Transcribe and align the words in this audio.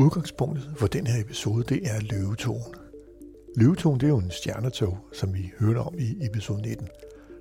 Udgangspunktet 0.00 0.70
for 0.76 0.86
den 0.86 1.06
her 1.06 1.20
episode, 1.20 1.64
det 1.64 1.90
er 1.90 2.00
løvetogen. 2.00 2.74
Løvetogen, 3.56 4.00
det 4.00 4.06
er 4.06 4.10
jo 4.10 4.18
en 4.18 4.30
stjernetog, 4.30 4.98
som 5.12 5.34
vi 5.34 5.52
hørte 5.58 5.78
om 5.78 5.94
i 5.98 6.26
episode 6.26 6.62
19. 6.62 6.88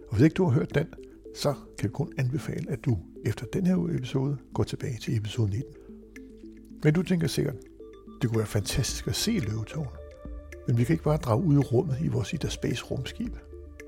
Og 0.10 0.16
hvis 0.16 0.24
ikke 0.24 0.34
du 0.34 0.44
har 0.44 0.52
hørt 0.52 0.76
den, 0.76 0.88
så 1.36 1.54
kan 1.78 1.90
vi 1.90 1.94
kun 1.94 2.14
anbefale, 2.18 2.72
at 2.72 2.86
du 2.86 2.98
efter 3.26 3.46
den 3.54 3.66
her 3.66 3.76
episode 3.76 4.38
går 4.54 4.64
tilbage 4.64 4.98
til 5.02 5.18
episode 5.18 5.50
19. 5.50 5.74
Men 6.84 6.94
du 6.94 7.04
tænker 7.04 7.28
sikkert, 7.28 7.56
det 8.22 8.30
kunne 8.30 8.38
være 8.38 8.48
fantastisk 8.48 9.08
at 9.08 9.16
se 9.16 9.32
løvetogen. 9.32 9.90
Men 10.68 10.78
vi 10.78 10.84
kan 10.84 10.94
ikke 10.94 11.04
bare 11.04 11.18
drage 11.18 11.44
ud 11.44 11.56
i 11.56 11.58
rummet 11.58 11.98
i 12.02 12.08
vores 12.08 12.34
Ida 12.34 12.50
Space 12.50 12.84
rumskib. 12.84 13.36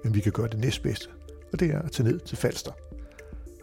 Men 0.04 0.16
vi 0.16 0.20
kan 0.20 0.32
gøre 0.32 0.48
det 0.48 0.60
næstbedste, 0.60 1.08
og 1.54 1.60
det 1.60 1.72
er 1.72 1.80
at 1.80 1.92
tage 1.92 2.10
ned 2.10 2.20
til 2.20 2.38
Falster. 2.38 2.72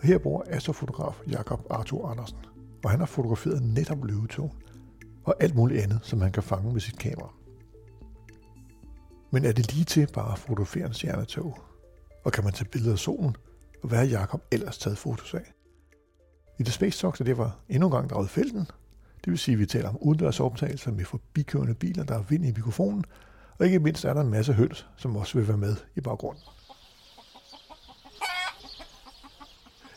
Og 0.00 0.06
her 0.06 0.18
bor 0.18 0.44
astrofotograf 0.48 1.20
Jakob 1.30 1.66
Arthur 1.70 2.08
Andersen, 2.08 2.38
og 2.84 2.90
han 2.90 2.98
har 2.98 3.06
fotograferet 3.06 3.62
netop 3.62 4.04
løvetogen 4.04 4.52
og 5.28 5.34
alt 5.40 5.54
muligt 5.54 5.82
andet, 5.82 6.00
som 6.02 6.20
han 6.20 6.32
kan 6.32 6.42
fange 6.42 6.72
med 6.72 6.80
sit 6.80 6.98
kamera. 6.98 7.32
Men 9.30 9.44
er 9.44 9.52
det 9.52 9.74
lige 9.74 9.84
til 9.84 10.08
bare 10.12 10.32
at 10.32 10.38
fotografere 10.38 10.86
en 10.86 10.94
stjernetog? 10.94 11.58
Og 12.24 12.32
kan 12.32 12.44
man 12.44 12.52
tage 12.52 12.68
billeder 12.68 12.92
af 12.92 12.98
solen? 12.98 13.36
Og 13.82 13.88
hvad 13.88 13.98
har 13.98 14.04
Jakob 14.04 14.42
ellers 14.50 14.78
taget 14.78 14.98
fotos 14.98 15.34
af? 15.34 15.52
I 16.58 16.62
The 16.62 16.72
Space 16.72 17.00
Talk, 17.00 17.18
det 17.18 17.38
var 17.38 17.58
endnu 17.68 17.86
en 17.86 17.92
gang 17.92 18.10
draget 18.10 18.30
felten. 18.30 18.66
Det 19.24 19.30
vil 19.30 19.38
sige, 19.38 19.52
at 19.52 19.58
vi 19.58 19.66
taler 19.66 19.88
om 19.88 19.98
udendørs 20.00 20.40
optagelser 20.40 20.92
med 20.92 21.04
forbikørende 21.04 21.74
biler, 21.74 22.04
der 22.04 22.14
er 22.14 22.22
vind 22.22 22.44
i 22.44 22.52
mikrofonen. 22.56 23.04
Og 23.58 23.66
ikke 23.66 23.78
mindst 23.78 24.04
er 24.04 24.14
der 24.14 24.20
en 24.20 24.30
masse 24.30 24.52
høns, 24.52 24.86
som 24.96 25.16
også 25.16 25.38
vil 25.38 25.48
være 25.48 25.56
med 25.56 25.76
i 25.96 26.00
baggrunden. 26.00 26.42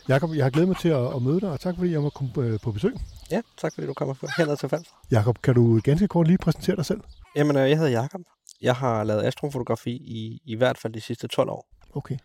Jakob, 0.08 0.36
jeg 0.36 0.46
har 0.46 0.50
glædet 0.50 0.68
mig 0.68 0.78
til 0.78 0.90
at, 0.90 1.22
møde 1.22 1.42
dig, 1.42 1.52
og 1.52 1.60
tak 1.60 1.76
fordi 1.76 1.92
jeg 1.92 2.02
må 2.02 2.10
komme 2.10 2.32
øh, 2.38 2.60
på 2.60 2.72
besøg. 2.72 2.94
Ja, 3.32 3.42
tak 3.58 3.74
fordi 3.74 3.88
du 3.88 3.94
kommer 3.94 4.14
herned 4.38 4.58
til 4.58 4.70
Falster. 4.70 4.94
Jakob, 5.12 5.42
kan 5.42 5.56
du 5.56 5.82
ganske 5.84 6.08
kort 6.08 6.28
lige 6.28 6.38
præsentere 6.38 6.76
dig 6.76 6.86
selv? 6.86 7.02
Jamen, 7.36 7.58
øh, 7.58 7.70
jeg 7.70 7.78
hedder 7.78 7.92
Jakob. 7.92 8.22
Jeg 8.62 8.76
har 8.76 9.04
lavet 9.04 9.24
astrofotografi 9.24 9.92
i 9.92 10.40
i 10.46 10.56
hvert 10.56 10.78
fald 10.78 10.94
de 10.94 11.02
sidste 11.02 11.28
12 11.28 11.50
år, 11.50 11.68
Okay. 11.94 12.18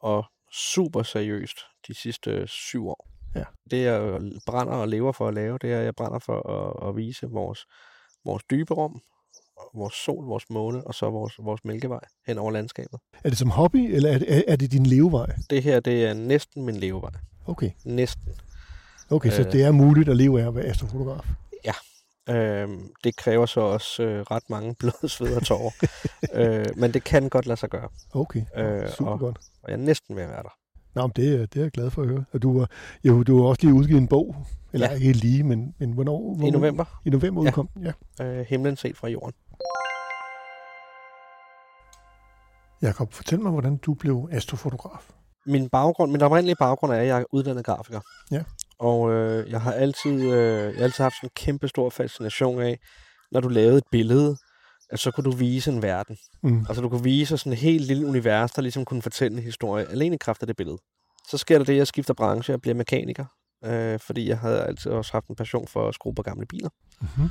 og 0.00 0.24
super 0.52 1.02
seriøst 1.02 1.58
de 1.88 1.94
sidste 1.94 2.46
syv 2.46 2.88
år. 2.88 3.08
Ja. 3.34 3.44
Det 3.70 3.82
jeg 3.84 4.20
brænder 4.46 4.72
og 4.74 4.88
lever 4.88 5.12
for 5.12 5.28
at 5.28 5.34
lave, 5.34 5.58
det 5.58 5.72
er, 5.72 5.78
at 5.78 5.84
jeg 5.84 5.94
brænder 5.94 6.18
for 6.18 6.38
at, 6.82 6.88
at 6.88 6.96
vise 6.96 7.26
vores, 7.26 7.60
vores 8.24 8.42
dybe 8.50 8.74
rum, 8.74 9.00
vores 9.74 9.94
sol, 9.94 10.24
vores 10.26 10.44
måne 10.50 10.86
og 10.86 10.94
så 10.94 11.10
vores, 11.10 11.34
vores 11.38 11.64
mælkevej 11.64 12.00
hen 12.26 12.38
over 12.38 12.50
landskabet. 12.50 13.00
Er 13.24 13.28
det 13.28 13.38
som 13.38 13.50
hobby, 13.50 13.76
eller 13.94 14.10
er 14.10 14.18
det, 14.18 14.36
er, 14.36 14.42
er 14.48 14.56
det 14.56 14.72
din 14.72 14.86
levevej? 14.86 15.26
Det 15.50 15.62
her, 15.62 15.80
det 15.80 16.04
er 16.04 16.14
næsten 16.14 16.64
min 16.64 16.76
levevej. 16.76 17.10
Okay, 17.46 17.70
Næsten. 17.84 18.32
Okay 19.14 19.30
så 19.30 19.42
Øh. 19.42 19.52
det 19.52 19.62
er 19.64 19.70
muligt 19.70 20.08
at 20.08 20.16
leve 20.16 20.42
af 20.42 20.46
at 20.46 20.54
være 20.54 20.64
astrofotograf. 20.64 21.24
Øhm, 22.30 22.88
det 23.04 23.16
kræver 23.16 23.46
så 23.46 23.60
også 23.60 24.02
øh, 24.02 24.20
ret 24.30 24.42
mange 24.50 24.74
blod, 24.80 25.08
sved 25.08 25.36
og 25.36 25.42
tårer. 25.42 25.70
øh, 26.34 26.66
men 26.76 26.94
det 26.94 27.04
kan 27.04 27.28
godt 27.28 27.46
lade 27.46 27.56
sig 27.56 27.68
gøre, 27.70 27.88
Okay, 28.14 28.42
Øh, 28.56 28.88
super 28.90 29.10
og- 29.10 29.18
godt. 29.18 29.38
og 29.62 29.68
jeg 29.70 29.72
er 29.72 29.82
næsten 29.82 30.16
ved 30.16 30.22
at 30.22 30.28
være 30.28 30.42
der. 30.42 30.54
Nå, 30.94 31.02
men 31.06 31.12
det, 31.16 31.34
er- 31.34 31.46
det 31.46 31.56
er 31.56 31.62
jeg 31.62 31.70
glad 31.70 31.90
for 31.90 32.02
at 32.02 32.08
høre. 32.08 32.24
Og 32.32 32.42
du, 32.42 32.66
jo, 33.04 33.22
du 33.22 33.40
har 33.42 33.48
også 33.48 33.62
lige 33.62 33.74
udgivet 33.74 34.00
en 34.00 34.08
bog, 34.08 34.36
eller 34.72 34.86
ja. 34.86 34.92
Ja. 34.92 34.98
ikke 34.98 35.12
lige, 35.12 35.42
men, 35.42 35.74
men 35.78 35.92
hvornår? 35.92 36.34
hvor, 36.36 36.46
I 36.46 36.50
november, 36.50 36.84
I 37.04 37.10
november 37.10 37.42
Ja. 37.42 37.48
udkom 37.48 37.68
den, 37.74 37.86
ja. 38.18 38.24
øh, 38.24 38.46
himlen 38.48 38.76
set 38.76 38.96
fra 38.96 39.08
jorden. 39.08 39.32
Jakob, 42.82 43.12
fortæl 43.12 43.40
mig, 43.40 43.52
hvordan 43.52 43.76
du 43.76 43.94
blev 43.94 44.28
astrofotograf. 44.32 45.10
Min 45.46 45.68
baggrund, 45.68 46.12
min 46.12 46.22
oprindelige 46.22 46.56
baggrund 46.58 46.92
er, 46.92 46.96
at 46.96 47.06
jeg 47.06 47.20
er 47.20 47.24
uddannet 47.32 47.64
grafiker. 47.64 48.00
Ja. 48.30 48.42
Og 48.78 49.12
øh, 49.12 49.50
jeg 49.50 49.60
har 49.60 49.72
altid, 49.72 50.22
øh, 50.22 50.64
jeg 50.64 50.76
har 50.76 50.84
altid 50.84 51.02
haft 51.04 51.16
sådan 51.16 51.26
en 51.26 51.30
kæmpe 51.34 51.68
stor 51.68 51.90
fascination 51.90 52.60
af, 52.60 52.78
når 53.32 53.40
du 53.40 53.48
lavede 53.48 53.78
et 53.78 53.84
billede, 53.90 54.36
at 54.90 55.00
så 55.00 55.10
kunne 55.10 55.24
du 55.24 55.36
vise 55.36 55.70
en 55.70 55.82
verden. 55.82 56.16
Mm. 56.42 56.66
Altså 56.68 56.82
du 56.82 56.88
kunne 56.88 57.04
vise 57.04 57.38
sådan 57.38 57.52
et 57.52 57.58
helt 57.58 57.86
lille 57.86 58.06
univers, 58.06 58.50
der 58.50 58.62
ligesom 58.62 58.84
kunne 58.84 59.02
fortælle 59.02 59.36
en 59.36 59.42
historie, 59.42 59.90
alene 59.90 60.14
i 60.14 60.18
kraft 60.18 60.42
af 60.42 60.46
det 60.46 60.56
billede. 60.56 60.78
Så 61.30 61.38
sker 61.38 61.58
der 61.58 61.64
det, 61.64 61.72
at 61.72 61.78
jeg 61.78 61.86
skifter 61.86 62.14
branche 62.14 62.54
og 62.54 62.60
bliver 62.60 62.74
mekaniker, 62.74 63.24
øh, 63.64 63.98
fordi 64.00 64.28
jeg 64.28 64.38
havde 64.38 64.64
altid 64.64 64.90
også 64.90 65.12
haft 65.12 65.28
en 65.28 65.36
passion 65.36 65.68
for 65.68 65.88
at 65.88 65.94
skrue 65.94 66.14
på 66.14 66.22
gamle 66.22 66.46
biler. 66.46 66.68
Mm-hmm. 67.00 67.30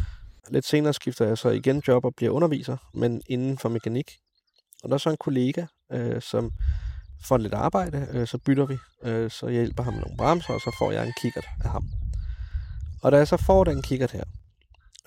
Lidt 0.50 0.66
senere 0.66 0.94
skifter 0.94 1.26
jeg 1.28 1.38
så 1.38 1.50
igen 1.50 1.84
job 1.88 2.06
og 2.06 2.16
bliver 2.16 2.32
underviser, 2.32 2.78
men 2.94 3.22
inden 3.30 3.58
for 3.58 3.70
mekanik. 3.70 4.12
Og 4.84 4.90
der 4.90 4.94
er 4.94 5.00
så 5.00 5.10
en 5.10 5.18
kollega, 5.20 5.66
øh, 5.92 6.22
som 6.22 6.52
får 7.24 7.38
lidt 7.38 7.54
arbejde, 7.54 8.08
øh, 8.12 8.28
så 8.28 8.38
bytter 8.38 8.66
vi, 8.66 8.78
øh, 9.04 9.32
så 9.32 9.46
jeg 9.48 9.56
hjælper 9.56 9.84
ham 9.84 9.94
med 9.94 10.02
nogle 10.02 10.18
bremser, 10.18 10.54
og 10.54 10.62
så 10.62 10.76
får 10.80 10.92
jeg 10.92 11.08
en 11.08 11.14
kikkert 11.22 11.46
af 11.64 11.70
ham. 11.70 11.90
Og 13.04 13.12
da 13.12 13.18
jeg 13.18 13.28
så 13.28 13.38
får 13.38 13.64
den 13.64 13.82
kikkert 13.82 14.12
her, 14.12 14.24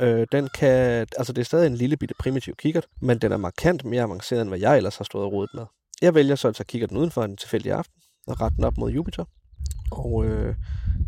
øh, 0.00 0.26
den 0.32 0.48
kan, 0.48 1.06
altså 1.18 1.32
det 1.32 1.38
er 1.38 1.44
stadig 1.44 1.66
en 1.66 1.76
lille 1.76 1.96
bitte 1.96 2.14
primitiv 2.18 2.54
kikkert, 2.56 2.86
men 3.00 3.18
den 3.18 3.32
er 3.32 3.36
markant 3.36 3.84
mere 3.84 4.02
avanceret, 4.02 4.40
end 4.40 4.50
hvad 4.50 4.58
jeg 4.58 4.76
ellers 4.76 4.96
har 4.96 5.04
stået 5.04 5.24
og 5.24 5.32
rodet 5.32 5.50
med. 5.54 5.64
Jeg 6.02 6.14
vælger 6.14 6.34
så 6.34 6.48
at 6.48 6.54
tage 6.54 6.64
kikkerten 6.64 6.96
uden 6.96 7.10
for 7.10 7.24
en 7.24 7.36
tilfældig 7.36 7.72
aften, 7.72 8.02
og 8.26 8.40
rette 8.40 8.56
den 8.56 8.64
op 8.64 8.78
mod 8.78 8.90
Jupiter. 8.90 9.24
Og 9.92 10.24
øh, 10.24 10.54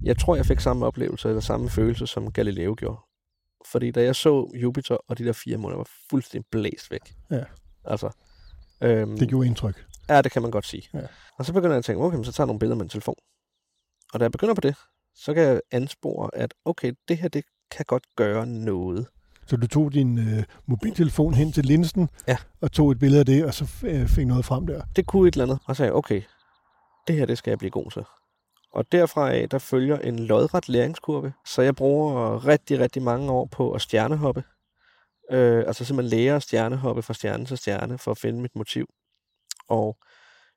jeg 0.02 0.18
tror, 0.18 0.36
jeg 0.36 0.46
fik 0.46 0.60
samme 0.60 0.86
oplevelse, 0.86 1.28
eller 1.28 1.40
samme 1.40 1.70
følelse, 1.70 2.06
som 2.06 2.32
Galileo 2.32 2.74
gjorde. 2.78 3.00
Fordi 3.66 3.90
da 3.90 4.02
jeg 4.02 4.16
så 4.16 4.50
Jupiter 4.54 4.96
og 5.08 5.18
de 5.18 5.24
der 5.24 5.32
fire 5.32 5.56
måneder, 5.56 5.76
var 5.76 5.88
fuldstændig 6.10 6.46
blæst 6.50 6.90
væk. 6.90 7.14
Ja. 7.30 7.44
Altså, 7.84 8.10
øhm, 8.80 9.18
Det 9.18 9.28
gjorde 9.28 9.46
indtryk. 9.46 9.84
Ja, 10.08 10.22
det 10.22 10.32
kan 10.32 10.42
man 10.42 10.50
godt 10.50 10.66
sige. 10.66 10.88
Ja. 10.94 11.00
Og 11.38 11.44
så 11.44 11.52
begynder 11.52 11.70
jeg 11.74 11.78
at 11.78 11.84
tænke, 11.84 12.02
okay, 12.02 12.24
så 12.24 12.32
tager 12.32 12.44
jeg 12.44 12.46
nogle 12.46 12.58
billeder 12.58 12.76
med 12.76 12.84
en 12.84 12.88
telefon. 12.90 13.14
Og 14.12 14.20
da 14.20 14.24
jeg 14.24 14.32
begynder 14.32 14.54
på 14.54 14.60
det, 14.60 14.76
så 15.14 15.34
kan 15.34 15.42
jeg 15.42 15.60
anspore, 15.70 16.30
at 16.32 16.54
okay, 16.64 16.92
det 17.08 17.18
her, 17.18 17.28
det 17.28 17.44
kan 17.70 17.84
godt 17.88 18.04
gøre 18.16 18.46
noget. 18.46 19.06
Så 19.46 19.56
du 19.56 19.66
tog 19.66 19.92
din 19.92 20.18
øh, 20.18 20.44
mobiltelefon 20.66 21.34
hen 21.34 21.52
til 21.52 21.64
linsen, 21.64 22.08
Ja. 22.28 22.36
og 22.60 22.72
tog 22.72 22.90
et 22.90 22.98
billede 22.98 23.20
af 23.20 23.26
det, 23.26 23.44
og 23.44 23.54
så 23.54 23.64
øh, 23.86 24.08
fik 24.08 24.26
noget 24.26 24.44
frem 24.44 24.66
der. 24.66 24.82
Det 24.96 25.06
kunne 25.06 25.28
et 25.28 25.34
eller 25.34 25.44
andet. 25.44 25.58
Og 25.66 25.76
sagde 25.76 25.92
okay, 25.92 26.22
det 27.06 27.16
her, 27.16 27.26
det 27.26 27.38
skal 27.38 27.50
jeg 27.50 27.58
blive 27.58 27.70
god 27.70 27.90
til. 27.90 28.04
Og 28.72 28.92
derfra 28.92 29.32
af, 29.32 29.48
der 29.48 29.58
følger 29.58 29.98
en 29.98 30.18
lodret 30.18 30.68
læringskurve. 30.68 31.32
Så 31.46 31.62
jeg 31.62 31.74
bruger 31.76 32.46
rigtig, 32.46 32.78
rigtig 32.78 33.02
mange 33.02 33.30
år 33.32 33.46
på 33.46 33.72
at 33.72 33.80
stjernehoppe. 33.82 34.44
Øh, 35.30 35.64
altså 35.66 35.84
simpelthen 35.84 36.18
lære 36.18 36.36
at 36.36 36.42
stjernehoppe 36.42 37.02
fra 37.02 37.14
stjerne 37.14 37.44
til 37.46 37.58
stjerne, 37.58 37.98
for 37.98 38.10
at 38.10 38.18
finde 38.18 38.40
mit 38.40 38.56
motiv. 38.56 38.86
Og 39.68 39.98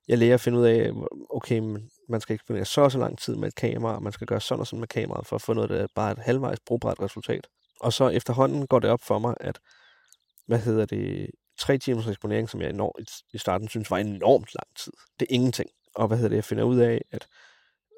jeg 0.07 0.17
lærer 0.17 0.33
at 0.33 0.41
finde 0.41 0.59
ud 0.59 0.65
af, 0.65 0.91
okay, 1.29 1.59
man 2.09 2.21
skal 2.21 2.33
ikke 2.33 2.43
spendere 2.43 2.65
så 2.65 2.81
og 2.81 2.91
så 2.91 2.97
lang 2.97 3.19
tid 3.19 3.35
med 3.35 3.47
et 3.47 3.55
kamera, 3.55 3.99
man 3.99 4.13
skal 4.13 4.27
gøre 4.27 4.41
sådan 4.41 4.59
og 4.59 4.67
sådan 4.67 4.79
med 4.79 4.87
kameraet, 4.87 5.27
for 5.27 5.35
at 5.35 5.41
få 5.41 5.53
noget, 5.53 5.69
der 5.69 5.75
er 5.75 5.87
bare 5.95 6.11
et 6.11 6.17
halvvejs 6.17 6.59
brugbart 6.65 6.99
resultat. 6.99 7.47
Og 7.79 7.93
så 7.93 8.09
efterhånden 8.09 8.67
går 8.67 8.79
det 8.79 8.89
op 8.89 9.01
for 9.01 9.19
mig, 9.19 9.35
at, 9.39 9.59
hvad 10.47 10.59
hedder 10.59 10.85
det, 10.85 11.29
tre 11.59 11.77
timers 11.77 12.07
eksponering, 12.07 12.49
som 12.49 12.61
jeg 12.61 12.69
enormt, 12.69 13.11
i 13.33 13.37
starten 13.37 13.69
synes 13.69 13.91
var 13.91 13.97
enormt 13.97 14.55
lang 14.55 14.67
tid. 14.77 14.93
Det 15.19 15.27
er 15.29 15.33
ingenting. 15.33 15.69
Og 15.95 16.07
hvad 16.07 16.17
hedder 16.17 16.29
det, 16.29 16.35
jeg 16.35 16.43
finder 16.43 16.63
ud 16.63 16.77
af, 16.77 17.01
at 17.11 17.27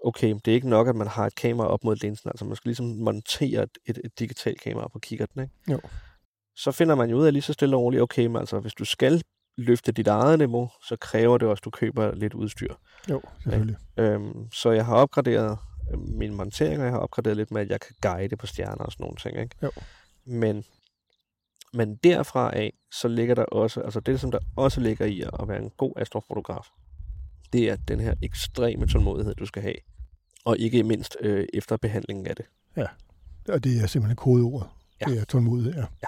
okay, 0.03 0.35
det 0.45 0.47
er 0.47 0.55
ikke 0.55 0.69
nok, 0.69 0.87
at 0.87 0.95
man 0.95 1.07
har 1.07 1.25
et 1.25 1.35
kamera 1.35 1.67
op 1.67 1.83
mod 1.83 1.95
linsen, 1.95 2.29
altså 2.29 2.45
man 2.45 2.55
skal 2.55 2.69
ligesom 2.69 2.85
montere 2.85 3.63
et, 3.63 3.77
et, 3.85 3.99
et 4.03 4.19
digitalt 4.19 4.61
kamera 4.61 4.87
på 4.87 4.99
kikkerten, 4.99 5.41
ikke? 5.41 5.53
Jo. 5.71 5.79
Så 6.55 6.71
finder 6.71 6.95
man 6.95 7.09
jo 7.09 7.17
ud 7.17 7.25
af 7.25 7.33
lige 7.33 7.41
så 7.41 7.53
stille 7.53 7.75
og 7.75 7.81
roligt, 7.81 8.01
okay, 8.01 8.25
men 8.25 8.35
altså 8.35 8.59
hvis 8.59 8.73
du 8.73 8.85
skal 8.85 9.23
løfte 9.57 9.91
dit 9.91 10.07
eget 10.07 10.39
niveau, 10.39 10.69
så 10.87 10.95
kræver 10.95 11.37
det 11.37 11.47
også, 11.47 11.61
at 11.61 11.65
du 11.65 11.69
køber 11.69 12.15
lidt 12.15 12.33
udstyr. 12.33 12.73
Jo, 13.09 13.21
selvfølgelig. 13.41 13.77
Øhm, 13.97 14.51
så 14.51 14.71
jeg 14.71 14.85
har 14.85 14.95
opgraderet 14.95 15.57
øh, 15.93 15.99
mine 15.99 16.35
monteringer, 16.35 16.83
jeg 16.83 16.93
har 16.93 16.99
opgraderet 16.99 17.37
lidt 17.37 17.51
med, 17.51 17.61
at 17.61 17.69
jeg 17.69 17.79
kan 17.79 17.95
guide 18.01 18.35
på 18.35 18.47
stjerner 18.47 18.83
og 18.83 18.91
sådan 18.91 19.03
nogle 19.03 19.17
ting, 19.17 19.39
ikke? 19.39 19.55
Jo. 19.63 19.71
Men, 20.25 20.63
men 21.73 21.95
derfra 21.95 22.55
af, 22.57 22.73
så 22.91 23.07
ligger 23.07 23.35
der 23.35 23.43
også, 23.43 23.81
altså 23.81 23.99
det, 23.99 24.19
som 24.19 24.31
der 24.31 24.39
også 24.55 24.81
ligger 24.81 25.05
i 25.05 25.21
at 25.21 25.47
være 25.47 25.61
en 25.63 25.69
god 25.77 25.93
astrofotograf, 25.97 26.67
det 27.53 27.69
er 27.69 27.75
den 27.75 27.99
her 27.99 28.15
ekstreme 28.21 28.87
tålmodighed, 28.87 29.35
du 29.35 29.45
skal 29.45 29.61
have. 29.61 29.75
Og 30.45 30.57
ikke 30.57 30.83
mindst 30.83 31.17
øh, 31.19 31.47
efter 31.53 31.77
behandlingen 31.77 32.27
af 32.27 32.35
det. 32.35 32.45
Og 33.49 33.63
det 33.63 33.83
er 33.83 33.87
simpelthen 33.87 34.15
kodeordet. 34.15 34.69
Ja. 35.01 35.05
Det 35.05 35.19
er 35.19 35.25
tålmodighed, 35.25 35.73
ja. 35.73 35.85
Ja. 36.03 36.07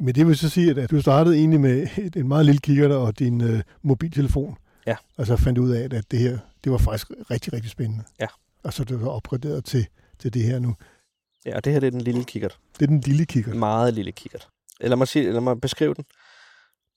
Men 0.00 0.14
det 0.14 0.26
vil 0.26 0.36
så 0.36 0.48
sige, 0.48 0.80
at 0.80 0.90
du 0.90 1.00
startede 1.00 1.36
egentlig 1.36 1.60
med 1.60 1.88
et, 1.98 2.16
en 2.16 2.28
meget 2.28 2.46
lille 2.46 2.60
kikkert 2.60 2.90
og 2.90 3.18
din 3.18 3.40
øh, 3.40 3.62
mobiltelefon. 3.82 4.56
Ja. 4.86 4.96
Og 5.16 5.26
så 5.26 5.36
fandt 5.36 5.56
du 5.56 5.62
ud 5.62 5.70
af, 5.70 5.88
at 5.92 6.10
det 6.10 6.18
her, 6.18 6.38
det 6.64 6.72
var 6.72 6.78
faktisk 6.78 7.10
rigtig, 7.30 7.52
rigtig 7.52 7.70
spændende. 7.70 8.04
Ja. 8.20 8.26
Og 8.62 8.72
så 8.72 8.82
er 8.82 8.84
det 8.84 9.00
var 9.00 9.08
opgraderet 9.08 9.64
til, 9.64 9.86
til 10.18 10.34
det 10.34 10.42
her 10.42 10.58
nu. 10.58 10.74
Ja, 11.46 11.56
og 11.56 11.64
det 11.64 11.72
her 11.72 11.80
det 11.80 11.86
er 11.86 11.90
den 11.90 12.00
lille 12.00 12.24
kikkert. 12.24 12.58
Det 12.78 12.82
er 12.82 12.86
den 12.86 13.00
lille 13.00 13.26
kikkert. 13.26 13.56
Meget 13.56 13.94
lille 13.94 14.12
kikkert. 14.12 14.48
Eller 14.80 14.96
mig, 14.96 15.08
sige, 15.08 15.32
lad 15.32 15.40
mig 15.40 15.60
beskrive 15.60 15.94
den. 15.94 16.04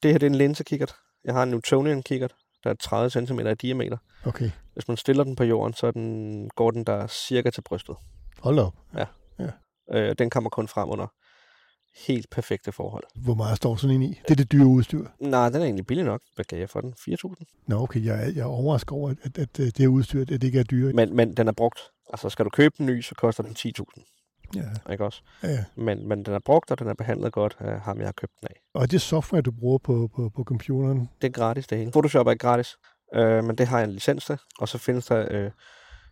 Det 0.04 0.12
her 0.12 0.18
det 0.18 0.26
er 0.26 0.30
en 0.30 0.36
linsekikkert. 0.36 0.94
Jeg 1.26 1.34
har 1.34 1.44
en 1.44 1.50
Newtonian 1.50 2.04
kikkert, 2.04 2.34
der 2.64 2.70
er 2.70 2.74
30 2.74 3.28
cm 3.28 3.40
i 3.40 3.54
diameter. 3.54 3.98
Okay. 4.26 4.52
Hvis 4.74 4.88
man 4.88 4.98
stiller 4.98 5.24
den 5.24 5.36
på 5.36 5.44
jorden, 5.44 5.74
så 5.74 5.92
den, 5.92 6.50
går 6.50 6.72
den 6.72 6.84
der 6.84 7.08
cirka 7.08 7.50
til 7.50 7.62
brystet. 7.62 7.96
Hold 8.40 8.60
op. 8.60 8.76
Øh, 9.94 10.16
den 10.18 10.30
kommer 10.30 10.50
kun 10.50 10.68
frem 10.68 10.90
under 10.90 11.08
helt 12.08 12.30
perfekte 12.30 12.72
forhold. 12.72 13.04
Hvor 13.16 13.34
meget 13.34 13.58
står 13.58 13.76
sådan 13.76 13.96
en 13.96 14.02
i? 14.02 14.08
Det 14.28 14.32
er 14.32 14.36
det 14.36 14.52
dyre 14.52 14.66
udstyr. 14.66 15.06
Nej, 15.20 15.50
den 15.50 15.62
er 15.62 15.66
egentlig 15.66 15.86
billig 15.88 16.06
nok. 16.06 16.22
Hvad 16.36 16.46
gav 16.46 16.60
jeg 16.60 16.70
for 16.70 16.82
den? 16.82 16.94
4.000? 17.00 17.64
Nå, 17.68 17.82
okay. 17.84 18.06
Jeg 18.06 18.32
jeg 18.36 18.42
er 18.42 18.46
overrasket 18.46 18.92
over, 18.92 19.10
at, 19.10 19.18
at, 19.24 19.38
at 19.40 19.58
det 19.58 19.78
her 19.78 19.88
udstyr, 19.88 20.22
at 20.22 20.28
det 20.28 20.44
ikke 20.44 20.60
er 20.60 20.64
dyre. 20.64 20.94
Men, 20.94 21.16
men 21.16 21.34
den 21.38 21.48
er 21.48 21.52
brugt. 21.52 21.80
Altså, 22.10 22.30
skal 22.30 22.46
du 22.46 22.50
købe 22.50 22.76
den 22.78 22.86
ny, 22.86 23.02
så 23.02 23.16
koster 23.16 23.44
den 23.44 23.56
10.000. 23.60 24.18
Ja, 24.56 24.92
Ikke 24.92 25.06
også? 25.06 25.22
ja, 25.44 25.50
ja. 25.50 25.64
Men, 25.76 26.08
men 26.08 26.24
den 26.26 26.34
er 26.34 26.40
brugt, 26.40 26.72
og 26.72 26.80
den 26.80 26.88
er 26.88 26.94
behandlet 26.94 27.34
godt 27.34 27.58
af 27.60 27.80
ham, 27.80 27.98
jeg 27.98 28.08
har 28.08 28.12
købt 28.12 28.34
den 28.42 28.48
af. 28.52 28.56
Og 28.74 28.92
det 28.92 29.02
software, 29.02 29.42
du 29.42 29.52
bruger 29.52 29.78
på, 29.78 30.10
på, 30.16 30.30
på 30.36 30.44
computeren, 30.44 31.10
Det 31.22 31.28
er 31.28 31.32
gratis, 31.32 31.68
det 31.68 31.78
hele. 31.78 31.92
Photoshop 31.92 32.28
er 32.28 32.34
gratis, 32.36 32.76
øh, 33.16 33.44
men 33.44 33.56
det 33.56 33.68
har 33.68 33.80
jeg 33.80 33.88
en 33.88 33.94
licens 33.94 34.26
til. 34.26 34.38
Og 34.60 34.68
så 34.70 34.78
findes 34.78 35.06
der... 35.06 35.28
Øh, 35.32 35.52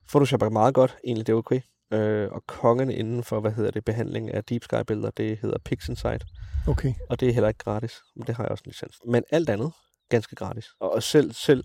Photoshop 0.09 0.41
er 0.41 0.49
meget 0.49 0.73
godt, 0.73 0.97
egentlig 1.05 1.27
det 1.27 1.33
er 1.33 1.37
okay. 1.37 1.59
Øh, 1.91 2.31
og 2.31 2.43
kongen 2.47 2.91
inden 2.91 3.23
for, 3.23 3.39
hvad 3.39 3.51
hedder 3.51 3.71
det, 3.71 3.85
behandling 3.85 4.33
af 4.33 4.43
Deep 4.43 4.63
Sky-billeder, 4.63 5.09
det 5.09 5.39
hedder 5.41 5.57
PixInsight. 5.65 6.25
okay. 6.67 6.93
Og 7.09 7.19
det 7.19 7.29
er 7.29 7.33
heller 7.33 7.47
ikke 7.47 7.57
gratis, 7.57 8.01
men 8.15 8.27
det 8.27 8.35
har 8.35 8.43
jeg 8.43 8.51
også 8.51 8.63
en 8.65 8.69
licens. 8.69 8.95
Men 9.07 9.23
alt 9.31 9.49
andet, 9.49 9.71
ganske 10.09 10.35
gratis. 10.35 10.65
Og 10.79 11.03
selv, 11.03 11.33
selv 11.33 11.63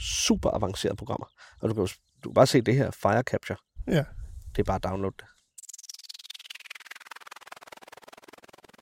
super 0.00 0.50
avancerede 0.50 0.96
programmer. 0.96 1.26
Og 1.60 1.68
du 1.68 1.74
kan, 1.74 1.82
jo, 1.82 1.88
du 2.24 2.28
kan 2.28 2.34
bare 2.34 2.46
se 2.46 2.60
det 2.60 2.74
her 2.74 2.90
Fire 2.90 3.22
Capture. 3.22 3.58
Ja. 3.86 4.04
Det 4.56 4.58
er 4.58 4.64
bare 4.64 4.76
at 4.76 4.84
downloade 4.84 5.14
det. 5.18 5.24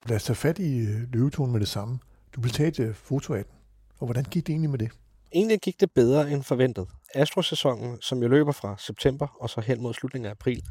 Lad 0.08 0.16
os 0.16 0.24
tage 0.24 0.36
fat 0.36 0.58
i 0.58 0.78
øh, 0.78 1.12
løvetonen 1.12 1.52
med 1.52 1.60
det 1.60 1.68
samme. 1.68 1.98
Du 2.34 2.40
vil 2.40 2.50
tage 2.52 2.68
et 2.68 2.80
øh, 2.80 2.94
foto 2.94 3.34
af 3.34 3.44
den. 3.44 3.54
Og 3.98 4.06
hvordan 4.06 4.24
gik 4.24 4.46
det 4.46 4.52
egentlig 4.52 4.70
med 4.70 4.78
det? 4.78 4.90
Egentlig 5.32 5.60
gik 5.60 5.80
det 5.80 5.92
bedre 5.92 6.30
end 6.30 6.42
forventet. 6.42 6.88
Astro-sæsonen, 7.14 8.02
som 8.02 8.22
jo 8.22 8.28
løber 8.28 8.52
fra 8.52 8.76
september 8.78 9.26
og 9.40 9.50
så 9.50 9.60
hen 9.60 9.82
mod 9.82 9.94
slutningen 9.94 10.26
af 10.26 10.30
april, 10.30 10.62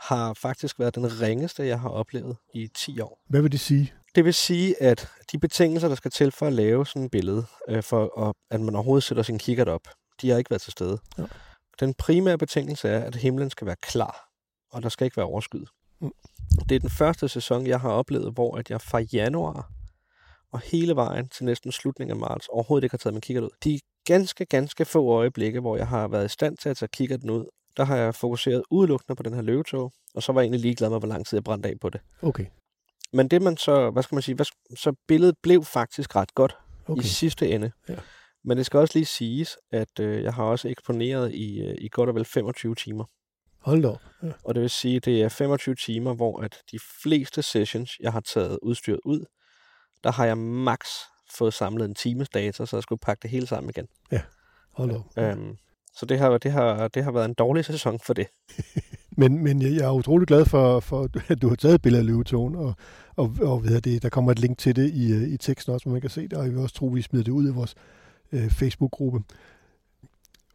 har 0.00 0.34
faktisk 0.34 0.78
været 0.78 0.94
den 0.94 1.20
ringeste, 1.20 1.66
jeg 1.66 1.80
har 1.80 1.88
oplevet 1.88 2.36
i 2.54 2.68
10 2.74 3.00
år. 3.00 3.22
Hvad 3.28 3.42
vil 3.42 3.52
det 3.52 3.60
sige? 3.60 3.92
Det 4.14 4.24
vil 4.24 4.34
sige, 4.34 4.82
at 4.82 5.08
de 5.32 5.38
betingelser, 5.38 5.88
der 5.88 5.94
skal 5.94 6.10
til 6.10 6.30
for 6.30 6.46
at 6.46 6.52
lave 6.52 6.86
sådan 6.86 7.02
et 7.02 7.10
billede, 7.10 7.46
øh, 7.68 7.82
for 7.82 8.28
at, 8.28 8.34
at 8.50 8.60
man 8.60 8.74
overhovedet 8.74 9.04
sætter 9.04 9.22
sin 9.22 9.38
kikkert 9.38 9.68
op, 9.68 9.88
de 10.22 10.30
har 10.30 10.38
ikke 10.38 10.50
været 10.50 10.62
til 10.62 10.72
stede. 10.72 10.98
Ja. 11.18 11.24
Den 11.80 11.94
primære 11.94 12.38
betingelse 12.38 12.88
er, 12.88 13.04
at 13.04 13.16
himlen 13.16 13.50
skal 13.50 13.66
være 13.66 13.76
klar, 13.82 14.28
og 14.70 14.82
der 14.82 14.88
skal 14.88 15.04
ikke 15.04 15.16
være 15.16 15.26
overskyet. 15.26 15.68
Mm. 16.00 16.12
Det 16.68 16.74
er 16.74 16.78
den 16.78 16.90
første 16.90 17.28
sæson, 17.28 17.66
jeg 17.66 17.80
har 17.80 17.90
oplevet, 17.90 18.32
hvor 18.32 18.56
at 18.56 18.70
jeg 18.70 18.80
fra 18.80 18.98
januar 18.98 19.70
og 20.52 20.60
hele 20.60 20.96
vejen 20.96 21.28
til 21.28 21.44
næsten 21.44 21.72
slutningen 21.72 22.16
af 22.16 22.20
marts 22.20 22.48
overhovedet 22.48 22.84
ikke 22.84 22.92
har 22.92 22.98
taget 22.98 23.14
min 23.14 23.20
kikkert 23.20 23.44
ud. 23.44 23.50
De 23.64 23.80
ganske, 24.04 24.44
ganske 24.44 24.84
få 24.84 25.12
øjeblikke, 25.12 25.60
hvor 25.60 25.76
jeg 25.76 25.88
har 25.88 26.08
været 26.08 26.24
i 26.24 26.28
stand 26.28 26.56
til 26.56 26.68
at 26.68 26.76
tage 26.76 26.88
kikkerten 26.92 27.30
ud, 27.30 27.46
der 27.76 27.84
har 27.84 27.96
jeg 27.96 28.14
fokuseret 28.14 28.62
udelukkende 28.70 29.16
på 29.16 29.22
den 29.22 29.34
her 29.34 29.42
løvetog, 29.42 29.92
og 30.14 30.22
så 30.22 30.32
var 30.32 30.40
jeg 30.40 30.44
egentlig 30.44 30.60
ligeglad 30.60 30.90
med, 30.90 30.98
hvor 30.98 31.08
lang 31.08 31.26
tid 31.26 31.36
jeg 31.36 31.44
brændte 31.44 31.68
af 31.68 31.74
på 31.80 31.88
det. 31.88 32.00
Okay. 32.22 32.46
Men 33.12 33.28
det 33.28 33.42
man 33.42 33.56
så, 33.56 33.90
hvad 33.90 34.02
skal 34.02 34.14
man 34.14 34.22
sige, 34.22 34.34
hvad, 34.34 34.46
så 34.76 34.94
billedet 35.08 35.34
blev 35.42 35.64
faktisk 35.64 36.16
ret 36.16 36.34
godt 36.34 36.56
okay. 36.86 37.02
i 37.02 37.06
sidste 37.06 37.50
ende. 37.50 37.72
Ja. 37.88 37.96
Men 38.44 38.56
det 38.56 38.66
skal 38.66 38.80
også 38.80 38.98
lige 38.98 39.06
siges, 39.06 39.56
at 39.72 40.00
øh, 40.00 40.22
jeg 40.22 40.34
har 40.34 40.44
også 40.44 40.68
eksponeret 40.68 41.34
i, 41.34 41.60
øh, 41.60 41.74
i 41.78 41.88
godt 41.88 42.08
og 42.08 42.14
vel 42.14 42.24
25 42.24 42.74
timer. 42.74 43.04
Hold 43.58 43.82
da. 43.82 43.88
Ja. 44.22 44.32
Og 44.44 44.54
det 44.54 44.60
vil 44.60 44.70
sige, 44.70 44.96
at 44.96 45.04
det 45.04 45.22
er 45.22 45.28
25 45.28 45.74
timer, 45.74 46.14
hvor 46.14 46.40
at 46.40 46.58
de 46.72 46.78
fleste 47.02 47.42
sessions, 47.42 47.98
jeg 48.00 48.12
har 48.12 48.20
taget 48.20 48.58
udstyret 48.62 49.00
ud, 49.04 49.24
der 50.04 50.12
har 50.12 50.24
jeg 50.24 50.38
max 50.38 50.86
fået 51.34 51.54
samlet 51.54 51.84
en 51.84 51.94
times 51.94 52.28
data, 52.28 52.66
så 52.66 52.76
jeg 52.76 52.82
skulle 52.82 52.98
pakke 52.98 53.22
det 53.22 53.30
hele 53.30 53.46
sammen 53.46 53.70
igen. 53.70 53.86
Hold 54.72 54.90
da 54.90 54.96
op. 54.96 55.18
Øhm, 55.18 55.56
så 55.96 56.06
det 56.06 56.18
har, 56.18 56.38
det, 56.38 56.52
har, 56.52 56.88
det 56.88 57.04
har 57.04 57.12
været 57.12 57.24
en 57.24 57.34
dårlig 57.34 57.64
sæson 57.64 57.98
for 57.98 58.14
det. 58.14 58.26
Men, 59.16 59.44
men 59.44 59.62
jeg 59.62 59.84
er 59.84 59.90
utrolig 59.90 60.28
glad 60.28 60.44
for, 60.44 60.80
for, 60.80 61.08
at 61.28 61.42
du 61.42 61.48
har 61.48 61.56
taget 61.56 61.74
et 61.74 61.82
billede 61.82 62.00
af 62.00 62.06
løvetonen, 62.06 62.56
og, 62.56 62.74
og, 63.16 63.34
og 63.42 63.62
hedder 63.62 63.80
det, 63.80 64.02
der 64.02 64.08
kommer 64.08 64.32
et 64.32 64.38
link 64.38 64.58
til 64.58 64.76
det 64.76 64.90
i, 64.90 65.12
øh, 65.12 65.22
i 65.22 65.36
teksten 65.36 65.74
også, 65.74 65.84
hvor 65.84 65.92
man 65.92 66.00
kan 66.00 66.10
se 66.10 66.22
det, 66.22 66.32
og 66.32 66.44
jeg 66.44 66.52
vil 66.52 66.60
også 66.60 66.74
tro, 66.74 66.88
at 66.88 66.94
vi 66.94 67.02
smider 67.02 67.24
det 67.24 67.32
ud 67.32 67.48
i 67.48 67.52
vores 67.52 67.74
øh, 68.32 68.50
Facebook-gruppe. 68.50 69.22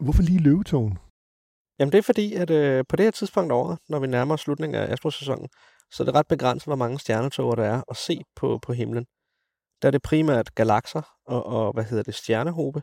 Hvorfor 0.00 0.22
lige 0.22 0.38
løvetonen? 0.38 0.98
Jamen 1.78 1.92
det 1.92 1.98
er 1.98 2.02
fordi, 2.02 2.34
at 2.34 2.50
øh, 2.50 2.84
på 2.88 2.96
det 2.96 3.06
her 3.06 3.10
tidspunkt 3.10 3.52
året, 3.52 3.78
når 3.88 3.98
vi 3.98 4.06
nærmer 4.06 4.34
os 4.34 4.40
slutningen 4.40 4.74
af 4.74 4.92
Astro-sæsonen, 4.92 5.48
så 5.90 6.02
er 6.02 6.04
det 6.04 6.14
ret 6.14 6.26
begrænset, 6.26 6.66
hvor 6.66 6.76
mange 6.76 6.98
stjernetoger 6.98 7.54
der 7.54 7.64
er 7.64 7.82
at 7.90 7.96
se 7.96 8.22
på, 8.36 8.58
på 8.62 8.72
himlen. 8.72 9.06
Der 9.82 9.88
er 9.88 9.90
det 9.90 10.02
primært 10.02 10.54
galakser 10.54 11.02
og, 11.26 11.46
og 11.46 11.72
hvad 11.72 11.84
hedder 11.84 12.02
det, 12.02 12.14
stjernehobe. 12.14 12.82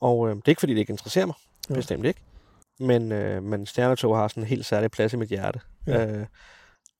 Og 0.00 0.28
øh, 0.28 0.36
det 0.36 0.42
er 0.44 0.48
ikke 0.48 0.60
fordi, 0.60 0.74
det 0.74 0.80
ikke 0.80 0.90
interesserer 0.90 1.26
mig. 1.26 1.34
Ja. 1.70 1.74
Bestemt 1.74 2.04
ikke. 2.04 2.20
Men, 2.78 3.12
øh, 3.12 3.42
men 3.42 3.66
stjernetoger 3.66 4.18
har 4.18 4.28
sådan 4.28 4.42
en 4.42 4.48
helt 4.48 4.66
særlig 4.66 4.90
plads 4.90 5.12
i 5.12 5.16
mit 5.16 5.28
hjerte. 5.28 5.60
Ja. 5.86 6.06
Øh, 6.06 6.26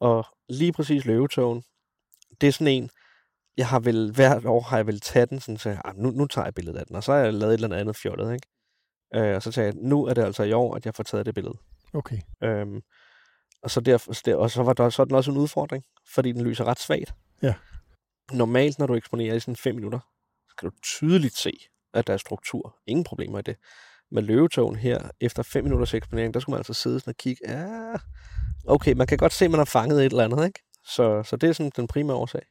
og 0.01 0.27
lige 0.49 0.73
præcis 0.73 1.05
løvetogen, 1.05 1.63
det 2.41 2.47
er 2.47 2.53
sådan 2.53 2.67
en, 2.67 2.91
jeg 3.57 3.69
har 3.69 3.81
vel, 3.81 4.13
hvert 4.13 4.45
år 4.45 4.61
har 4.61 4.77
jeg 4.77 4.87
vel 4.87 5.01
taget 5.01 5.31
den 5.31 5.41
sådan, 5.41 5.59
så 5.59 5.77
ah, 5.85 5.97
nu, 5.97 6.11
nu 6.11 6.27
tager 6.27 6.47
jeg 6.47 6.55
billedet 6.55 6.79
af 6.79 6.87
den. 6.87 6.97
Og 6.97 7.05
så 7.05 7.13
har 7.13 7.19
jeg 7.19 7.35
lavet 7.35 7.55
et 7.55 7.65
eller 7.65 7.77
andet 7.77 7.97
fjollet, 7.97 8.35
ikke? 8.35 8.49
Øh, 9.15 9.37
og 9.37 9.43
så 9.43 9.53
sagde 9.53 9.67
jeg, 9.67 9.75
nu 9.83 10.07
er 10.07 10.15
det 10.15 10.23
altså 10.23 10.43
i 10.43 10.53
år, 10.53 10.75
at 10.75 10.87
jeg 10.87 10.95
får 10.95 11.03
taget 11.03 11.27
det 11.27 11.35
billede. 11.35 11.57
Okay. 11.93 12.19
Øhm, 12.43 12.83
og, 13.63 13.71
så 13.71 13.81
derfor, 13.81 14.13
der, 14.13 14.37
og 14.37 14.51
så 14.51 14.63
var 14.63 14.73
der 14.73 14.91
så 14.91 15.03
er 15.03 15.07
den 15.07 15.17
også 15.17 15.31
en 15.31 15.37
udfordring, 15.37 15.85
fordi 16.15 16.33
den 16.33 16.43
lyser 16.45 16.65
ret 16.65 16.79
svagt. 16.79 17.15
Ja. 17.43 17.55
Normalt, 18.33 18.79
når 18.79 18.87
du 18.87 18.95
eksponerer 18.95 19.35
i 19.35 19.41
sådan 19.41 19.57
5 19.57 19.75
minutter, 19.75 19.99
så 20.49 20.57
kan 20.59 20.71
du 20.71 20.77
tydeligt 20.83 21.37
se, 21.37 21.53
at 21.95 22.07
der 22.07 22.13
er 22.13 22.17
struktur. 22.17 22.77
Ingen 22.87 23.05
problemer 23.05 23.39
i 23.39 23.43
det. 23.43 23.57
Med 24.13 24.23
løvetogen 24.23 24.77
her, 24.77 25.11
efter 25.21 25.43
5 25.43 25.65
minutters 25.65 25.95
eksponering, 25.95 26.35
der 26.35 26.41
skulle 26.41 26.55
man 26.55 26.59
altså 26.59 26.75
sidde 26.75 27.01
sådan 27.01 27.11
og 27.11 27.17
kigge. 27.17 27.53
Ja, 27.53 27.95
okay, 28.67 28.93
man 28.93 29.07
kan 29.07 29.19
godt 29.19 29.33
se, 29.33 29.45
at 29.45 29.51
man 29.51 29.59
har 29.61 29.65
fanget 29.65 30.07
et 30.07 30.11
eller 30.11 30.25
andet, 30.25 30.47
ikke? 30.47 30.61
Så, 30.85 31.23
så 31.23 31.37
det 31.37 31.49
er 31.49 31.53
sådan 31.53 31.73
den 31.77 31.87
primære 31.87 32.17
årsag. 32.17 32.43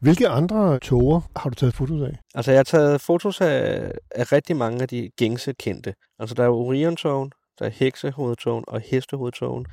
Hvilke 0.00 0.28
andre 0.28 0.78
toger 0.78 1.20
har 1.36 1.50
du 1.50 1.54
taget 1.54 1.74
fotos 1.74 2.02
af? 2.02 2.18
Altså, 2.34 2.50
jeg 2.50 2.58
har 2.58 2.64
taget 2.64 3.00
fotos 3.00 3.40
af, 3.40 3.92
af 4.10 4.32
rigtig 4.32 4.56
mange 4.56 4.82
af 4.82 4.88
de 4.88 5.10
gængse 5.16 5.52
kendte. 5.52 5.94
Altså, 6.18 6.34
der 6.34 6.44
er 6.44 6.48
Orion-togen, 6.48 7.32
der 7.58 7.64
er 7.64 7.70
Heksehovedtogen 7.70 8.64
og 8.68 8.80
Hestehovedtogen. 8.80 9.66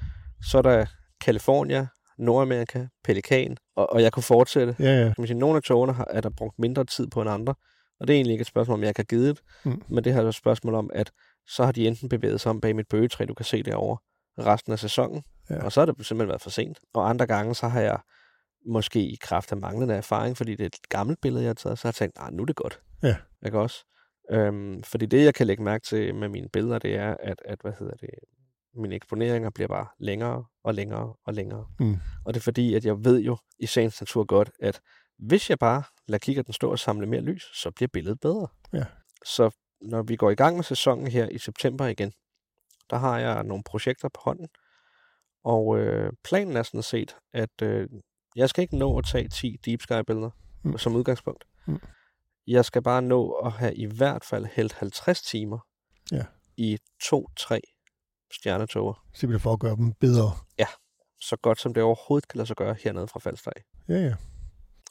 Så 0.51 0.57
er 0.57 0.61
der 0.61 0.85
California, 1.23 1.87
Nordamerika, 2.23 2.85
Pelikan, 3.03 3.57
og, 3.75 3.93
og 3.93 4.01
jeg 4.01 4.11
kunne 4.11 4.23
fortsætte. 4.23 4.75
Ja, 4.79 4.85
ja. 4.97 5.03
Kan 5.03 5.15
man 5.17 5.27
sige, 5.27 5.37
nogle 5.39 5.57
af 5.57 5.63
togene 5.63 5.93
har, 5.93 6.07
er 6.09 6.21
der 6.21 6.29
brugt 6.29 6.59
mindre 6.59 6.85
tid 6.85 7.07
på 7.07 7.21
end 7.21 7.29
andre, 7.29 7.53
og 7.99 8.07
det 8.07 8.13
er 8.13 8.17
egentlig 8.17 8.31
ikke 8.33 8.41
et 8.41 8.47
spørgsmål, 8.47 8.73
om 8.77 8.83
jeg 8.83 8.95
kan 8.95 9.05
give 9.05 9.27
det, 9.29 9.39
Mm. 9.65 9.81
men 9.87 10.03
det 10.03 10.13
her 10.13 10.21
er 10.21 10.27
et 10.27 10.35
spørgsmål 10.35 10.75
om, 10.75 10.89
at 10.93 11.11
så 11.47 11.65
har 11.65 11.71
de 11.71 11.87
enten 11.87 12.09
bevæget 12.09 12.41
sig 12.41 12.49
om 12.49 12.61
bag 12.61 12.75
mit 12.75 12.87
bøgetræ, 12.87 13.25
du 13.25 13.33
kan 13.33 13.45
se 13.45 13.63
derovre, 13.63 13.97
resten 14.45 14.71
af 14.71 14.79
sæsonen, 14.79 15.23
Ja. 15.49 15.63
og 15.65 15.71
så 15.71 15.81
har 15.81 15.85
det 15.85 15.95
simpelthen 16.05 16.29
været 16.29 16.41
for 16.41 16.49
sent. 16.49 16.77
Og 16.93 17.09
andre 17.09 17.25
gange, 17.27 17.55
så 17.55 17.67
har 17.67 17.81
jeg 17.81 17.99
måske 18.65 18.99
i 18.99 19.17
kraft 19.21 19.51
af 19.51 19.57
manglende 19.57 19.95
erfaring, 19.95 20.37
fordi 20.37 20.51
det 20.51 20.61
er 20.61 20.65
et 20.65 20.89
gammelt 20.89 21.21
billede, 21.21 21.43
jeg 21.43 21.49
har 21.49 21.53
taget, 21.53 21.79
så 21.79 21.87
har 21.87 21.89
jeg 21.89 21.95
tænkt, 21.95 22.17
nej, 22.17 22.29
nu 22.31 22.41
er 22.41 22.45
det 22.45 22.55
godt. 22.55 22.79
Ja. 23.03 23.15
Ikke 23.45 23.59
også? 23.59 23.85
Øhm, 24.31 24.83
fordi 24.83 25.05
det, 25.05 25.23
jeg 25.25 25.33
kan 25.33 25.47
lægge 25.47 25.63
mærke 25.63 25.85
til 25.85 26.15
med 26.15 26.29
mine 26.29 26.49
billeder, 26.53 26.79
det 26.79 26.95
er, 26.95 27.15
at, 27.19 27.41
at 27.45 27.57
hvad 27.61 27.71
hedder 27.79 27.93
det, 27.95 28.09
mine 28.75 28.95
eksponeringer 28.95 29.49
bliver 29.49 29.67
bare 29.67 29.87
længere 29.99 30.45
og 30.63 30.73
længere 30.73 31.13
og 31.25 31.33
længere. 31.33 31.67
Mm. 31.79 31.95
Og 32.25 32.33
det 32.33 32.39
er 32.39 32.43
fordi, 32.43 32.73
at 32.73 32.85
jeg 32.85 33.05
ved 33.05 33.19
jo 33.21 33.37
i 33.59 33.65
sagens 33.65 34.01
natur 34.01 34.23
godt, 34.23 34.51
at 34.59 34.81
hvis 35.19 35.49
jeg 35.49 35.59
bare 35.59 35.83
lader 36.07 36.19
kikkerten 36.19 36.53
stå 36.53 36.71
og 36.71 36.79
samle 36.79 37.07
mere 37.07 37.21
lys, 37.21 37.43
så 37.61 37.71
bliver 37.71 37.87
billedet 37.93 38.19
bedre. 38.19 38.47
Ja. 38.73 38.85
Så 39.25 39.49
når 39.81 40.01
vi 40.03 40.15
går 40.15 40.29
i 40.31 40.35
gang 40.35 40.55
med 40.55 40.63
sæsonen 40.63 41.07
her 41.07 41.29
i 41.29 41.37
september 41.37 41.85
igen, 41.85 42.11
der 42.89 42.97
har 42.97 43.19
jeg 43.19 43.43
nogle 43.43 43.63
projekter 43.63 44.09
på 44.09 44.21
hånden, 44.23 44.47
og 45.43 45.77
øh, 45.79 46.13
planen 46.23 46.57
er 46.57 46.63
sådan 46.63 46.83
set, 46.83 47.15
at 47.33 47.61
øh, 47.61 47.89
jeg 48.35 48.49
skal 48.49 48.61
ikke 48.61 48.77
nå 48.77 48.97
at 48.97 49.05
tage 49.05 49.27
10 49.29 49.57
Deep 49.65 49.81
Sky-billeder 49.81 50.29
Mm. 50.65 50.71
mm. 50.71 50.77
som 50.77 50.95
udgangspunkt. 50.95 51.43
Mm. 51.67 51.79
Jeg 52.47 52.65
skal 52.65 52.81
bare 52.83 53.01
nå 53.01 53.31
at 53.31 53.51
have 53.51 53.75
i 53.75 53.85
hvert 53.85 54.23
fald 54.23 54.45
hældt 54.45 54.73
50 54.73 55.21
timer 55.21 55.59
Ja. 56.11 56.25
i 56.57 56.77
to-tre 57.03 57.61
stjernetoger. 58.33 59.05
Simpelthen 59.13 59.43
for 59.43 59.53
at 59.53 59.59
gøre 59.59 59.75
dem 59.75 59.93
bedre. 59.93 60.31
Så 61.23 61.37
godt 61.41 61.59
som 61.59 61.73
det 61.73 61.83
overhovedet 61.83 62.27
kan 62.27 62.37
lade 62.37 62.47
sig 62.47 62.55
gøre 62.55 62.75
hernede 62.83 63.07
fra 63.07 63.19
Falstad. 63.19 63.51
Ja, 63.89 63.95
ja. 63.95 64.13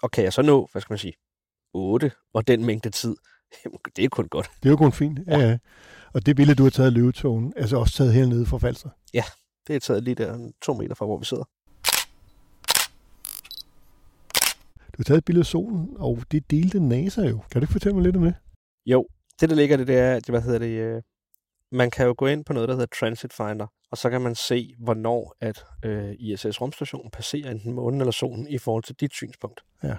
Og 0.03 0.11
kan 0.11 0.25
jeg 0.25 0.33
så 0.33 0.43
nå, 0.43 0.69
hvad 0.73 0.83
skal 0.83 0.93
man 0.93 0.99
sige, 0.99 1.13
8 1.75 2.13
og 2.35 2.47
den 2.47 2.65
mængde 2.65 2.91
tid, 2.91 3.17
jamen, 3.65 3.79
det 3.97 4.05
er 4.05 4.09
kun 4.09 4.29
godt. 4.29 4.51
Det 4.63 4.69
er 4.69 4.71
jo 4.71 4.77
kun 4.77 4.93
fint. 4.93 5.21
Ja, 5.27 5.39
ja. 5.39 5.59
Og 6.15 6.27
det 6.27 6.37
billede, 6.37 6.57
du 6.57 6.63
har 6.63 6.71
taget 6.71 6.87
af 6.87 6.95
løvetogen, 6.95 7.53
altså 7.57 7.77
også 7.77 7.95
taget 7.95 8.13
hernede 8.13 8.47
fra 8.47 8.59
Falster. 8.59 8.91
Det 9.67 9.77
er 9.77 9.81
taget 9.81 10.03
lige 10.03 10.15
der 10.15 10.51
to 10.63 10.75
meter 10.75 10.95
fra, 10.95 11.07
hvor 11.07 11.19
vi 11.19 11.25
sidder. 11.25 11.45
Du 14.93 14.97
har 14.97 15.05
taget 15.05 15.19
et 15.19 15.25
billede 15.25 15.43
af 15.43 15.47
solen, 15.47 15.97
og 15.97 16.19
det 16.33 16.51
delte 16.51 16.81
NASA 16.81 17.23
jo. 17.23 17.39
Kan 17.51 17.61
du 17.61 17.65
ikke 17.65 17.73
fortælle 17.73 17.95
mig 17.95 18.05
lidt 18.05 18.17
om 18.17 18.23
det? 18.23 18.35
Jo, 18.87 19.07
det 19.41 19.51
der 19.51 19.57
ligger 19.57 19.77
det, 19.77 19.87
det 19.87 19.99
er, 19.99 20.21
hvad 20.31 20.43
hedder 20.43 20.59
det, 20.59 20.67
øh, 20.81 21.03
man 21.73 21.91
kan 21.91 22.07
jo 22.07 22.15
gå 22.19 22.27
ind 22.27 22.45
på 22.45 22.53
noget, 22.53 22.69
der 22.69 22.75
hedder 22.75 22.97
Transit 23.01 23.33
Finder, 23.33 23.67
og 23.91 23.99
så 23.99 24.11
kan 24.11 24.21
man 24.21 24.35
se, 24.35 24.75
hvornår 24.79 25.37
at 25.41 25.65
øh, 25.85 26.15
ISS 26.19 26.61
rumstationen 26.61 27.11
passerer 27.11 27.51
enten 27.51 27.73
månen 27.73 28.01
eller 28.01 28.13
solen 28.13 28.49
i 28.49 28.59
forhold 28.59 28.83
til 28.83 28.95
dit 28.95 29.13
synspunkt. 29.13 29.61
Ja. 29.83 29.97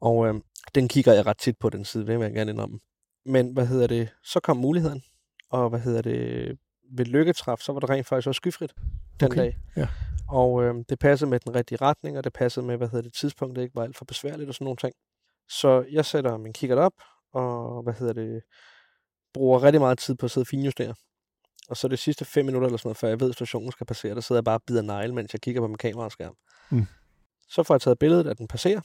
Og 0.00 0.26
øh, 0.26 0.34
den 0.74 0.88
kigger 0.88 1.12
jeg 1.12 1.26
ret 1.26 1.38
tit 1.38 1.58
på, 1.58 1.70
den 1.70 1.84
side, 1.84 2.06
vil 2.06 2.20
jeg 2.20 2.32
gerne 2.32 2.50
indrømme. 2.50 2.78
Men 3.26 3.52
hvad 3.52 3.66
hedder 3.66 3.86
det, 3.86 4.08
så 4.24 4.40
kom 4.40 4.56
muligheden, 4.56 5.02
og 5.50 5.68
hvad 5.68 5.80
hedder 5.80 6.02
det, 6.02 6.58
ved 6.92 7.04
lykketræf, 7.04 7.58
så 7.60 7.72
var 7.72 7.80
det 7.80 7.90
rent 7.90 8.06
faktisk 8.06 8.28
også 8.28 8.36
skyfrit 8.36 8.72
den 9.20 9.26
Okay, 9.26 9.40
dag. 9.40 9.58
ja. 9.76 9.88
Og 10.28 10.62
øh, 10.62 10.74
det 10.88 10.98
passede 10.98 11.30
med 11.30 11.40
den 11.40 11.54
rigtige 11.54 11.78
retning, 11.82 12.18
og 12.18 12.24
det 12.24 12.32
passede 12.32 12.66
med, 12.66 12.76
hvad 12.76 12.88
hedder 12.88 13.02
det, 13.02 13.14
tidspunktet 13.14 13.62
ikke 13.62 13.74
var 13.74 13.82
alt 13.82 13.96
for 13.96 14.04
besværligt 14.04 14.48
og 14.48 14.54
sådan 14.54 14.64
nogle 14.64 14.76
ting. 14.76 14.94
Så 15.48 15.84
jeg 15.90 16.04
sætter 16.04 16.36
min 16.36 16.52
kikkert 16.52 16.78
op, 16.78 16.92
og 17.32 17.82
hvad 17.82 17.94
hedder 17.94 18.12
det, 18.12 18.42
bruger 19.34 19.62
rigtig 19.62 19.80
meget 19.80 19.98
tid 19.98 20.14
på 20.14 20.26
at 20.26 20.30
sidde 20.30 20.42
og 20.42 20.48
finjustere. 20.48 20.94
Og 21.68 21.76
så 21.76 21.88
de 21.88 21.96
sidste 21.96 22.24
fem 22.24 22.44
minutter 22.44 22.68
eller 22.68 22.78
sådan 22.78 22.88
noget, 22.88 22.96
før 22.96 23.08
jeg 23.08 23.20
ved, 23.20 23.28
at 23.28 23.34
stationen 23.34 23.72
skal 23.72 23.86
passere, 23.86 24.14
der 24.14 24.20
sidder 24.20 24.38
jeg 24.38 24.44
bare 24.44 24.56
og 24.56 24.62
bider 24.66 24.82
negle, 24.82 25.14
mens 25.14 25.32
jeg 25.32 25.40
kigger 25.40 25.60
på 25.60 25.66
min 25.66 25.76
kameraskærm. 25.76 26.34
Mm. 26.70 26.86
Så 27.48 27.62
får 27.62 27.74
jeg 27.74 27.80
taget 27.80 27.98
billedet 27.98 28.26
af 28.26 28.36
den 28.36 28.48
passerer, 28.48 28.80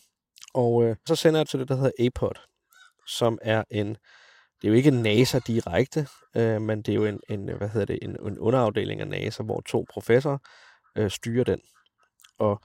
og 0.53 0.84
øh, 0.84 0.96
så 1.08 1.15
sender 1.15 1.39
jeg 1.39 1.48
til 1.48 1.60
det, 1.60 1.68
der 1.68 1.75
hedder 1.75 1.91
APOD, 2.00 2.39
som 3.08 3.38
er 3.41 3.63
en, 3.72 3.88
det 4.62 4.63
er 4.63 4.68
jo 4.68 4.74
ikke 4.74 4.91
NASA 4.91 5.39
direkte, 5.48 6.08
øh, 6.36 6.62
men 6.62 6.82
det 6.82 6.91
er 6.91 6.96
jo 6.96 7.06
en, 7.06 7.20
en, 7.29 7.50
hvad 7.58 7.70
hedder 7.70 7.86
det, 7.86 8.00
en, 8.01 8.10
en 8.27 8.39
underafdeling 8.39 9.01
af 9.01 9.08
NASA, 9.08 9.44
hvor 9.44 9.62
to 9.62 9.86
professorer 9.94 10.38
øh, 10.96 11.12
styrer 11.12 11.44
den. 11.44 11.60
Og 12.39 12.62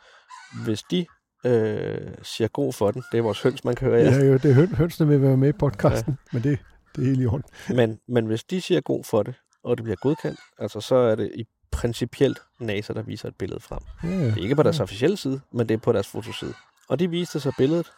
hvis 0.64 0.83
de 0.83 1.07
øh, 1.47 2.14
siger 2.23 2.49
god 2.49 2.73
for 2.73 2.91
den, 2.91 3.03
det 3.12 3.19
er 3.19 3.23
vores 3.23 3.43
høns, 3.43 3.64
man 3.64 3.75
kan 3.75 3.88
høre, 3.88 4.00
Ja, 4.00 4.25
jo, 4.25 4.33
det 4.35 4.45
er 4.45 4.55
høn, 4.55 4.75
hønsene 4.75 5.09
vil 5.09 5.23
være 5.23 5.37
med 5.37 5.49
i 5.49 5.53
podcasten, 5.53 6.19
ja. 6.33 6.37
men 6.38 6.43
det, 6.43 6.59
det 6.96 7.02
er 7.02 7.06
helt 7.06 7.20
i 7.22 7.26
orden. 7.26 7.44
Men, 7.68 8.00
men 8.08 8.26
hvis 8.26 8.44
de 8.44 8.60
siger 8.60 8.80
god 8.80 9.04
for 9.04 9.22
det, 9.22 9.34
og 9.64 9.76
det 9.76 9.84
bliver 9.84 9.96
godkendt, 9.96 10.40
altså 10.58 10.80
så 10.80 10.94
er 10.94 11.14
det 11.14 11.30
i 11.34 11.44
principielt 11.70 12.38
NASA, 12.60 12.92
der 12.92 13.02
viser 13.02 13.28
et 13.28 13.36
billede 13.36 13.60
frem. 13.60 13.80
Ja, 14.02 14.08
Det 14.08 14.38
er 14.38 14.42
ikke 14.42 14.56
på 14.56 14.62
deres 14.62 14.80
officielle 14.80 15.16
side, 15.16 15.40
men 15.52 15.68
det 15.68 15.74
er 15.74 15.78
på 15.78 15.92
deres 15.92 16.06
fotoside. 16.06 16.54
Og 16.88 16.98
de 16.98 17.10
viste 17.10 17.40
så 17.40 17.52
billedet, 17.58 17.92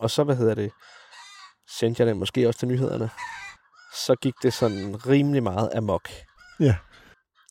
og 0.00 0.10
så, 0.10 0.24
hvad 0.24 0.36
hedder 0.36 0.54
det, 0.54 0.72
sendte 1.78 2.00
jeg 2.00 2.06
det 2.06 2.16
måske 2.16 2.48
også 2.48 2.58
til 2.58 2.68
nyhederne. 2.68 3.10
Så 3.94 4.14
gik 4.14 4.34
det 4.42 4.52
sådan 4.52 5.06
rimelig 5.06 5.42
meget 5.42 5.70
amok. 5.74 6.08
Ja. 6.60 6.76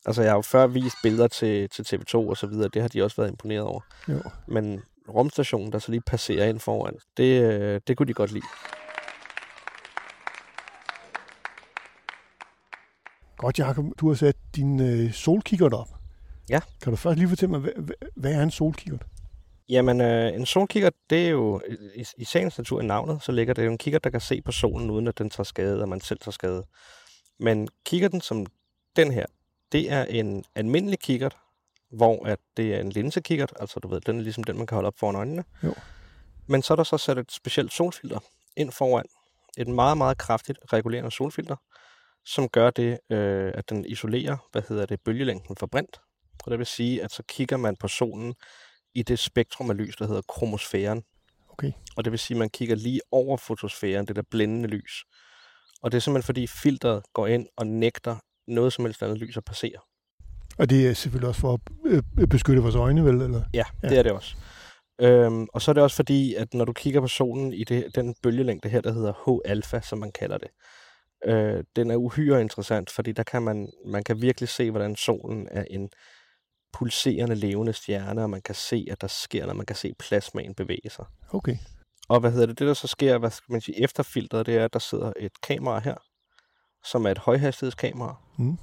Altså, 0.06 0.22
jeg 0.22 0.30
har 0.30 0.36
jo 0.36 0.42
før 0.42 0.66
vist 0.66 0.96
billeder 1.02 1.28
til, 1.28 1.68
til 1.68 1.82
TV2 1.82 2.14
og 2.14 2.36
så 2.36 2.46
videre, 2.46 2.68
det 2.68 2.82
har 2.82 2.88
de 2.88 3.02
også 3.04 3.16
været 3.16 3.30
imponeret 3.30 3.62
over. 3.62 3.80
jo. 4.08 4.22
Men 4.48 4.82
rumstationen, 5.08 5.72
der 5.72 5.78
så 5.78 5.90
lige 5.90 6.00
passerer 6.06 6.46
ind 6.48 6.60
foran, 6.60 6.94
det, 7.16 7.42
øh, 7.42 7.80
det 7.86 7.96
kunne 7.96 8.06
de 8.08 8.14
godt 8.14 8.32
lide. 8.32 8.44
Godt, 13.42 13.58
Jacob. 13.58 13.84
Du 14.00 14.08
har 14.08 14.14
sat 14.14 14.36
din 14.56 14.80
øh, 14.80 15.12
solkikkert 15.12 15.74
op. 15.74 15.88
Ja. 16.50 16.60
Kan 16.82 16.92
du 16.92 16.96
først 16.96 17.18
lige 17.18 17.28
fortælle 17.28 17.50
mig, 17.50 17.60
hvad, 17.60 17.72
hvad, 18.16 18.32
er 18.32 18.42
en 18.42 18.50
solkikkert? 18.50 19.02
Jamen, 19.68 20.00
øh, 20.00 20.34
en 20.34 20.46
solkikkert, 20.46 20.92
det 21.10 21.26
er 21.26 21.30
jo 21.30 21.60
i, 21.96 22.04
i 22.18 22.24
sagens 22.24 22.58
natur 22.58 22.80
i 22.80 22.86
navnet, 22.86 23.22
så 23.22 23.32
ligger 23.32 23.54
det 23.54 23.64
jo 23.64 23.70
en 23.70 23.78
kikkert, 23.78 24.04
der 24.04 24.10
kan 24.10 24.20
se 24.20 24.42
på 24.42 24.52
solen, 24.52 24.90
uden 24.90 25.08
at 25.08 25.18
den 25.18 25.30
tager 25.30 25.44
skade, 25.44 25.82
og 25.82 25.88
man 25.88 26.00
selv 26.00 26.18
tager 26.18 26.32
skade. 26.32 26.64
Men 27.40 27.68
kikkerten 27.86 28.20
som 28.20 28.46
den 28.96 29.12
her, 29.12 29.26
det 29.72 29.92
er 29.92 30.04
en 30.04 30.44
almindelig 30.54 30.98
kikkert, 30.98 31.36
hvor 31.90 32.26
at 32.26 32.38
det 32.56 32.74
er 32.74 32.80
en 32.80 32.88
linsekikkert, 32.88 33.52
altså 33.60 33.80
du 33.80 33.88
ved, 33.88 34.00
den 34.00 34.18
er 34.18 34.22
ligesom 34.22 34.44
den, 34.44 34.58
man 34.58 34.66
kan 34.66 34.74
holde 34.74 34.86
op 34.86 34.98
foran 34.98 35.16
øjnene. 35.16 35.44
Jo. 35.62 35.74
Men 36.46 36.62
så 36.62 36.74
er 36.74 36.76
der 36.76 36.84
så 36.84 36.98
sat 36.98 37.18
et 37.18 37.32
specielt 37.32 37.72
solfilter 37.72 38.18
ind 38.56 38.72
foran. 38.72 39.06
Et 39.58 39.68
meget, 39.68 39.98
meget 39.98 40.18
kraftigt 40.18 40.58
regulerende 40.72 41.10
solfilter, 41.10 41.56
som 42.26 42.48
gør 42.48 42.70
det, 42.70 42.98
øh, 43.10 43.52
at 43.54 43.70
den 43.70 43.84
isolerer, 43.84 44.48
hvad 44.52 44.62
hedder 44.68 44.86
det, 44.86 45.00
bølgelængden 45.00 45.56
for 45.56 45.66
brint. 45.66 46.00
Og 46.44 46.50
det 46.50 46.58
vil 46.58 46.66
sige, 46.66 47.02
at 47.02 47.12
så 47.12 47.22
kigger 47.28 47.56
man 47.56 47.76
på 47.76 47.88
solen 47.88 48.34
i 48.94 49.02
det 49.02 49.18
spektrum 49.18 49.70
af 49.70 49.76
lys, 49.76 49.96
der 49.96 50.06
hedder 50.06 50.22
kromosfæren. 50.28 51.02
Okay. 51.50 51.72
Og 51.96 52.04
det 52.04 52.10
vil 52.10 52.18
sige, 52.18 52.34
at 52.34 52.38
man 52.38 52.50
kigger 52.50 52.74
lige 52.76 53.00
over 53.10 53.36
fotosfæren, 53.36 54.06
det 54.06 54.16
der 54.16 54.22
blændende 54.30 54.68
lys. 54.68 55.04
Og 55.82 55.92
det 55.92 55.96
er 55.96 56.00
simpelthen 56.00 56.26
fordi 56.26 56.46
filteret 56.46 57.02
går 57.12 57.26
ind 57.26 57.46
og 57.56 57.66
nægter 57.66 58.16
noget 58.48 58.72
som 58.72 58.84
helst 58.84 59.02
andet 59.02 59.18
lys 59.18 59.36
at 59.36 59.44
passere. 59.44 59.78
Og 60.58 60.70
det 60.70 60.88
er 60.88 60.94
selvfølgelig 60.94 61.28
også 61.28 61.40
for 61.40 61.52
at 61.54 61.60
øh, 62.18 62.26
beskytte 62.26 62.62
vores 62.62 62.74
øjne, 62.74 63.04
vel? 63.04 63.14
Eller? 63.20 63.42
Ja, 63.54 63.64
Ja. 63.82 63.88
det 63.88 63.98
er 63.98 64.02
det 64.02 64.12
også. 64.12 64.36
Øhm, 65.00 65.46
og 65.52 65.62
så 65.62 65.70
er 65.70 65.72
det 65.72 65.82
også 65.82 65.96
fordi, 65.96 66.34
at 66.34 66.54
når 66.54 66.64
du 66.64 66.72
kigger 66.72 67.00
på 67.00 67.08
solen 67.08 67.52
i 67.52 67.64
det, 67.64 67.94
den 67.94 68.14
bølgelængde 68.22 68.68
her, 68.68 68.80
der 68.80 68.92
hedder 68.92 69.12
H-alfa, 69.26 69.80
som 69.80 69.98
man 69.98 70.12
kalder 70.12 70.38
det, 70.38 70.48
øh, 71.24 71.64
den 71.76 71.90
er 71.90 71.96
uhyre 71.96 72.40
interessant, 72.40 72.90
fordi 72.90 73.12
der 73.12 73.22
kan 73.22 73.42
man, 73.42 73.72
man 73.86 74.04
kan 74.04 74.22
virkelig 74.22 74.48
se, 74.48 74.70
hvordan 74.70 74.96
solen 74.96 75.48
er 75.50 75.64
en 75.70 75.90
pulserende 76.72 77.34
levende 77.34 77.72
stjerne, 77.72 78.22
og 78.22 78.30
man 78.30 78.42
kan 78.42 78.54
se, 78.54 78.86
at 78.90 79.00
der 79.00 79.06
sker, 79.06 79.46
når 79.46 79.54
man 79.54 79.66
kan 79.66 79.76
se 79.76 79.94
plasmaen 79.98 80.54
bevæge 80.54 80.90
sig. 80.90 81.04
Okay. 81.30 81.56
Og 82.08 82.20
hvad 82.20 82.32
hedder 82.32 82.46
det? 82.46 82.58
Det, 82.58 82.66
der 82.66 82.74
så 82.74 82.86
sker, 82.86 83.18
hvad 83.18 83.30
skal 83.30 83.52
man 83.52 83.60
sige, 83.60 83.82
efter 83.82 84.02
filteret, 84.02 84.46
det 84.46 84.56
er, 84.56 84.64
at 84.64 84.72
der 84.72 84.78
sidder 84.78 85.12
et 85.16 85.32
kamera 85.42 85.78
her, 85.78 85.94
som 86.84 87.04
er 87.06 87.10
et 87.10 87.18
højhastighedskamera. 87.18 88.16
Mm. 88.38 88.58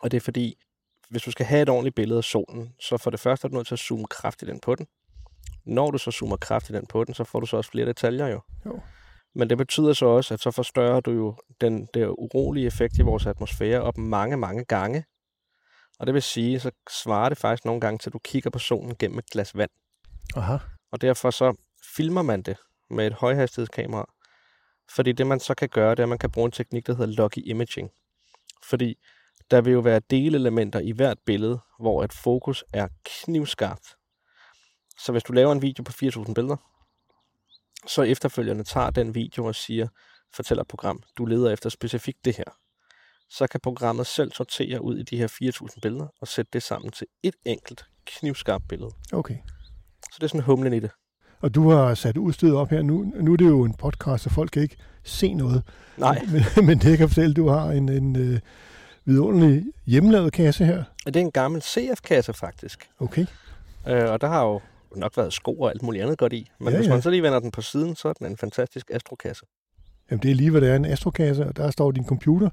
Og 0.00 0.10
det 0.10 0.16
er 0.16 0.20
fordi, 0.20 0.54
hvis 1.10 1.22
du 1.22 1.30
skal 1.30 1.46
have 1.46 1.62
et 1.62 1.68
ordentligt 1.68 1.94
billede 1.94 2.18
af 2.18 2.24
solen, 2.24 2.74
så 2.80 2.96
for 2.96 3.10
det 3.10 3.20
første 3.20 3.46
er 3.46 3.48
du 3.48 3.56
nødt 3.56 3.66
til 3.66 3.74
at 3.74 3.78
zoome 3.78 4.06
kraftigt 4.06 4.50
ind 4.50 4.60
på 4.60 4.74
den. 4.74 4.86
Når 5.66 5.90
du 5.90 5.98
så 5.98 6.10
zoomer 6.10 6.36
kraftigt 6.36 6.78
ind 6.78 6.86
på 6.86 7.04
den, 7.04 7.14
så 7.14 7.24
får 7.24 7.40
du 7.40 7.46
så 7.46 7.56
også 7.56 7.70
flere 7.70 7.86
detaljer 7.86 8.26
jo. 8.26 8.40
Jo. 8.66 8.80
Men 9.34 9.50
det 9.50 9.58
betyder 9.58 9.92
så 9.92 10.06
også, 10.06 10.34
at 10.34 10.40
så 10.40 10.50
forstørrer 10.50 11.00
du 11.00 11.10
jo 11.10 11.36
den 11.60 11.88
der 11.94 12.06
urolige 12.08 12.66
effekt 12.66 12.98
i 12.98 13.02
vores 13.02 13.26
atmosfære 13.26 13.80
op 13.80 13.98
mange, 13.98 14.36
mange 14.36 14.64
gange. 14.64 15.04
Og 15.98 16.06
det 16.06 16.14
vil 16.14 16.22
sige, 16.22 16.60
så 16.60 16.70
svarer 16.90 17.28
det 17.28 17.38
faktisk 17.38 17.64
nogle 17.64 17.80
gange 17.80 17.98
til, 17.98 18.08
at 18.08 18.12
du 18.12 18.18
kigger 18.18 18.50
på 18.50 18.58
solen 18.58 18.96
gennem 18.98 19.18
et 19.18 19.26
glas 19.26 19.56
vand. 19.56 19.70
Aha. 20.36 20.56
Og 20.92 21.00
derfor 21.00 21.30
så 21.30 21.54
filmer 21.96 22.22
man 22.22 22.42
det 22.42 22.56
med 22.90 23.06
et 23.06 23.12
højhastighedskamera. 23.12 24.06
Fordi 24.94 25.12
det 25.12 25.26
man 25.26 25.40
så 25.40 25.54
kan 25.54 25.68
gøre, 25.68 25.90
det 25.90 25.98
er, 25.98 26.02
at 26.02 26.08
man 26.08 26.18
kan 26.18 26.30
bruge 26.30 26.46
en 26.46 26.52
teknik, 26.52 26.86
der 26.86 26.94
hedder 26.94 27.12
Locky 27.12 27.38
Imaging. 27.44 27.90
Fordi 28.68 28.98
der 29.50 29.60
vil 29.60 29.72
jo 29.72 29.80
være 29.80 30.00
delelementer 30.10 30.80
i 30.80 30.90
hvert 30.90 31.18
billede, 31.26 31.58
hvor 31.80 32.04
et 32.04 32.12
fokus 32.12 32.64
er 32.72 32.88
knivskarpt. 33.04 33.96
Så 34.98 35.12
hvis 35.12 35.22
du 35.22 35.32
laver 35.32 35.52
en 35.52 35.62
video 35.62 35.82
på 35.82 35.92
4.000 35.92 36.34
billeder, 36.34 36.56
så 37.86 38.02
efterfølgende 38.02 38.64
tager 38.64 38.90
den 38.90 39.14
video 39.14 39.44
og 39.44 39.54
siger, 39.54 39.88
fortæller 40.34 40.64
program, 40.64 41.02
du 41.18 41.24
leder 41.24 41.50
efter 41.50 41.70
specifikt 41.70 42.24
det 42.24 42.36
her. 42.36 42.44
Så 43.30 43.46
kan 43.46 43.60
programmet 43.60 44.06
selv 44.06 44.32
sortere 44.32 44.82
ud 44.82 44.98
i 44.98 45.02
de 45.02 45.16
her 45.16 45.28
4.000 45.72 45.80
billeder 45.82 46.06
og 46.20 46.28
sætte 46.28 46.50
det 46.52 46.62
sammen 46.62 46.92
til 46.92 47.06
et 47.22 47.34
enkelt 47.44 47.84
knivskarpt 48.06 48.68
billede. 48.68 48.90
Okay. 49.12 49.36
Så 50.02 50.14
det 50.14 50.22
er 50.22 50.28
sådan 50.28 50.40
humlen 50.40 50.72
i 50.72 50.80
det. 50.80 50.90
Og 51.40 51.54
du 51.54 51.70
har 51.70 51.94
sat 51.94 52.16
udstyret 52.16 52.56
op 52.56 52.68
her. 52.68 52.82
Nu, 52.82 53.12
nu 53.20 53.32
er 53.32 53.36
det 53.36 53.44
jo 53.44 53.64
en 53.64 53.74
podcast, 53.74 54.24
så 54.24 54.30
folk 54.30 54.50
kan 54.50 54.62
ikke 54.62 54.76
se 55.04 55.34
noget. 55.34 55.62
Nej, 55.96 56.22
Men, 56.56 56.66
men 56.66 56.78
det 56.78 56.98
kan 56.98 57.08
fortælle, 57.08 57.34
du 57.34 57.48
har 57.48 57.70
en, 57.70 57.88
en 57.88 58.16
øh, 58.16 58.40
vidunderlig 59.04 59.64
hjemmelavet 59.86 60.32
kasse 60.32 60.64
her. 60.64 60.84
det 61.06 61.16
er 61.16 61.20
en 61.20 61.30
gammel 61.30 61.62
CF-kasse 61.62 62.32
faktisk. 62.32 62.90
Okay. 62.98 63.26
Øh, 63.88 64.10
og 64.10 64.20
der 64.20 64.28
har 64.28 64.42
jo 64.42 64.60
nok 64.96 65.16
været 65.16 65.32
sko 65.32 65.60
og 65.60 65.70
alt 65.70 65.82
muligt 65.82 66.02
andet 66.02 66.18
godt 66.18 66.32
i. 66.32 66.50
Men 66.58 66.68
Ja, 66.68 66.70
ja, 66.72 66.76
hvis 66.76 66.86
ja. 66.88 66.92
man 66.92 67.02
så 67.02 67.10
lige 67.10 67.22
vender 67.22 67.40
den 67.40 67.50
på 67.50 67.62
siden, 67.62 67.96
så 67.96 68.08
er 68.08 68.12
den 68.12 68.26
en 68.26 68.36
fantastisk 68.36 68.90
astrokasse. 68.90 69.46
Jamen, 70.10 70.22
det 70.22 70.30
er 70.30 70.34
lige, 70.34 70.50
hvad 70.50 70.60
det 70.60 70.70
er. 70.70 70.76
En 70.76 70.84
astrokasse, 70.84 71.46
og 71.46 71.56
der 71.56 71.70
står 71.70 71.90
din 71.90 72.06
computer. 72.06 72.50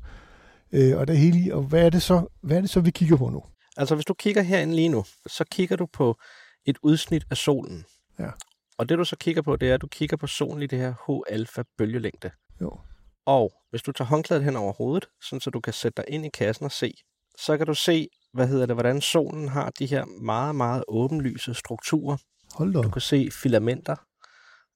Øh, 0.71 0.97
og 0.97 1.07
der 1.07 1.13
er 1.13 1.17
hele 1.17 1.39
i. 1.39 1.49
Og 1.49 1.63
hvad 1.63 1.85
er, 1.85 1.89
det 1.89 2.01
så, 2.01 2.27
hvad 2.41 2.57
er 2.57 2.61
det 2.61 2.69
så, 2.69 2.79
vi 2.79 2.91
kigger 2.91 3.17
på 3.17 3.29
nu? 3.29 3.43
Altså 3.77 3.95
hvis 3.95 4.05
du 4.05 4.13
kigger 4.13 4.41
herinde 4.41 4.75
lige 4.75 4.89
nu, 4.89 5.05
så 5.27 5.43
kigger 5.51 5.75
du 5.75 5.85
på 5.93 6.17
et 6.65 6.77
udsnit 6.83 7.25
af 7.31 7.37
solen. 7.37 7.85
Ja. 8.19 8.29
Og 8.77 8.89
det 8.89 8.97
du 8.97 9.05
så 9.05 9.15
kigger 9.15 9.41
på, 9.41 9.55
det 9.55 9.69
er, 9.69 9.73
at 9.73 9.81
du 9.81 9.87
kigger 9.87 10.17
på 10.17 10.27
solen 10.27 10.63
i 10.63 10.67
det 10.67 10.79
her 10.79 10.93
H-alfa 11.07 11.63
bølgelængde. 11.77 12.31
Jo. 12.61 12.77
Og 13.25 13.53
hvis 13.69 13.81
du 13.81 13.91
tager 13.91 14.07
håndklædet 14.07 14.43
hen 14.43 14.55
over 14.55 14.73
hovedet, 14.73 15.05
sådan 15.21 15.41
så 15.41 15.49
du 15.49 15.59
kan 15.59 15.73
sætte 15.73 16.01
dig 16.01 16.13
ind 16.13 16.25
i 16.25 16.29
kassen 16.29 16.65
og 16.65 16.71
se, 16.71 16.93
så 17.39 17.57
kan 17.57 17.67
du 17.67 17.73
se, 17.73 18.07
hvad 18.35 18.47
hedder 18.47 18.65
det, 18.65 18.75
hvordan 18.75 19.01
solen 19.01 19.47
har 19.47 19.69
de 19.79 19.85
her 19.85 20.05
meget, 20.05 20.55
meget 20.55 20.83
åbenlyse 20.87 21.53
strukturer. 21.53 22.17
Hold 22.53 22.73
da 22.73 22.81
Du 22.81 22.89
kan 22.89 23.01
se 23.01 23.29
filamenter, 23.31 23.95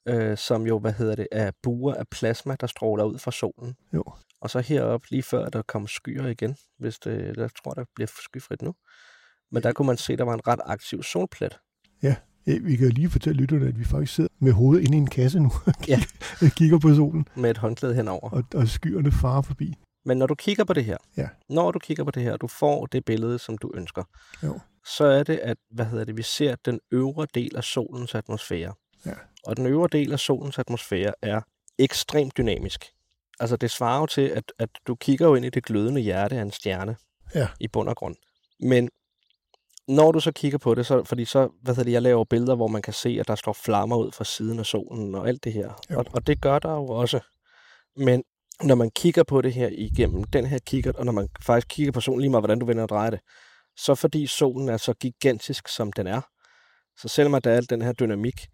øh, 0.07 0.37
som 0.37 0.67
jo, 0.67 0.79
hvad 0.79 0.93
hedder 0.93 1.15
det, 1.15 1.27
er 1.31 1.51
buer 1.63 1.93
af 1.93 2.07
plasma, 2.07 2.55
der 2.59 2.67
stråler 2.67 3.03
ud 3.03 3.19
fra 3.19 3.31
solen. 3.31 3.75
Jo. 3.93 4.03
Og 4.41 4.49
så 4.49 4.59
heroppe, 4.59 5.07
lige 5.11 5.23
før 5.23 5.49
der 5.49 5.61
kom 5.61 5.87
skyer 5.87 6.27
igen, 6.27 6.55
hvis 6.79 6.99
det, 6.99 7.37
jeg 7.37 7.49
tror, 7.63 7.71
der 7.71 7.85
bliver 7.95 8.07
skyfrit 8.25 8.61
nu. 8.61 8.73
Men 9.51 9.63
der 9.63 9.73
kunne 9.73 9.85
man 9.85 9.97
se, 9.97 10.17
der 10.17 10.23
var 10.23 10.33
en 10.33 10.47
ret 10.47 10.59
aktiv 10.65 11.03
solplet. 11.03 11.59
Ja, 12.03 12.15
vi 12.45 12.75
kan 12.75 12.89
lige 12.89 13.09
fortælle 13.09 13.41
lytterne, 13.41 13.67
at 13.67 13.79
vi 13.79 13.83
faktisk 13.83 14.15
sidder 14.15 14.29
med 14.39 14.51
hovedet 14.51 14.85
inde 14.85 14.97
i 14.97 14.99
en 14.99 15.07
kasse 15.07 15.39
nu. 15.39 15.51
Ja. 15.87 15.99
og 16.41 16.47
kigger 16.47 16.79
på 16.79 16.95
solen, 16.95 17.27
med 17.35 17.49
et 17.51 17.57
håndklæde 17.57 17.95
henover. 17.95 18.29
og, 18.29 18.43
og 18.55 18.67
skyerne 18.67 19.11
farer 19.11 19.41
forbi. 19.41 19.75
Men 20.05 20.17
når 20.17 20.27
du 20.27 20.35
kigger 20.35 20.63
på 20.63 20.73
det 20.73 20.85
her, 20.85 20.97
Ja. 21.17 21.27
når 21.49 21.71
du 21.71 21.79
kigger 21.79 22.03
på 22.03 22.11
det 22.11 22.23
her, 22.23 22.33
og 22.33 22.41
du 22.41 22.47
får 22.47 22.85
det 22.85 23.05
billede, 23.05 23.39
som 23.39 23.57
du 23.57 23.71
ønsker, 23.75 24.03
Jo. 24.43 24.59
så 24.97 25.05
er 25.05 25.23
det, 25.23 25.37
at 25.37 25.57
hvad 25.71 25.85
hedder 25.85 26.05
det, 26.05 26.17
vi 26.17 26.21
ser 26.23 26.55
den 26.65 26.79
øvre 26.91 27.27
del 27.33 27.55
af 27.55 27.63
solens 27.63 28.15
atmosfære. 28.15 28.73
Ja. 29.05 29.13
Og 29.43 29.57
den 29.57 29.65
øvre 29.65 29.87
del 29.91 30.11
af 30.11 30.19
solens 30.19 30.59
atmosfære 30.59 31.13
er 31.21 31.41
ekstremt 31.79 32.37
dynamisk. 32.37 32.85
Altså 33.39 33.55
det 33.57 33.71
svarer 33.71 33.99
jo 33.99 34.05
til, 34.05 34.21
at, 34.21 34.43
at 34.59 34.69
du 34.87 34.95
kigger 34.95 35.27
jo 35.27 35.35
ind 35.35 35.45
i 35.45 35.49
det 35.49 35.65
glødende 35.65 36.01
hjerte 36.01 36.35
af 36.37 36.41
en 36.41 36.51
stjerne 36.51 36.95
Ja. 37.35 37.47
i 37.59 37.67
bund 37.67 37.89
og 37.89 37.95
grund. 37.95 38.15
Men 38.59 38.89
Når 39.87 40.11
du 40.11 40.19
så 40.19 40.31
kigger 40.31 40.57
på 40.57 40.75
det, 40.75 40.85
så, 40.85 41.03
fordi 41.03 41.25
så, 41.25 41.49
hvad 41.61 41.73
hedder 41.75 41.83
det, 41.83 41.91
jeg 41.91 42.01
laver 42.01 42.23
billeder, 42.23 42.55
hvor 42.55 42.67
man 42.67 42.81
kan 42.81 42.93
se, 42.93 43.17
at 43.19 43.27
der 43.27 43.35
står 43.35 43.53
flammer 43.53 43.97
ud 43.97 44.11
fra 44.11 44.23
siden 44.23 44.59
af 44.59 44.65
solen 44.65 45.15
og 45.15 45.27
alt 45.27 45.43
det 45.43 45.53
her. 45.53 45.69
Og, 45.89 46.05
og 46.13 46.27
det 46.27 46.41
gør 46.41 46.59
der 46.59 46.71
jo 46.71 46.85
også. 46.87 47.19
Men 47.95 48.23
når 48.63 48.75
man 48.75 48.91
kigger 48.91 49.23
på 49.23 49.41
det 49.41 49.53
her 49.53 49.69
igennem 49.71 50.23
den 50.23 50.45
her 50.45 50.59
kikkert, 50.65 50.95
og 50.95 51.05
når 51.05 51.11
man 51.11 51.29
faktisk 51.41 51.67
kigger 51.67 51.91
på 51.91 52.01
solen 52.01 52.21
lige 52.21 52.29
meget, 52.29 52.41
hvordan 52.41 52.59
du 52.59 52.65
vender 52.65 52.83
og 52.83 52.89
drejer 52.89 53.09
det, 53.09 53.19
så 53.77 53.95
fordi 53.95 54.27
solen 54.27 54.69
er 54.69 54.77
så 54.77 54.93
gigantisk, 54.93 55.67
som 55.67 55.93
den 55.93 56.07
er, 56.07 56.21
så 56.97 57.07
selvom 57.07 57.41
der 57.41 57.51
er 57.51 57.57
al 57.57 57.69
den 57.69 57.81
her 57.81 57.93
dynamik, 57.93 58.47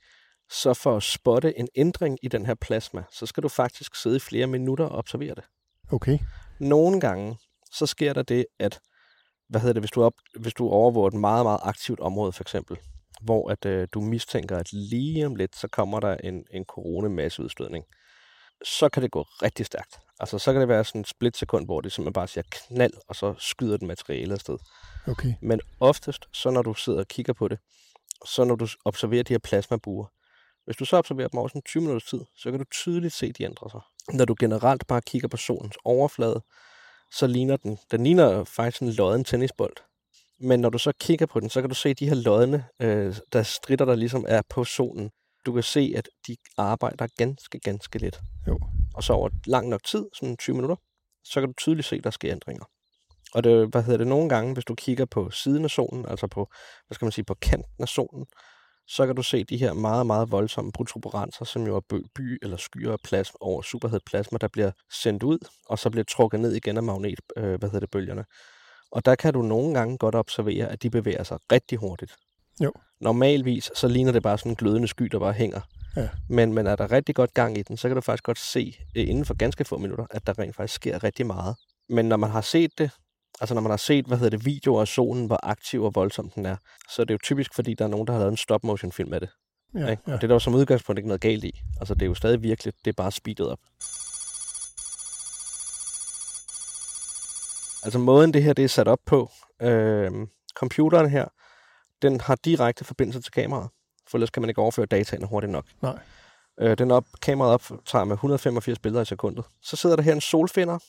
så 0.50 0.74
for 0.74 0.98
at 0.98 1.04
spotte 1.04 1.60
en 1.60 1.68
ændring 1.76 2.18
i 2.24 2.28
den 2.28 2.46
her 2.46 2.56
plasma, 2.62 3.04
så 3.12 3.26
skal 3.26 3.44
du 3.44 3.48
faktisk 3.48 3.96
sidde 3.96 4.16
i 4.16 4.20
flere 4.20 4.48
minutter 4.48 4.86
og 4.86 4.98
observere 4.98 5.36
det. 5.36 5.44
Okay. 5.92 6.20
Nogle 6.60 7.00
gange, 7.00 7.38
så 7.74 7.86
sker 7.86 8.14
der 8.14 8.24
det, 8.24 8.46
at 8.60 8.80
hvad 9.50 9.62
hedder 9.62 9.74
det, 9.74 9.82
hvis 9.82 9.92
du, 9.92 10.04
op, 10.04 10.14
hvis 10.40 10.54
du 10.54 10.70
overvåger 10.70 11.08
et 11.08 11.14
meget, 11.14 11.46
meget 11.46 11.60
aktivt 11.64 12.00
område 12.00 12.32
for 12.32 12.44
eksempel, 12.44 12.78
hvor 13.22 13.50
at 13.50 13.66
øh, 13.66 13.88
du 13.94 14.02
mistænker, 14.02 14.58
at 14.58 14.74
lige 14.74 15.26
om 15.26 15.36
lidt, 15.36 15.56
så 15.56 15.68
kommer 15.68 16.00
der 16.00 16.18
en, 16.18 16.46
en 16.52 16.66
coronamasseudstødning, 16.66 17.86
så 18.64 18.90
kan 18.90 19.04
det 19.04 19.12
gå 19.12 19.22
rigtig 19.22 19.66
stærkt. 19.66 20.00
Altså, 20.20 20.40
så 20.40 20.52
kan 20.52 20.62
det 20.62 20.70
være 20.70 20.84
sådan 20.84 21.02
et 21.02 21.08
splitsekund, 21.08 21.66
hvor 21.66 21.82
det 21.82 21.92
simpelthen 21.92 22.14
bare 22.14 22.28
siger 22.28 22.44
knald, 22.52 22.94
og 23.08 23.16
så 23.16 23.36
skyder 23.38 23.78
den 23.78 23.88
materiale 23.88 24.34
afsted. 24.34 24.58
Okay. 25.08 25.34
Men 25.42 25.60
oftest, 25.80 26.26
så 26.34 26.50
når 26.50 26.62
du 26.62 26.74
sidder 26.74 27.00
og 27.00 27.08
kigger 27.08 27.34
på 27.34 27.48
det, 27.48 27.60
så 28.26 28.44
når 28.44 28.56
du 28.56 28.68
observerer 28.86 29.24
de 29.24 29.34
her 29.34 29.40
plasmabuer, 29.40 30.06
hvis 30.66 30.78
du 30.78 30.86
så 30.86 30.98
observerer 30.98 31.28
dem 31.28 31.38
over 31.38 31.48
sådan 31.48 31.62
20 31.62 31.82
minutters 31.82 32.10
tid, 32.10 32.20
så 32.38 32.52
kan 32.52 32.60
du 32.60 32.66
tydeligt 32.72 33.14
se, 33.14 33.26
at 33.26 33.38
de 33.38 33.44
ændrer 33.44 33.70
sig. 33.70 33.82
Når 34.18 34.26
du 34.26 34.36
generelt 34.40 34.88
bare 34.88 35.02
kigger 35.02 35.28
på 35.28 35.38
solens 35.38 35.78
overflade, 35.84 36.42
så 37.12 37.28
ligner 37.28 37.58
den, 37.58 37.78
den 37.92 38.04
ligner 38.04 38.44
faktisk 38.44 38.82
en 38.82 38.92
lodden 38.92 39.24
tennisbold. 39.24 39.74
Men 40.40 40.60
når 40.60 40.70
du 40.70 40.78
så 40.78 40.92
kigger 41.00 41.26
på 41.26 41.40
den, 41.40 41.50
så 41.50 41.62
kan 41.62 41.70
du 41.70 41.76
se 41.76 41.94
de 41.94 42.08
her 42.08 42.16
lodne, 42.16 42.66
øh, 42.80 43.16
der 43.34 43.44
stritter, 43.44 43.86
der 43.86 43.96
ligesom 43.96 44.26
er 44.28 44.42
på 44.50 44.64
solen. 44.64 45.12
Du 45.46 45.54
kan 45.54 45.64
se, 45.64 45.94
at 45.98 46.10
de 46.28 46.36
arbejder 46.58 47.08
ganske, 47.18 47.60
ganske 47.60 48.00
lidt. 48.00 48.20
Jo. 48.48 48.60
Og 48.96 49.04
så 49.04 49.14
over 49.14 49.30
lang 49.46 49.70
nok 49.70 49.84
tid, 49.84 50.06
sådan 50.14 50.38
20 50.38 50.56
minutter, 50.56 50.76
så 51.24 51.40
kan 51.40 51.50
du 51.50 51.54
tydeligt 51.58 51.88
se, 51.88 51.96
at 51.96 52.04
der 52.04 52.10
sker 52.10 52.32
ændringer. 52.32 52.66
Og 53.34 53.44
det, 53.44 53.68
hvad 53.68 53.84
hedder 53.84 53.98
det, 53.98 54.08
nogle 54.08 54.30
gange, 54.30 54.54
hvis 54.54 54.66
du 54.66 54.76
kigger 54.76 55.06
på 55.06 55.30
siden 55.30 55.64
af 55.64 55.70
solen, 55.70 56.06
altså 56.06 56.28
på, 56.28 56.50
hvad 56.88 56.96
skal 56.96 57.06
man 57.06 57.12
sige, 57.12 57.26
på 57.26 57.34
kanten 57.34 57.82
af 57.82 57.88
solen, 57.88 58.26
så 58.88 59.06
kan 59.06 59.16
du 59.16 59.24
se 59.24 59.44
de 59.44 59.58
her 59.58 59.74
meget, 59.74 60.08
meget 60.08 60.32
voldsomme 60.32 60.72
protuberanser, 60.72 61.46
som 61.46 61.68
jo 61.68 61.76
er 61.76 62.02
by, 62.16 62.40
eller 62.42 62.58
skyer 62.58 62.92
af 62.92 63.00
plasma 63.04 63.38
over 63.42 63.62
superhed 63.62 64.00
plasma, 64.06 64.38
der 64.38 64.48
bliver 64.48 64.72
sendt 65.04 65.24
ud, 65.24 65.38
og 65.70 65.80
så 65.80 65.90
bliver 65.90 66.04
trukket 66.04 66.40
ned 66.40 66.54
igen 66.54 66.78
af 66.78 66.84
magnet, 66.84 67.20
øh, 67.38 67.44
hvad 67.44 67.70
hedder 67.70 67.80
det, 67.80 67.92
bølgerne. 67.92 68.26
Og 68.92 69.06
der 69.06 69.16
kan 69.16 69.34
du 69.34 69.42
nogle 69.42 69.74
gange 69.74 69.98
godt 69.98 70.16
observere, 70.16 70.68
at 70.68 70.84
de 70.84 70.90
bevæger 70.90 71.24
sig 71.24 71.38
rigtig 71.52 71.78
hurtigt. 71.78 72.16
Jo. 72.60 72.72
Normalvis, 73.02 73.72
så 73.76 73.88
ligner 73.88 74.12
det 74.12 74.24
bare 74.24 74.38
sådan 74.38 74.52
en 74.52 74.56
glødende 74.56 74.88
sky, 74.88 75.04
der 75.04 75.20
bare 75.20 75.34
hænger. 75.34 75.62
Ja. 75.96 76.10
Men, 76.30 76.54
men 76.54 76.68
er 76.68 76.76
der 76.76 76.92
rigtig 76.92 77.16
godt 77.16 77.34
gang 77.34 77.58
i 77.58 77.62
den, 77.62 77.78
så 77.78 77.88
kan 77.88 77.96
du 77.96 78.02
faktisk 78.02 78.24
godt 78.24 78.40
se 78.40 78.76
øh, 78.96 79.10
inden 79.10 79.26
for 79.26 79.34
ganske 79.34 79.66
få 79.66 79.78
minutter, 79.78 80.06
at 80.12 80.28
der 80.28 80.40
rent 80.40 80.56
faktisk 80.56 80.76
sker 80.76 81.04
rigtig 81.04 81.26
meget. 81.26 81.56
Men 81.90 82.06
når 82.06 82.18
man 82.18 82.30
har 82.30 82.42
set 82.42 82.72
det, 82.78 82.92
altså 83.42 83.56
når 83.56 83.62
man 83.62 83.70
har 83.70 83.78
set, 83.78 84.06
hvad 84.06 84.18
hedder 84.18 84.38
det, 84.38 84.46
videoer 84.46 84.82
af 84.82 84.88
solen, 84.88 85.26
hvor 85.26 85.40
aktiv 85.44 85.84
og 85.84 85.96
voldsom 85.96 86.30
den 86.30 86.46
er, 86.46 86.56
så 86.96 87.02
er 87.02 87.06
det 87.06 87.14
jo 87.14 87.20
typisk, 87.24 87.54
fordi 87.56 87.74
der 87.74 87.86
er 87.86 87.90
nogen, 87.90 88.08
der 88.08 88.14
har 88.14 88.20
lavet 88.20 88.32
en 88.32 88.38
stop-motion 88.38 88.92
film 88.92 89.14
af 89.14 89.20
det. 89.20 89.30
Ja, 89.76 89.88
ikke? 89.88 90.04
ja. 90.08 90.14
Og 90.14 90.22
det 90.22 90.24
er 90.24 90.28
der 90.28 90.36
jo 90.36 90.40
som 90.40 90.56
udgangspunkt 90.56 91.00
ikke 91.00 91.08
noget 91.08 91.22
galt 91.22 91.44
i. 91.44 91.62
Altså 91.80 91.94
det 91.94 92.02
er 92.02 92.06
jo 92.06 92.14
stadig 92.14 92.44
virkeligt, 92.44 92.78
det 92.86 92.92
er 92.92 92.96
bare 92.96 93.12
speedet 93.12 93.48
op. 93.50 93.60
Altså 97.84 98.00
måden 98.00 98.34
det 98.34 98.44
her 98.44 98.54
det 98.54 98.66
er 98.66 98.70
sat 98.70 98.88
op 98.88 99.00
på, 99.06 99.32
øh, 99.62 100.12
computeren 100.56 101.10
her, 101.10 101.26
den 102.10 102.22
har 102.22 102.36
direkte 102.36 102.84
forbindelse 102.86 103.22
til 103.22 103.32
kameraet, 103.32 103.70
for 104.10 104.18
ellers 104.18 104.30
kan 104.30 104.42
man 104.42 104.50
ikke 104.50 104.62
overføre 104.62 104.86
dataene 104.86 105.26
hurtigt 105.28 105.52
nok. 105.52 105.66
Nej. 105.82 106.00
Øh, 106.60 106.78
den 106.78 106.92
op, 106.92 107.06
kameraet 107.22 107.54
optager 107.72 108.04
med 108.06 108.14
185 108.16 108.80
billeder 108.80 109.02
i 109.02 109.06
sekundet. 109.06 109.46
Så 109.62 109.76
sidder 109.76 109.96
der 109.96 110.04
her 110.04 110.14
en 110.14 110.22
solfinder, 110.22 110.80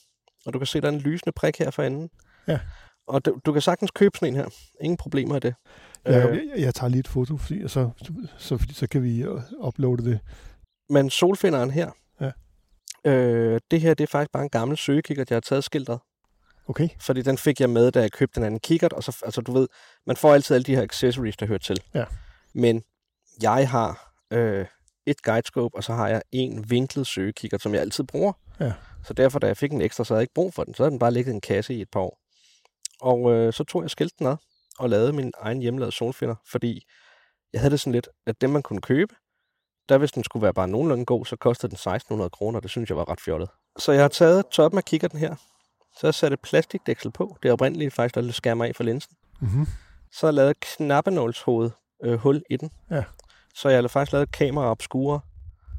og 0.46 0.52
du 0.52 0.58
kan 0.58 0.66
se, 0.66 0.80
der 0.80 0.88
er 0.88 0.92
en 0.92 0.98
lysende 1.00 1.32
prik 1.32 1.58
her 1.58 1.70
for 1.70 1.82
enden. 1.82 2.10
Ja. 2.48 2.60
Og 3.08 3.24
du, 3.24 3.38
du 3.46 3.52
kan 3.52 3.62
sagtens 3.62 3.90
købe 3.90 4.18
sådan 4.18 4.34
en 4.34 4.40
her. 4.40 4.48
Ingen 4.80 4.96
problemer 4.96 5.36
i 5.36 5.40
det. 5.40 5.54
Ja, 6.06 6.28
Øh, 6.28 6.36
jeg, 6.36 6.60
jeg 6.60 6.74
tager 6.74 6.88
lige 6.90 7.00
et 7.00 7.08
foto, 7.08 7.36
fordi, 7.36 7.68
så, 7.68 7.90
så, 8.38 8.58
fordi, 8.58 8.74
så 8.74 8.86
kan 8.88 9.02
vi 9.02 9.24
uploade 9.58 10.04
det. 10.04 10.20
Men 10.90 11.10
solfinderen 11.10 11.70
her, 11.70 11.90
Ja. 12.20 12.30
øh, 13.10 13.60
det 13.70 13.80
her 13.80 13.94
det 13.94 14.04
er 14.04 14.08
faktisk 14.08 14.32
bare 14.32 14.42
en 14.42 14.48
gammel 14.48 14.76
søgekikkert, 14.76 15.30
jeg 15.30 15.36
har 15.36 15.40
taget 15.40 15.64
skiltet. 15.64 15.98
Okay. 16.68 16.88
Fordi 17.00 17.22
den 17.22 17.38
fik 17.38 17.60
jeg 17.60 17.70
med, 17.70 17.92
da 17.92 18.00
jeg 18.00 18.12
købte 18.12 18.34
den 18.34 18.44
anden 18.44 18.60
kikkert. 18.60 18.92
Og 18.92 19.02
så, 19.02 19.22
altså 19.24 19.40
du 19.40 19.52
ved, 19.52 19.68
man 20.06 20.16
får 20.16 20.34
altid 20.34 20.54
alle 20.54 20.64
de 20.64 20.76
her 20.76 20.82
accessories, 20.82 21.36
der 21.36 21.46
hører 21.46 21.58
til. 21.58 21.82
Ja. 21.94 22.04
Men 22.54 22.82
jeg 23.42 23.70
har 23.70 24.12
øh, 24.30 24.66
et 25.06 25.22
guidescope, 25.22 25.76
og 25.76 25.84
så 25.84 25.92
har 25.92 26.08
jeg 26.08 26.22
en 26.32 26.70
vinklet 26.70 27.06
søgekikkert, 27.06 27.62
som 27.62 27.74
jeg 27.74 27.80
altid 27.80 28.04
bruger. 28.04 28.32
Ja. 28.60 28.72
Så 29.04 29.12
derfor, 29.12 29.38
da 29.38 29.46
jeg 29.46 29.56
fik 29.56 29.72
en 29.72 29.80
ekstra, 29.80 30.04
så 30.04 30.14
havde 30.14 30.18
jeg 30.18 30.22
ikke 30.22 30.34
brug 30.34 30.54
for 30.54 30.64
den. 30.64 30.74
Så 30.74 30.82
havde 30.82 30.90
den 30.90 30.98
bare 30.98 31.12
ligget 31.12 31.32
i 31.32 31.34
en 31.34 31.40
kasse 31.40 31.74
i 31.74 31.80
et 31.80 31.90
par 31.92 32.00
år. 32.00 32.18
Og 33.00 33.32
øh, 33.32 33.52
så 33.52 33.64
tog 33.64 33.82
jeg 33.82 33.90
skilten 33.90 34.26
ad 34.26 34.36
og 34.78 34.90
lavede 34.90 35.12
min 35.12 35.32
egen 35.38 35.60
hjemmelavede 35.60 35.92
solfinder, 35.96 36.34
fordi 36.50 36.82
jeg 37.52 37.60
havde 37.60 37.70
det 37.70 37.80
sådan 37.80 37.92
lidt, 37.92 38.08
at 38.26 38.40
dem 38.40 38.50
man 38.50 38.62
kunne 38.62 38.80
købe, 38.80 39.14
der 39.88 39.98
hvis 39.98 40.12
den 40.12 40.24
skulle 40.24 40.42
være 40.42 40.54
bare 40.54 40.68
nogenlunde 40.68 41.04
god, 41.04 41.24
så 41.26 41.36
kostede 41.36 41.70
den 41.70 41.74
1600 41.74 42.30
kroner. 42.30 42.60
Det 42.60 42.70
synes 42.70 42.90
jeg 42.90 42.96
var 42.96 43.08
ret 43.08 43.20
fjollet. 43.20 43.48
Så 43.78 43.92
jeg 43.92 44.00
har 44.02 44.08
taget 44.08 44.46
toppen 44.46 44.78
af 44.78 44.84
kikkerten 44.84 45.18
her, 45.18 45.36
så 45.96 46.00
har 46.02 46.08
jeg 46.08 46.14
sat 46.14 46.32
et 46.32 46.40
plastikdæksel 46.40 47.10
på. 47.10 47.36
Det 47.42 47.48
er 47.48 47.52
oprindeligt 47.52 47.94
faktisk, 47.94 48.14
der 48.14 48.32
skærmer 48.32 48.64
af 48.64 48.72
for 48.76 48.84
linsen. 48.84 49.16
Mm-hmm. 49.40 49.66
Så 50.12 50.26
har 50.26 50.28
jeg 50.28 50.34
lavet 50.34 50.50
et 50.50 50.60
knappenålshoved 50.60 51.70
øh, 52.04 52.14
hul 52.18 52.42
i 52.50 52.56
den. 52.56 52.70
Ja. 52.90 53.04
Så 53.54 53.68
jeg 53.68 53.80
har 53.80 53.88
faktisk 53.88 54.12
lavet 54.12 54.22
et 54.28 54.32
kamera 54.32 54.70
obscure, 54.70 55.20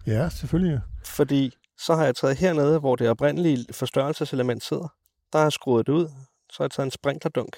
Ja, 0.07 0.29
selvfølgelig. 0.29 0.79
fordi 1.05 1.53
så 1.79 1.95
har 1.95 2.05
jeg 2.05 2.15
taget 2.15 2.37
hernede, 2.37 2.79
hvor 2.79 2.95
det 2.95 3.09
oprindelige 3.09 3.65
forstørrelseselement 3.73 4.63
sidder. 4.63 4.87
Der 5.33 5.39
har 5.39 5.45
jeg 5.45 5.51
skruet 5.51 5.87
det 5.87 5.93
ud. 5.93 6.07
Så 6.51 6.55
har 6.57 6.63
jeg 6.65 6.71
taget 6.71 6.85
en 6.87 6.91
sprinklerdunk 6.91 7.57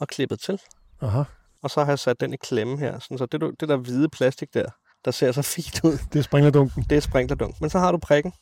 og 0.00 0.08
klippet 0.08 0.40
til. 0.40 0.60
Aha. 1.00 1.22
Og 1.62 1.70
så 1.70 1.84
har 1.84 1.90
jeg 1.92 1.98
sat 1.98 2.20
den 2.20 2.32
i 2.34 2.36
klemme 2.36 2.78
her. 2.78 2.98
Sådan, 2.98 3.18
så 3.18 3.26
det, 3.26 3.40
det 3.60 3.68
der 3.68 3.76
hvide 3.76 4.08
plastik 4.08 4.54
der, 4.54 4.64
der 5.04 5.10
ser 5.10 5.32
så 5.32 5.42
fint 5.42 5.84
ud, 5.84 5.98
Det 6.12 6.18
er 6.18 6.22
springlerdunken. 6.22 6.82
det 6.90 6.96
er 6.96 7.00
sprinklerdunk. 7.00 7.60
Men 7.60 7.70
så 7.70 7.78
har 7.78 7.92
du 7.92 7.98
prikken, 7.98 8.32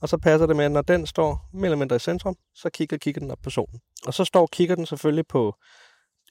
og 0.00 0.08
så 0.08 0.18
passer 0.18 0.46
det 0.46 0.56
med, 0.56 0.64
at 0.64 0.72
når 0.72 0.82
den 0.82 1.06
står 1.06 1.48
mere 1.52 1.64
eller 1.64 1.76
mindre 1.76 1.96
i 1.96 1.98
centrum, 1.98 2.36
så 2.54 2.70
kigger 2.70 2.96
kigger 2.96 3.20
den 3.20 3.30
op 3.30 3.38
på 3.42 3.50
solen. 3.50 3.80
Og 4.06 4.14
så 4.14 4.24
står 4.24 4.48
kigger 4.52 4.74
den 4.74 4.86
selvfølgelig 4.86 5.26
på 5.26 5.54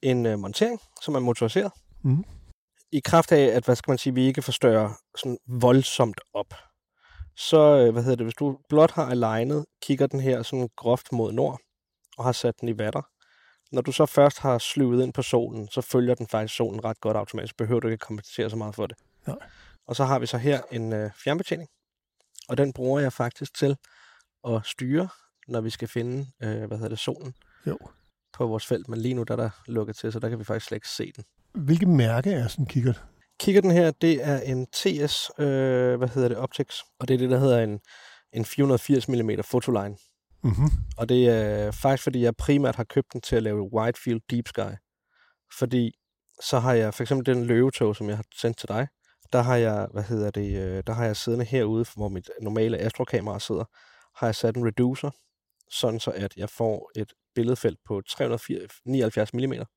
en 0.04 0.26
øh, 0.26 0.40
montering, 0.40 0.80
som 1.02 1.16
er 1.16 1.20
motoriseret. 1.20 1.72
Mhm. 2.04 2.26
I 2.92 3.00
kraft 3.00 3.32
af, 3.32 3.56
at 3.56 3.66
hvad 3.66 3.76
skal 3.76 3.92
man 3.92 3.98
sige, 3.98 4.16
vi 4.16 4.26
ikke 4.26 4.42
forstørrer 4.42 4.90
sådan 5.18 5.38
voldsomt 5.48 6.22
op. 6.34 6.54
Så, 7.38 7.60
øh, 7.60 7.94
hvad 7.94 8.04
hedder 8.04 8.16
det, 8.16 8.26
hvis 8.26 8.34
du 8.34 8.58
blot 8.70 8.92
har 8.92 9.06
alignet, 9.06 9.66
kigger 9.82 10.08
den 10.08 10.20
her 10.20 10.44
sådan 10.44 10.70
groft 10.76 11.12
mod 11.12 11.32
nord, 11.32 11.60
og 12.18 12.24
har 12.24 12.32
sat 12.32 12.62
den 12.62 12.70
i 12.70 12.78
vatter. 12.78 13.02
Når 13.72 13.82
du 13.82 13.92
så 13.92 14.06
først 14.06 14.40
har 14.40 14.58
sløvet 14.58 15.04
ind 15.04 15.14
på 15.14 15.22
solen, 15.22 15.68
så 15.68 15.82
følger 15.82 16.16
den 16.16 16.28
faktisk 16.28 16.56
solen 16.56 16.86
ret 16.86 17.02
godt 17.02 17.18
automatisk. 17.18 17.58
Behøver 17.58 17.80
du 17.80 17.88
ikke 17.88 18.02
kompensere 18.02 18.50
så 18.50 18.56
meget 18.56 18.76
for 18.76 18.88
det. 18.88 18.98
Nej. 19.28 19.38
Og 19.88 19.96
så 19.96 20.06
har 20.06 20.20
vi 20.20 20.26
så 20.26 20.38
her 20.38 20.62
en 20.72 20.94
øh, 20.94 21.12
fjernbetjening, 21.24 21.70
og 22.50 22.58
den 22.58 22.74
bruger 22.74 23.00
jeg 23.00 23.14
faktisk 23.14 23.54
til 23.54 23.78
at 24.48 24.62
styre, 24.66 25.08
når 25.48 25.62
vi 25.62 25.70
skal 25.70 25.88
finde, 25.88 26.28
øh, 26.44 26.64
hvad 26.64 26.78
hedder 26.78 26.90
det, 26.90 27.00
solen 27.00 27.34
Jo. 27.68 27.78
på 28.34 28.48
vores 28.48 28.66
felt. 28.66 28.90
Men 28.90 29.00
lige 29.00 29.14
nu 29.14 29.24
der 29.24 29.34
er 29.34 29.38
der 29.38 29.50
lukket 29.68 29.96
til, 29.96 30.12
så 30.12 30.20
der 30.20 30.30
kan 30.30 30.40
vi 30.40 30.44
faktisk 30.44 30.66
slet 30.66 30.76
ikke 30.76 30.90
se 30.90 31.12
den. 31.16 31.24
Hvilket 31.54 31.88
mærke 31.88 32.32
er 32.32 32.48
sådan 32.48 32.64
en 32.64 32.68
kikkert? 32.68 33.04
Kigger 33.40 33.62
den 33.62 33.72
her, 33.72 33.92
det 33.92 34.28
er 34.28 34.40
en 34.40 34.68
TS, 34.68 35.32
øh, 35.40 35.96
hvad 35.98 36.08
hedder 36.08 36.28
det, 36.28 36.38
Optics, 36.38 36.84
og 37.00 37.08
det 37.08 37.14
er 37.14 37.18
det, 37.18 37.30
der 37.30 37.40
hedder 37.40 37.64
en, 37.64 37.80
en 38.34 38.46
480 38.46 39.08
mm 39.08 39.30
fotoline. 39.44 39.98
Mm-hmm. 40.44 40.70
Og 40.98 41.10
det 41.10 41.30
er 41.30 41.72
faktisk, 41.72 42.04
fordi 42.04 42.22
jeg 42.22 42.36
primært 42.36 42.76
har 42.76 42.84
købt 42.84 43.14
den 43.14 43.22
til 43.22 43.36
at 43.36 43.44
lave 43.44 43.74
Widefield 43.74 44.22
Deep 44.30 44.48
Sky. 44.48 44.76
Fordi 45.60 45.92
så 46.42 46.60
har 46.60 46.74
jeg 46.74 46.94
for 46.94 47.04
eksempel 47.04 47.36
den 47.36 47.46
løvetog, 47.46 47.96
som 47.96 48.10
jeg 48.10 48.16
har 48.18 48.26
sendt 48.36 48.58
til 48.58 48.70
dig, 48.70 48.88
der 49.34 49.42
har 49.42 49.56
jeg, 49.56 49.88
hvad 49.94 50.04
hedder 50.04 50.32
det, 50.32 50.60
øh, 50.60 50.84
der 50.88 50.94
har 50.94 51.06
jeg 51.06 51.16
siddende 51.18 51.46
herude, 51.46 51.86
hvor 51.96 52.10
mit 52.10 52.30
normale 52.42 52.78
astrokamera 52.78 53.40
sidder, 53.40 53.64
har 54.20 54.28
jeg 54.28 54.36
sat 54.36 54.56
en 54.56 54.66
reducer, 54.66 55.12
sådan 55.72 56.00
så 56.00 56.12
at 56.12 56.34
jeg 56.38 56.50
får 56.50 56.92
et 56.96 57.14
billedfelt 57.36 57.80
på 57.88 58.02
379 58.10 59.34
mm. 59.34 59.40
Det, 59.40 59.68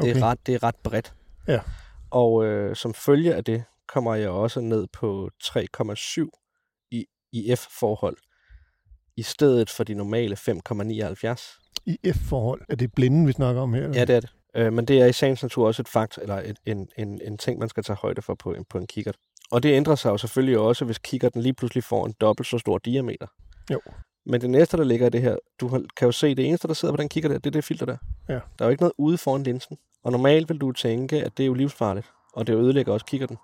Okay. 0.00 0.16
er 0.16 0.22
ret, 0.22 0.46
det 0.46 0.54
er 0.54 0.62
ret 0.62 0.76
bredt. 0.76 1.14
Ja. 1.48 1.60
Og 2.10 2.44
øh, 2.44 2.76
som 2.76 2.94
følge 2.94 3.34
af 3.34 3.44
det, 3.44 3.64
kommer 3.88 4.14
jeg 4.14 4.30
også 4.30 4.60
ned 4.60 4.86
på 4.92 5.30
3,7 5.44 6.88
i, 6.90 7.06
i 7.32 7.56
F-forhold, 7.56 8.16
i 9.16 9.22
stedet 9.22 9.70
for 9.70 9.84
de 9.84 9.94
normale 9.94 10.36
5,79. 10.36 11.82
I 11.86 11.98
F-forhold. 12.12 12.62
Er 12.68 12.76
det 12.76 12.92
blinden, 12.92 13.26
vi 13.26 13.32
snakker 13.32 13.62
om 13.62 13.74
her? 13.74 13.82
eller? 13.82 13.98
Ja, 13.98 14.04
det 14.04 14.16
er 14.16 14.20
det. 14.20 14.30
Øh, 14.56 14.72
men 14.72 14.84
det 14.84 15.00
er 15.00 15.06
i 15.06 15.12
sagens 15.12 15.42
natur 15.42 15.66
også 15.66 15.82
et 15.82 15.88
fakt, 15.88 16.18
eller 16.22 16.40
et, 16.40 16.56
en, 16.66 16.88
en, 16.98 17.20
en 17.24 17.38
ting, 17.38 17.58
man 17.58 17.68
skal 17.68 17.82
tage 17.82 17.96
højde 17.96 18.22
for 18.22 18.34
på 18.34 18.52
en, 18.52 18.64
på 18.64 18.78
en 18.78 18.86
kikkert. 18.86 19.16
Og 19.50 19.62
det 19.62 19.72
ændrer 19.72 19.94
sig 19.94 20.10
jo 20.10 20.16
selvfølgelig 20.16 20.58
også, 20.58 20.84
hvis 20.84 20.98
kikkerten 20.98 21.42
lige 21.42 21.54
pludselig 21.54 21.84
får 21.84 22.06
en 22.06 22.14
dobbelt 22.20 22.48
så 22.48 22.58
stor 22.58 22.78
diameter. 22.78 23.26
Jo. 23.70 23.80
Men 24.26 24.40
det 24.40 24.50
næste, 24.50 24.76
der 24.76 24.84
ligger 24.84 25.06
i 25.06 25.10
det 25.10 25.22
her, 25.22 25.36
du 25.60 25.68
kan 25.96 26.06
jo 26.06 26.12
se, 26.12 26.34
det 26.34 26.46
eneste, 26.46 26.68
der 26.68 26.74
sidder 26.74 26.94
på 26.94 27.00
den 27.02 27.08
kikkert 27.08 27.30
der, 27.30 27.38
det 27.38 27.46
er 27.46 27.50
det 27.50 27.64
filter 27.64 27.86
der. 27.86 27.96
Ja. 28.28 28.34
Der 28.34 28.40
er 28.58 28.64
jo 28.64 28.70
ikke 28.70 28.82
noget 28.82 28.92
ude 28.98 29.18
foran 29.18 29.42
linsen. 29.42 29.78
Og 30.04 30.12
normalt 30.12 30.48
vil 30.48 30.58
du 30.58 30.72
tænke, 30.72 31.24
at 31.24 31.36
det 31.36 31.42
er 31.42 31.46
jo 31.46 31.54
livsfarligt, 31.54 32.06
og 32.32 32.46
det 32.46 32.54
ødelægger 32.54 32.92
også 32.92 33.06
kikkerten. 33.06 33.36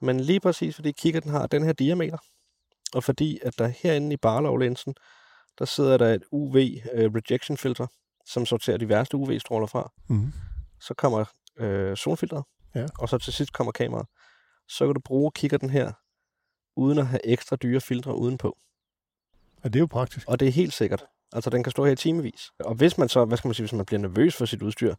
Men 0.00 0.20
lige 0.20 0.40
præcis 0.40 0.74
fordi 0.74 0.92
kikkerten 0.92 1.30
har 1.30 1.46
den 1.46 1.64
her 1.64 1.72
diameter, 1.72 2.18
og 2.94 3.04
fordi 3.04 3.38
at 3.42 3.58
der 3.58 3.66
herinde 3.66 4.12
i 4.12 4.16
Barlow-linsen, 4.16 4.94
der 5.58 5.64
sidder 5.64 5.96
der 5.96 6.14
et 6.14 6.22
UV 6.32 6.56
øh, 6.92 7.10
rejection 7.14 7.56
filter, 7.56 7.86
som 8.26 8.46
sorterer 8.46 8.76
de 8.76 8.88
værste 8.88 9.16
UV-stråler 9.16 9.66
fra. 9.66 9.92
Mm. 10.08 10.32
Så 10.80 10.94
kommer 10.94 11.24
øh, 11.58 11.96
solfilteret, 11.96 12.44
Ja. 12.74 12.86
og 12.98 13.08
så 13.08 13.18
til 13.18 13.32
sidst 13.32 13.52
kommer 13.52 13.72
kameraet. 13.72 14.06
Så 14.68 14.86
kan 14.86 14.94
du 14.94 15.00
bruge 15.04 15.30
kikkerten 15.34 15.70
her, 15.70 15.92
uden 16.76 16.98
at 16.98 17.06
have 17.06 17.26
ekstra 17.26 17.56
dyre 17.56 17.80
filtre 17.80 18.16
udenpå. 18.18 18.56
Og 19.62 19.72
det 19.72 19.76
er 19.76 19.80
jo 19.80 19.86
praktisk. 19.86 20.28
Og 20.28 20.40
det 20.40 20.48
er 20.48 20.52
helt 20.52 20.72
sikkert. 20.72 21.04
Altså, 21.32 21.50
den 21.50 21.62
kan 21.62 21.70
stå 21.70 21.84
her 21.84 21.92
i 21.92 21.96
timevis. 21.96 22.50
Og 22.60 22.74
hvis 22.74 22.98
man 22.98 23.08
så, 23.08 23.24
hvad 23.24 23.36
skal 23.38 23.48
man 23.48 23.54
sige, 23.54 23.64
hvis 23.64 23.72
man 23.72 23.86
bliver 23.86 24.00
nervøs 24.00 24.36
for 24.36 24.44
sit 24.44 24.62
udstyr, 24.62 24.94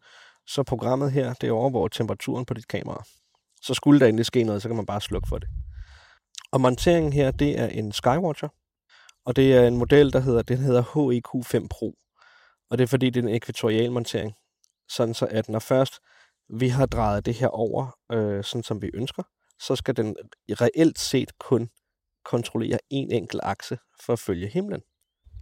så 0.48 0.64
programmet 0.64 1.12
her, 1.12 1.34
det 1.34 1.52
overvåger 1.52 1.88
temperaturen 1.88 2.46
på 2.46 2.54
dit 2.54 2.68
kamera. 2.68 3.04
Så 3.62 3.74
skulle 3.74 4.00
der 4.00 4.08
endelig 4.08 4.26
ske 4.26 4.44
noget, 4.44 4.62
så 4.62 4.70
kan 4.70 4.76
man 4.76 4.86
bare 4.86 5.02
slukke 5.02 5.28
for 5.28 5.38
det. 5.38 5.50
Og 6.52 6.62
monteringen 6.62 7.14
her, 7.14 7.32
det 7.32 7.60
er 7.60 7.68
en 7.68 7.92
Skywatcher. 7.92 8.50
Og 9.26 9.36
det 9.36 9.56
er 9.56 9.68
en 9.68 9.78
model, 9.78 10.14
der 10.14 10.20
hedder, 10.20 10.42
den 10.42 10.58
hedder 10.58 10.84
HEQ5 10.84 11.68
Pro. 11.68 11.96
Og 12.76 12.80
det 12.80 12.84
er 12.84 12.88
fordi, 12.88 13.10
det 13.10 13.24
er 13.24 13.28
en 13.28 13.36
ekvatorial 13.36 13.92
montering. 13.92 14.34
Sådan 14.90 15.14
så, 15.14 15.28
at 15.32 15.50
når 15.50 15.60
først 15.60 15.94
vi 16.60 16.68
har 16.70 16.86
drejet 16.86 17.26
det 17.26 17.34
her 17.34 17.48
over, 17.48 17.98
øh, 18.12 18.44
sådan 18.44 18.64
som 18.64 18.82
vi 18.82 18.90
ønsker, 18.94 19.24
så 19.62 19.76
skal 19.76 19.96
den 19.98 20.16
reelt 20.50 21.00
set 21.00 21.32
kun 21.40 21.70
kontrollere 22.26 22.80
en 22.90 23.12
enkelt 23.12 23.42
akse 23.44 23.78
for 24.06 24.14
at 24.14 24.20
følge 24.20 24.48
himlen. 24.48 24.82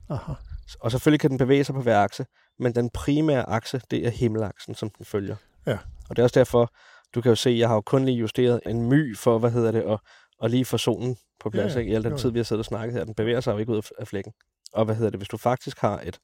Aha. 0.10 0.34
Og 0.80 0.92
selvfølgelig 0.92 1.20
kan 1.20 1.30
den 1.30 1.38
bevæge 1.38 1.64
sig 1.64 1.76
på 1.76 1.82
hver 1.82 2.00
akse, 2.00 2.26
men 2.60 2.76
den 2.76 2.90
primære 2.90 3.50
akse, 3.50 3.82
det 3.92 4.06
er 4.06 4.10
himmelaksen, 4.10 4.76
som 4.76 4.90
den 4.90 5.06
følger. 5.06 5.36
Ja. 5.66 5.78
Og 6.10 6.16
det 6.16 6.20
er 6.20 6.24
også 6.24 6.40
derfor, 6.40 6.74
du 7.16 7.22
kan 7.22 7.30
jo 7.30 7.36
se, 7.36 7.50
jeg 7.50 7.68
har 7.68 7.76
jo 7.76 7.82
kun 7.82 8.06
lige 8.06 8.18
justeret 8.18 8.62
en 8.66 8.90
my 8.90 9.18
for, 9.18 9.40
hvad 9.40 9.52
hedder 9.52 9.72
det, 9.72 9.84
og, 9.84 10.00
og 10.40 10.50
lige 10.50 10.66
få 10.66 10.78
solen 10.78 11.18
på 11.40 11.50
plads, 11.50 11.70
Ja, 11.74 11.74
ja, 11.74 11.80
ikke? 11.80 11.92
I 11.92 11.96
al 11.96 12.04
den 12.04 12.12
jo. 12.12 12.18
tid, 12.18 12.32
vi 12.32 12.40
har 12.40 12.44
siddet 12.44 12.60
og 12.62 12.66
snakket 12.66 12.94
her. 12.98 13.04
Den 13.06 13.16
bevæger 13.16 13.42
sig 13.42 13.54
jo 13.54 13.58
ikke 13.58 13.72
ud 13.72 13.78
af- 13.78 13.92
af 14.00 14.08
flækken. 14.08 14.34
Og 14.74 14.86
hvad 14.86 14.96
hedder 14.96 15.10
det, 15.10 15.20
hvis 15.20 15.28
du 15.30 15.38
faktisk 15.38 15.80
har 15.80 16.00
et, 16.02 16.20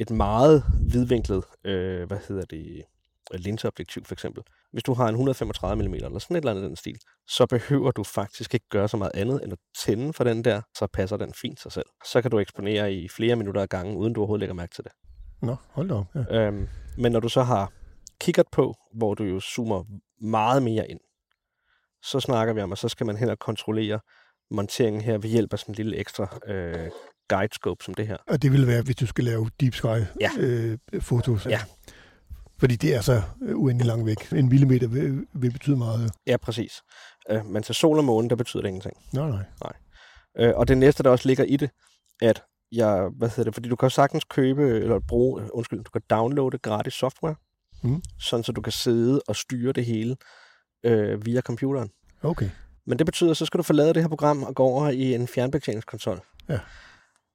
et 0.00 0.10
meget 0.10 0.64
vidvinklet, 0.92 1.44
øh, 1.64 2.06
hvad 2.06 2.18
hedder 2.28 2.44
det, 2.44 2.84
linseobjektiv 3.34 4.04
for 4.04 4.14
eksempel. 4.14 4.42
Hvis 4.72 4.82
du 4.82 4.94
har 4.94 5.08
en 5.08 5.14
135 5.14 5.88
mm 5.88 5.94
eller 5.94 6.18
sådan 6.18 6.36
et 6.36 6.40
eller 6.40 6.50
andet 6.50 6.64
den 6.64 6.76
stil, 6.76 6.98
så 7.28 7.46
behøver 7.46 7.90
du 7.90 8.04
faktisk 8.04 8.54
ikke 8.54 8.68
gøre 8.68 8.88
så 8.88 8.96
meget 8.96 9.12
andet 9.14 9.44
end 9.44 9.52
at 9.52 9.58
tænde 9.78 10.12
for 10.12 10.24
den 10.24 10.44
der, 10.44 10.60
så 10.74 10.86
passer 10.86 11.16
den 11.16 11.34
fint 11.34 11.60
sig 11.60 11.72
selv. 11.72 11.86
Så 12.04 12.22
kan 12.22 12.30
du 12.30 12.38
eksponere 12.38 12.94
i 12.94 13.08
flere 13.08 13.36
minutter 13.36 13.62
ad 13.62 13.66
gangen, 13.66 13.96
uden 13.96 14.12
du 14.12 14.20
overhovedet 14.20 14.40
lægger 14.40 14.54
mærke 14.54 14.74
til 14.74 14.84
det. 14.84 14.92
Nå, 15.42 15.56
hold 15.68 15.88
da 15.88 15.94
op. 15.94 16.06
Ja. 16.14 16.46
Øhm, 16.46 16.68
men 16.98 17.12
når 17.12 17.20
du 17.20 17.28
så 17.28 17.42
har 17.42 17.72
kikkert 18.20 18.46
på, 18.52 18.74
hvor 18.94 19.14
du 19.14 19.24
jo 19.24 19.40
zoomer 19.40 19.84
meget 20.20 20.62
mere 20.62 20.90
ind, 20.90 21.00
så 22.02 22.20
snakker 22.20 22.54
vi 22.54 22.60
om, 22.60 22.72
at 22.72 22.78
så 22.78 22.88
skal 22.88 23.06
man 23.06 23.16
hen 23.16 23.28
og 23.28 23.38
kontrollere 23.38 24.00
monteringen 24.50 25.02
her 25.02 25.18
ved 25.18 25.30
hjælp 25.30 25.52
af 25.52 25.58
sådan 25.58 25.72
en 25.72 25.76
lille 25.76 25.96
ekstra 25.96 26.38
øh, 26.46 26.90
guidescope 27.36 27.84
som 27.84 27.94
det 27.94 28.06
her. 28.06 28.16
Og 28.28 28.42
det 28.42 28.52
ville 28.52 28.66
være, 28.66 28.82
hvis 28.82 28.96
du 28.96 29.06
skal 29.06 29.24
lave 29.24 29.50
deep 29.60 29.74
sky 29.74 29.86
Ja. 30.20 30.30
øh, 30.38 30.78
fotos. 31.00 31.46
Ja. 31.46 31.60
Fordi 32.58 32.76
det 32.76 32.94
er 32.94 33.00
så 33.00 33.22
øh, 33.42 33.56
uendelig 33.56 33.86
langt 33.86 34.06
væk. 34.06 34.32
En 34.32 34.48
millimeter 34.48 34.88
vil, 34.88 35.26
vil 35.34 35.50
betyde 35.52 35.76
meget. 35.76 36.10
Ja, 36.26 36.36
præcis. 36.36 36.72
Øh, 37.30 37.46
men 37.46 37.62
til 37.62 37.74
sol 37.74 37.98
og 37.98 38.04
måne, 38.04 38.28
der 38.28 38.36
betyder 38.36 38.60
det 38.62 38.68
ingenting. 38.68 38.96
Nej, 39.12 39.30
nej. 39.30 39.72
Øh, 40.38 40.52
og 40.56 40.68
det 40.68 40.78
næste, 40.78 41.02
der 41.02 41.10
også 41.10 41.28
ligger 41.28 41.44
i 41.44 41.56
det, 41.56 41.70
at 42.22 42.42
jeg, 42.72 43.08
hvad 43.18 43.28
hedder 43.28 43.44
det, 43.44 43.54
fordi 43.54 43.68
du 43.68 43.76
kan 43.76 43.90
sagtens 43.90 44.24
købe, 44.24 44.62
eller 44.68 45.00
bruge, 45.08 45.42
øh, 45.42 45.48
undskyld, 45.52 45.84
du 45.84 45.90
kan 45.90 46.02
downloade 46.10 46.58
gratis 46.58 46.94
software, 46.94 47.34
Mm. 47.82 48.02
sådan 48.20 48.44
så 48.44 48.52
du 48.52 48.60
kan 48.60 48.72
sidde 48.72 49.20
og 49.28 49.36
styre 49.36 49.72
det 49.72 49.84
hele 49.86 50.16
øh, 50.84 51.26
via 51.26 51.40
computeren. 51.40 51.90
Okay. 52.22 52.50
Men 52.86 52.98
det 52.98 53.06
betyder, 53.06 53.34
så 53.34 53.46
skal 53.46 53.58
du 53.58 53.62
forlade 53.62 53.94
det 53.94 54.02
her 54.02 54.08
program 54.08 54.42
og 54.42 54.54
gå 54.54 54.62
over 54.62 54.88
i 54.88 55.14
en 55.14 55.28
fjernbetjeningskonsol. 55.28 56.20
Ja. 56.48 56.58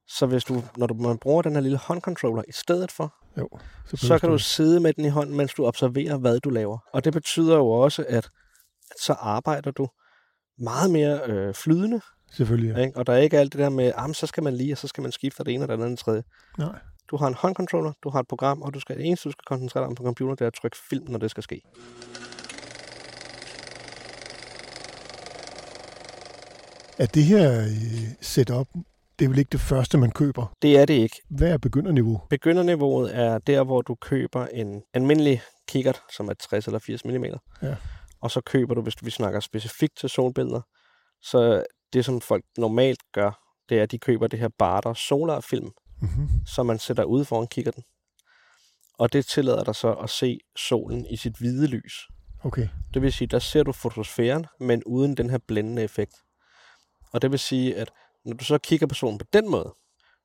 Så 0.08 0.26
hvis 0.26 0.44
du, 0.44 0.64
når 0.78 0.88
du 0.88 0.94
man 0.94 1.18
bruger 1.18 1.42
den 1.42 1.54
her 1.54 1.62
lille 1.62 1.78
håndcontroller 1.78 2.44
i 2.48 2.52
stedet 2.52 2.92
for, 2.92 3.14
Jo. 3.38 3.50
så 3.96 4.20
kan 4.20 4.30
du 4.30 4.38
sidde 4.38 4.80
med 4.80 4.94
den 4.94 5.06
i 5.06 5.10
hånden, 5.10 5.38
mens 5.38 5.54
du 5.54 5.66
observerer, 5.66 6.18
hvad 6.18 6.40
du 6.40 6.50
laver. 6.50 6.78
Og 6.94 7.04
det 7.04 7.14
betyder 7.14 7.56
jo 7.56 7.68
også, 7.70 8.02
at, 8.02 8.16
at 8.16 8.30
så 9.02 9.14
arbejder 9.14 9.72
du 9.72 9.88
meget 10.60 10.92
mere 10.92 11.22
øh, 11.28 11.54
flydende, 11.54 12.02
Selvfølgelig, 12.32 12.76
ja. 12.76 12.86
ikke? 12.86 12.98
og 12.98 13.08
der 13.08 13.14
er 13.14 13.18
ikke 13.18 13.38
alt 13.38 13.54
det 13.54 13.60
der 13.60 13.70
med, 13.70 13.94
at 13.98 14.16
så 14.16 14.28
skal 14.28 14.44
man 14.44 14.54
lige, 14.54 14.74
og 14.74 14.78
så 14.78 14.88
skal 14.88 15.02
man 15.02 15.12
skifte 15.12 15.44
det 15.44 15.54
ene 15.54 15.64
og 15.64 15.68
det 15.68 15.74
andet 15.74 15.86
og 15.86 15.90
det 15.90 16.00
tredje. 16.00 16.24
Nej. 16.58 16.80
Du 17.12 17.18
har 17.18 17.28
en 17.28 17.34
håndcontroller, 17.34 17.92
du 18.04 18.10
har 18.10 18.20
et 18.20 18.28
program, 18.28 18.62
og 18.62 18.74
du 18.74 18.80
skal, 18.80 18.98
det 18.98 19.06
eneste, 19.06 19.30
du 19.30 19.32
skal 19.32 19.44
koncentrere 19.46 19.82
dig 19.82 19.88
om 19.88 19.96
på 19.96 20.04
computer, 20.04 20.36
det 20.36 20.42
er 20.42 20.48
at 20.48 20.54
trykke 20.54 20.78
film, 20.90 21.12
når 21.12 21.20
det 21.20 21.32
skal 21.32 21.44
ske. 21.44 21.62
Er 26.98 27.06
det 27.06 27.24
her 27.24 27.62
øh, 27.62 27.68
setup, 28.22 28.68
det 29.20 29.26
er 29.26 29.30
vel 29.30 29.38
ikke 29.38 29.50
det 29.52 29.60
første, 29.60 29.98
man 29.98 30.12
køber? 30.12 30.54
Det 30.62 30.78
er 30.78 30.86
det 30.86 30.94
ikke. 30.94 31.22
Hvad 31.30 31.52
er 31.52 31.58
begynderniveau? 31.58 32.22
Begynderniveauet 32.30 33.18
er 33.18 33.38
der, 33.38 33.64
hvor 33.64 33.82
du 33.82 33.96
køber 33.96 34.48
en 34.48 34.82
almindelig 34.94 35.42
kikkert, 35.68 36.02
som 36.16 36.28
er 36.30 36.34
60 36.34 36.66
eller 36.66 36.80
80 36.80 37.06
mm. 37.06 37.24
Ja. 37.62 37.76
Og 38.22 38.32
så 38.32 38.42
køber 38.42 38.74
du, 38.74 38.82
hvis 38.82 39.06
vi 39.06 39.10
snakker 39.10 39.40
specifikt 39.40 39.98
til 39.98 40.10
solbilleder, 40.10 40.62
så 41.22 41.64
det, 41.94 42.06
som 42.06 42.22
folk 42.22 42.44
normalt 42.58 43.00
gør, 43.14 43.40
det 43.70 43.80
er, 43.80 43.84
at 43.84 43.92
de 43.92 44.00
køber 44.00 44.28
det 44.28 44.40
her 44.40 44.50
Barter 44.60 44.94
solarfilm, 44.94 45.72
Mm-hmm. 46.02 46.28
som 46.46 46.66
man 46.66 46.80
sætter 46.80 47.04
ude 47.04 47.26
foran 47.26 47.48
kikkerten. 47.48 47.84
Og 49.00 49.14
det 49.14 49.26
tillader 49.26 49.64
dig 49.64 49.76
så 49.76 49.94
at 49.94 50.10
se 50.10 50.40
solen 50.56 51.06
i 51.06 51.18
sit 51.18 51.38
hvide 51.38 51.68
lys. 51.68 51.94
Okay. 52.44 52.68
Det 52.94 53.02
vil 53.02 53.14
sige, 53.14 53.28
der 53.28 53.40
ser 53.40 53.64
du 53.64 53.72
fotosfæren, 53.72 54.46
men 54.60 54.84
uden 54.86 55.18
den 55.18 55.30
her 55.30 55.38
blændende 55.48 55.84
effekt. 55.84 56.16
Og 57.14 57.22
det 57.22 57.32
vil 57.32 57.40
sige, 57.40 57.76
at 57.76 57.92
når 58.26 58.34
du 58.36 58.46
så 58.46 58.58
kigger 58.58 58.88
på 58.88 58.96
solen 58.96 59.18
på 59.18 59.26
den 59.34 59.50
måde, 59.50 59.74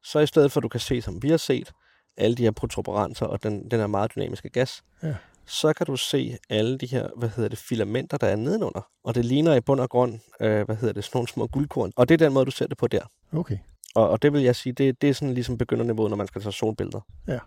så 0.04 0.18
i 0.18 0.26
stedet 0.26 0.52
for 0.52 0.60
at 0.60 0.62
du 0.62 0.68
kan 0.68 0.80
se, 0.80 1.02
som 1.02 1.22
vi 1.22 1.30
har 1.30 1.36
set, 1.36 1.72
alle 2.16 2.36
de 2.36 2.42
her 2.42 2.50
protuberanser 2.50 3.26
og 3.26 3.42
den, 3.42 3.70
den 3.70 3.80
her 3.80 3.86
meget 3.86 4.14
dynamiske 4.14 4.48
gas, 4.48 4.82
Ja. 5.02 5.14
så 5.46 5.72
kan 5.72 5.86
du 5.86 5.96
se 5.96 6.38
alle 6.48 6.78
de 6.78 6.86
her, 6.86 7.08
hvad 7.16 7.28
hedder 7.28 7.48
det, 7.48 7.58
filamenter, 7.58 8.16
der 8.16 8.26
er 8.26 8.36
nedenunder. 8.36 8.88
Og 9.04 9.14
det 9.14 9.24
ligner 9.24 9.54
i 9.54 9.60
bund 9.60 9.80
og 9.80 9.90
grund, 9.90 10.18
øh, 10.40 10.64
hvad 10.64 10.76
hedder 10.76 10.92
det, 10.94 11.04
sådan 11.04 11.16
nogle 11.16 11.28
små 11.28 11.46
guldkorn. 11.46 11.92
Og 11.96 12.08
det 12.08 12.14
er 12.14 12.18
den 12.26 12.32
måde, 12.32 12.46
du 12.46 12.50
ser 12.50 12.66
det 12.66 12.78
på 12.78 12.86
der. 12.86 13.02
Okay. 13.32 13.58
Og, 13.94 14.08
og 14.10 14.22
det 14.22 14.32
vil 14.32 14.42
jeg 14.42 14.56
sige, 14.56 14.72
det, 14.72 15.02
det 15.02 15.10
er 15.10 15.14
sådan 15.14 15.34
ligesom 15.34 15.58
begynderniveauet, 15.58 16.10
når 16.10 16.16
man 16.16 16.26
skal 16.26 16.42
tage 16.42 16.52
solbilleder. 16.52 17.00
Ja. 17.28 17.38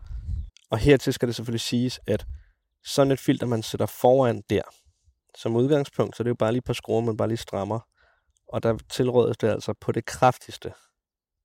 Og 0.69 0.77
hertil 0.77 1.13
skal 1.13 1.27
det 1.27 1.35
selvfølgelig 1.35 1.61
siges, 1.61 1.99
at 2.07 2.25
sådan 2.85 3.11
et 3.11 3.19
filter, 3.19 3.47
man 3.47 3.63
sætter 3.63 3.85
foran 3.85 4.43
der, 4.49 4.61
som 5.37 5.55
udgangspunkt, 5.55 6.17
så 6.17 6.23
det 6.23 6.27
er 6.27 6.31
jo 6.31 6.35
bare 6.35 6.51
lige 6.51 6.61
på 6.61 6.73
skruer, 6.73 7.01
man 7.01 7.17
bare 7.17 7.27
lige 7.27 7.37
strammer. 7.37 7.79
Og 8.53 8.63
der 8.63 8.77
tilrådes 8.89 9.37
det 9.37 9.47
altså 9.47 9.73
på 9.81 9.91
det 9.91 10.05
kraftigste, 10.05 10.73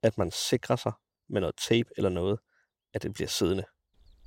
at 0.03 0.19
man 0.19 0.31
sikrer 0.31 0.77
sig 0.77 0.93
med 1.31 1.41
noget 1.41 1.55
tape 1.69 1.89
eller 1.97 2.11
noget, 2.11 2.39
at 2.95 3.03
det 3.03 3.15
bliver 3.15 3.29
siddende. 3.29 3.65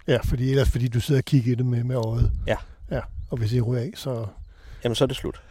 Ja, 0.07 0.19
fordi 0.23 0.49
ellers 0.49 0.69
fordi 0.71 0.87
du 0.87 1.01
sidder 1.01 1.21
og 1.21 1.25
kigger 1.25 1.51
i 1.51 1.55
det 1.55 1.65
med, 1.65 1.83
med 1.83 1.95
øjet. 1.95 2.31
Ja. 2.47 2.57
Ja, 2.91 3.01
og 3.31 3.37
hvis 3.37 3.53
I 3.53 3.61
ryger 3.61 3.81
af, 3.81 3.91
så 3.95 4.27
Jamen, 4.83 4.95
så 4.95 5.03
er 5.03 5.07
det 5.07 5.17
slut. 5.17 5.43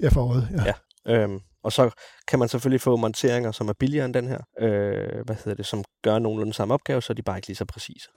jeg 0.00 0.12
får 0.12 0.30
øjet. 0.30 0.48
Ja. 0.52 0.72
Ja. 1.06 1.22
Øhm, 1.22 1.40
og 1.62 1.72
så 1.72 1.90
kan 2.28 2.38
man 2.38 2.48
selvfølgelig 2.48 2.80
få 2.80 2.96
monteringer, 2.96 3.52
som 3.52 3.68
er 3.68 3.72
billigere 3.72 4.04
end 4.04 4.14
den 4.14 4.28
her, 4.28 4.40
øh, 4.58 5.24
hvad 5.24 5.36
hedder 5.36 5.54
det, 5.54 5.66
som 5.66 5.84
gør 6.02 6.18
nogenlunde 6.18 6.54
samme 6.54 6.74
opgave, 6.74 7.02
så 7.02 7.12
er 7.12 7.14
de 7.14 7.22
bare 7.22 7.38
ikke 7.38 7.48
lige 7.48 7.56
så 7.56 7.64
præcise. 7.64 8.08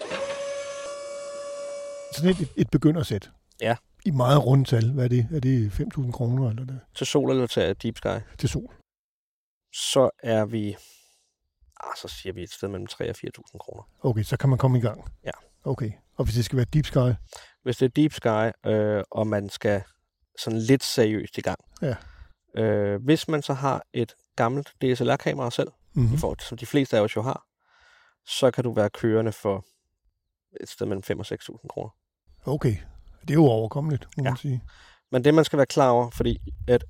Sådan 2.15 2.30
et, 2.30 2.49
et 2.56 2.69
begyndersæt. 2.69 3.30
Ja. 3.62 3.75
I 4.05 4.12
meget 4.12 4.45
rundtal. 4.45 4.91
Hvad 4.91 5.03
er 5.03 5.10
det? 5.10 5.27
Er 5.33 5.39
det 5.39 5.69
5.000 5.69 6.12
kroner 6.12 6.49
eller 6.49 6.65
det? 6.65 6.79
Til 6.95 7.07
sol 7.07 7.31
eller 7.31 7.47
til 7.47 7.75
Deep 7.83 7.97
Sky, 7.97 8.38
til 8.38 8.49
sol? 8.49 8.73
så 9.73 10.10
er 10.23 10.45
vi, 10.45 10.75
ah, 11.79 11.95
så 12.01 12.07
siger 12.07 12.33
vi 12.33 12.43
et 12.43 12.51
sted 12.51 12.67
mellem 12.67 12.88
3 12.88 13.10
og 13.10 13.15
4.000 13.17 13.57
kroner. 13.57 13.83
Okay, 14.01 14.23
så 14.23 14.38
kan 14.38 14.49
man 14.49 14.57
komme 14.57 14.77
i 14.77 14.81
gang. 14.81 15.12
Ja. 15.25 15.31
Okay. 15.63 15.91
Og 16.15 16.25
hvis 16.25 16.36
det 16.36 16.45
skal 16.45 16.57
være 16.57 16.65
deep 16.73 16.86
sky, 16.86 17.13
Hvis 17.63 17.77
det 17.77 17.86
er 17.86 17.89
Deep 17.89 18.13
Sky, 18.13 18.69
øh, 18.69 19.03
og 19.12 19.27
man 19.27 19.49
skal 19.49 19.83
sådan 20.39 20.60
lidt 20.60 20.83
seriøst 20.83 21.38
i 21.38 21.41
gang. 21.41 21.60
Ja. 21.81 21.95
Øh, 22.62 23.03
hvis 23.03 23.27
man 23.27 23.41
så 23.41 23.53
har 23.53 23.83
et 23.93 24.15
gammelt 24.36 24.73
DSLR-kamera 24.81 25.51
selv, 25.51 25.71
mm. 25.93 26.01
mm-hmm. 26.01 26.15
i 26.15 26.17
forhold 26.17 26.38
til, 26.38 26.47
som 26.47 26.57
de 26.57 26.65
fleste 26.65 26.97
af 26.97 27.01
os 27.01 27.15
jo 27.15 27.21
har, 27.21 27.45
så 28.25 28.51
kan 28.51 28.63
du 28.63 28.73
være 28.73 28.89
kørende 28.89 29.31
for 29.31 29.65
et 30.62 30.69
sted 30.69 30.86
mellem 30.86 31.03
5 31.03 31.19
og 31.19 31.25
6.000 31.25 31.67
kroner. 31.67 31.89
okay. 32.45 32.75
Det 33.28 33.34
er 33.34 33.36
jo 33.36 33.46
overkommeligt, 33.46 34.08
må 34.18 34.24
Ja. 34.24 34.30
man 34.30 34.38
sige. 34.38 34.63
Men 35.12 35.24
det, 35.24 35.34
man 35.34 35.46
skal 35.46 35.58
være 35.58 35.66
klar 35.66 35.90
over, 35.90 36.10
fordi 36.10 36.38
at 36.68 36.84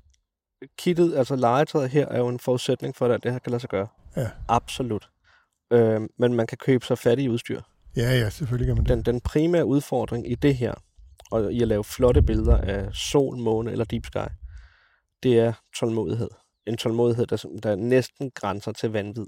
kittet, 0.78 1.16
altså 1.16 1.36
legetøjet 1.36 1.90
her, 1.90 2.06
er 2.08 2.18
jo 2.18 2.28
en 2.28 2.38
forudsætning 2.40 2.96
for, 2.96 3.06
at 3.06 3.22
det 3.22 3.32
her 3.32 3.38
kan 3.38 3.50
lade 3.50 3.60
sig 3.60 3.70
gøre. 3.70 3.86
Ja. 4.16 4.28
Absolut. 4.48 5.08
Øh, 5.72 6.00
men 6.18 6.34
man 6.34 6.46
kan 6.46 6.58
købe 6.58 6.86
sig 6.86 6.98
fat 6.98 7.18
i 7.18 7.28
udstyr. 7.28 7.60
Ja, 7.96 8.02
ja, 8.18 8.30
selvfølgelig 8.30 8.66
kan 8.66 8.74
man 8.76 8.84
det. 8.84 8.90
Den, 9.06 9.14
den 9.14 9.20
primære 9.20 9.66
udfordring 9.66 10.30
i 10.30 10.34
det 10.34 10.54
her, 10.56 10.74
og 11.30 11.52
i 11.52 11.62
at 11.62 11.68
lave 11.68 11.84
flotte 11.84 12.22
billeder 12.22 12.56
af 12.56 12.94
sol, 12.94 13.36
måne 13.38 13.72
eller 13.72 13.84
deep 13.84 14.06
sky, 14.06 14.18
det 15.22 15.38
er 15.38 15.52
tålmodighed. 15.76 16.28
En 16.66 16.76
tålmodighed, 16.76 17.26
der, 17.26 17.58
der 17.62 17.76
næsten 17.76 18.30
grænser 18.34 18.72
til 18.72 18.90
vanvid. 18.90 19.26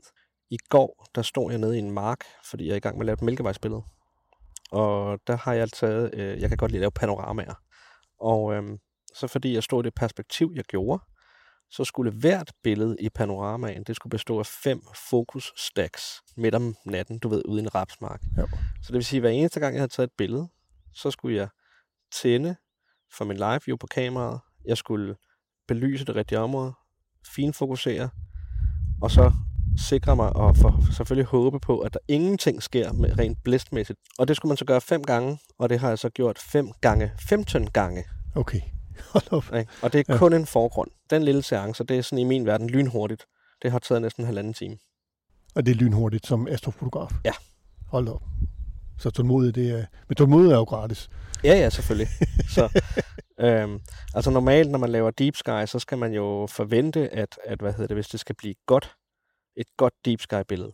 I 0.50 0.56
går, 0.68 1.06
der 1.14 1.22
stod 1.22 1.50
jeg 1.50 1.58
nede 1.60 1.76
i 1.76 1.78
en 1.78 1.90
mark, 1.90 2.20
fordi 2.50 2.66
jeg 2.66 2.72
er 2.72 2.76
i 2.76 2.80
gang 2.80 2.96
med 2.98 3.02
at 3.02 3.06
lave 3.06 3.14
et 3.14 3.22
mælkevejsbillede. 3.22 3.82
Og 4.70 5.18
der 5.26 5.36
har 5.36 5.52
jeg 5.52 5.72
taget, 5.72 6.10
øh, 6.14 6.40
jeg 6.40 6.48
kan 6.48 6.56
godt 6.56 6.70
lide 6.70 6.78
at 6.78 6.82
lave 6.82 6.90
panoramaer. 6.90 7.54
Og 8.20 8.54
øh, 8.54 8.78
så 9.14 9.26
fordi 9.26 9.54
jeg 9.54 9.62
stod 9.62 9.84
i 9.84 9.86
det 9.86 9.94
perspektiv, 9.94 10.52
jeg 10.56 10.64
gjorde, 10.64 11.02
så 11.70 11.84
skulle 11.84 12.12
hvert 12.12 12.52
billede 12.62 12.96
i 13.00 13.08
panoramaen, 13.08 13.84
det 13.84 13.96
skulle 13.96 14.10
bestå 14.10 14.38
af 14.38 14.46
fem 14.46 14.82
fokus 15.10 15.52
stacks 15.56 16.22
midt 16.36 16.54
om 16.54 16.74
natten, 16.86 17.18
du 17.18 17.28
ved, 17.28 17.42
ude 17.44 17.60
i 17.60 17.62
en 17.62 17.74
rapsmark. 17.74 18.22
Jo. 18.38 18.48
Så 18.82 18.86
det 18.86 18.94
vil 18.94 19.04
sige, 19.04 19.18
at 19.18 19.22
hver 19.22 19.30
eneste 19.30 19.60
gang, 19.60 19.74
jeg 19.74 19.80
havde 19.80 19.92
taget 19.92 20.06
et 20.06 20.16
billede, 20.18 20.48
så 20.94 21.10
skulle 21.10 21.36
jeg 21.36 21.48
tænde 22.12 22.56
for 23.12 23.24
min 23.24 23.36
live 23.36 23.60
view 23.66 23.76
på 23.76 23.86
kameraet. 23.86 24.40
Jeg 24.64 24.76
skulle 24.76 25.16
belyse 25.68 26.04
det 26.04 26.14
rigtige 26.14 26.38
område, 26.38 26.72
finfokusere, 27.34 28.10
og 29.02 29.10
så 29.10 29.32
sikre 29.78 30.16
mig 30.16 30.36
og 30.36 30.56
for, 30.56 30.84
selvfølgelig 30.92 31.26
håbe 31.26 31.60
på, 31.60 31.78
at 31.78 31.94
der 31.94 32.00
ingenting 32.08 32.62
sker 32.62 32.92
med 32.92 33.18
rent 33.18 33.38
blæstmæssigt. 33.44 33.98
Og 34.18 34.28
det 34.28 34.36
skulle 34.36 34.50
man 34.50 34.56
så 34.56 34.64
gøre 34.64 34.80
fem 34.80 35.04
gange, 35.04 35.38
og 35.58 35.68
det 35.70 35.78
har 35.80 35.88
jeg 35.88 35.98
så 35.98 36.08
gjort 36.08 36.38
fem 36.38 36.70
gange, 36.80 37.12
15 37.28 37.66
gange. 37.70 38.04
Okay. 38.34 38.60
Hold 39.12 39.32
op. 39.32 39.44
Ikke? 39.58 39.72
Og 39.82 39.92
det 39.92 39.98
er 39.98 40.04
Ja. 40.08 40.12
ja. 40.14 40.18
kun 40.18 40.32
en 40.32 40.46
forgrund. 40.46 40.90
Den 41.10 41.22
lille 41.22 41.42
seance, 41.42 41.84
det 41.84 41.98
er 41.98 42.02
sådan 42.02 42.18
i 42.18 42.24
min 42.24 42.46
verden 42.46 42.70
lynhurtigt. 42.70 43.24
Det 43.62 43.70
har 43.70 43.78
taget 43.78 44.02
næsten 44.02 44.22
en 44.22 44.26
halvanden 44.26 44.54
time. 44.54 44.76
Og 45.54 45.66
det 45.66 45.72
er 45.72 45.76
lynhurtigt 45.76 46.26
som 46.26 46.48
astrofotograf. 46.48 47.10
Ja. 47.24 47.32
Hold 47.88 48.08
op. 48.08 48.22
Så 48.98 49.10
tålmodighed, 49.10 49.52
det 49.52 49.80
er... 49.80 49.84
Men 50.08 50.16
tålmodighed 50.16 50.52
er 50.52 50.56
jo 50.58 50.64
gratis. 50.64 51.10
Ja, 51.44 51.54
ja, 51.58 51.70
selvfølgelig. 51.70 52.08
så, 52.56 52.80
øhm, 53.40 53.80
altså 54.14 54.30
normalt, 54.30 54.70
når 54.70 54.78
man 54.78 54.90
laver 54.90 55.10
deep 55.10 55.36
sky, 55.36 55.66
så 55.66 55.78
skal 55.78 55.98
man 55.98 56.12
jo 56.12 56.46
forvente, 56.50 57.14
at, 57.14 57.38
at 57.44 57.60
hvad 57.60 57.72
hedder 57.72 57.86
det, 57.86 57.96
hvis 57.96 58.08
det 58.08 58.20
skal 58.20 58.34
blive 58.38 58.54
godt, 58.66 58.94
et 59.60 59.66
godt 59.76 59.94
deep 60.04 60.20
sky 60.20 60.42
billede, 60.48 60.72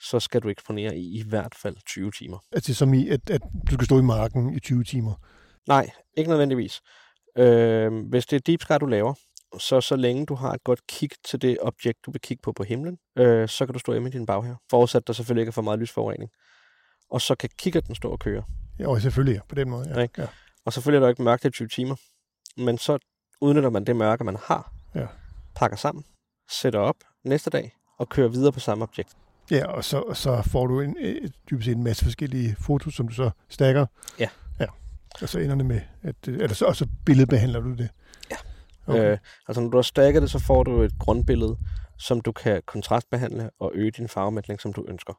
så 0.00 0.20
skal 0.20 0.42
du 0.42 0.48
eksponere 0.48 0.96
i 0.96 1.18
i 1.18 1.22
hvert 1.28 1.54
fald 1.62 1.76
20 1.86 2.10
timer. 2.10 2.38
Altså 2.52 2.74
som 2.74 2.94
i, 2.94 3.08
at, 3.08 3.30
at 3.30 3.42
du 3.70 3.74
skal 3.74 3.84
stå 3.86 3.98
i 3.98 4.02
marken 4.02 4.54
i 4.54 4.60
20 4.60 4.84
timer. 4.84 5.14
Nej, 5.68 5.90
ikke 6.16 6.30
nødvendigvis. 6.30 6.80
Øhm, 7.38 8.00
hvis 8.00 8.26
det 8.26 8.36
er 8.36 8.40
deep 8.40 8.62
sky, 8.62 8.72
du 8.80 8.86
laver, 8.86 9.14
så 9.58 9.80
så 9.80 9.96
længe 9.96 10.26
du 10.26 10.34
har 10.34 10.52
et 10.52 10.64
godt 10.64 10.86
kig 10.86 11.10
til 11.24 11.42
det 11.42 11.58
objekt, 11.60 11.98
du 12.06 12.10
vil 12.10 12.20
kigge 12.20 12.40
på 12.42 12.52
på 12.52 12.62
himlen, 12.64 12.98
øh, 13.18 13.48
så 13.48 13.66
kan 13.66 13.72
du 13.72 13.78
stå 13.78 13.92
hjemme 13.92 14.08
i 14.08 14.12
din 14.12 14.26
baghave. 14.26 14.56
Forudsat 14.70 15.06
der 15.06 15.12
selvfølgelig 15.12 15.42
ikke 15.42 15.50
er 15.50 15.52
for 15.52 15.62
meget 15.62 15.78
lysforurening. 15.78 16.30
Og 17.10 17.20
så 17.20 17.34
kan 17.34 17.50
kiggerten 17.58 17.94
stå 17.94 18.10
og 18.10 18.18
køre. 18.18 18.44
Ja, 18.78 18.88
og 18.88 19.00
selvfølgelig, 19.00 19.40
på 19.48 19.54
den 19.54 19.70
måde. 19.70 19.88
Ja. 19.94 20.02
Ikke? 20.02 20.22
ja. 20.22 20.26
Og 20.64 20.72
selvfølgelig 20.72 20.96
er 20.96 21.00
der 21.00 21.06
jo 21.06 21.10
ikke 21.10 21.22
mørkt 21.22 21.44
i 21.44 21.50
20 21.50 21.68
timer. 21.68 21.96
Men 22.56 22.78
så 22.78 22.98
udnytter 23.40 23.70
man 23.70 23.84
det 23.84 23.96
mørke, 23.96 24.24
man 24.24 24.36
har, 24.44 24.72
Ja. 24.94 25.06
pakker 25.56 25.76
sammen, 25.76 26.04
sætter 26.50 26.78
op 26.80 26.96
næste 27.24 27.50
dag 27.50 27.72
og 27.98 28.08
kører 28.08 28.28
videre 28.28 28.52
på 28.52 28.60
samme 28.60 28.84
objekt. 28.84 29.16
Ja, 29.50 29.66
og 29.66 29.84
så, 29.84 30.14
så 30.14 30.42
får 30.42 30.66
du 30.66 30.80
en, 30.80 30.96
øh, 31.00 31.30
dybest 31.50 31.64
set 31.64 31.76
en 31.76 31.84
masse 31.84 32.04
forskellige 32.04 32.56
fotos, 32.58 32.94
som 32.94 33.08
du 33.08 33.14
så 33.14 33.30
stakker. 33.48 33.86
Ja. 34.18 34.28
Ja. 34.60 34.66
Og 35.22 35.28
så 35.28 35.38
ender 35.38 35.56
det 35.56 35.66
med, 35.66 35.80
at, 36.02 36.16
øh, 36.28 36.34
eller 36.34 36.54
så, 36.54 36.64
og 36.64 36.76
så 36.76 36.86
billedbehandler 37.06 37.60
du 37.60 37.74
det. 37.74 37.88
Ja. 38.30 38.36
Okay. 38.86 39.12
Øh, 39.12 39.18
altså 39.48 39.60
når 39.60 39.70
du 39.70 39.76
har 39.76 39.82
stakket 39.82 40.22
det, 40.22 40.30
så 40.30 40.38
får 40.38 40.62
du 40.62 40.82
et 40.82 40.92
grundbillede, 40.98 41.56
som 41.98 42.20
du 42.20 42.32
kan 42.32 42.62
kontrastbehandle 42.66 43.50
og 43.58 43.72
øge 43.74 43.90
din 43.90 44.08
farvemætning, 44.08 44.60
som 44.60 44.72
du 44.72 44.84
ønsker. 44.88 45.14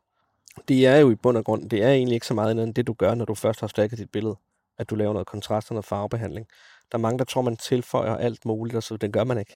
Det 0.67 0.87
er 0.87 0.97
jo 0.97 1.11
i 1.11 1.15
bund 1.15 1.37
og 1.37 1.45
grund, 1.45 1.69
det 1.69 1.83
er 1.83 1.89
egentlig 1.89 2.13
ikke 2.13 2.27
så 2.27 2.33
meget 2.33 2.49
andet 2.49 2.63
end 2.63 2.75
det, 2.75 2.87
du 2.87 2.93
gør, 2.93 3.15
når 3.15 3.25
du 3.25 3.35
først 3.35 3.59
har 3.59 3.67
stakket 3.67 3.99
dit 3.99 4.09
billede. 4.11 4.35
At 4.77 4.89
du 4.89 4.95
laver 4.95 5.13
noget 5.13 5.27
kontrast 5.27 5.71
og 5.71 5.73
noget 5.73 5.85
farvebehandling. 5.85 6.47
Der 6.91 6.97
er 6.97 7.01
mange, 7.01 7.19
der 7.19 7.25
tror, 7.25 7.41
man 7.41 7.57
tilføjer 7.57 8.15
alt 8.15 8.45
muligt, 8.45 8.75
og 8.77 8.83
så 8.83 8.97
det 8.97 9.13
gør 9.13 9.23
man 9.23 9.37
ikke. 9.37 9.55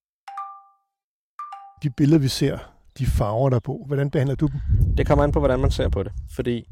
De 1.83 1.89
billeder, 1.89 2.19
vi 2.19 2.27
ser, 2.27 2.57
de 2.99 3.05
farver 3.05 3.49
der 3.49 3.55
er 3.55 3.59
på, 3.59 3.83
hvordan 3.87 4.11
behandler 4.11 4.35
du 4.35 4.47
dem? 4.47 4.59
Det 4.97 5.07
kommer 5.07 5.23
an 5.23 5.31
på, 5.31 5.39
hvordan 5.39 5.59
man 5.59 5.71
ser 5.71 5.89
på 5.89 6.03
det. 6.03 6.11
Fordi 6.35 6.65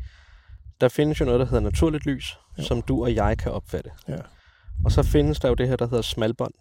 der 0.81 0.89
findes 0.89 1.19
jo 1.19 1.25
noget, 1.25 1.39
der 1.39 1.45
hedder 1.45 1.59
naturligt 1.59 2.05
lys, 2.05 2.37
Ja. 2.57 2.63
som 2.63 2.81
du 2.81 3.03
og 3.03 3.15
jeg 3.15 3.37
kan 3.37 3.51
opfatte. 3.51 3.89
Ja. 4.07 4.17
Og 4.85 4.91
så 4.91 5.03
findes 5.03 5.39
der 5.39 5.49
jo 5.49 5.53
det 5.55 5.67
her, 5.67 5.75
der 5.75 5.85
hedder 5.87 6.01
smalbånd, 6.01 6.53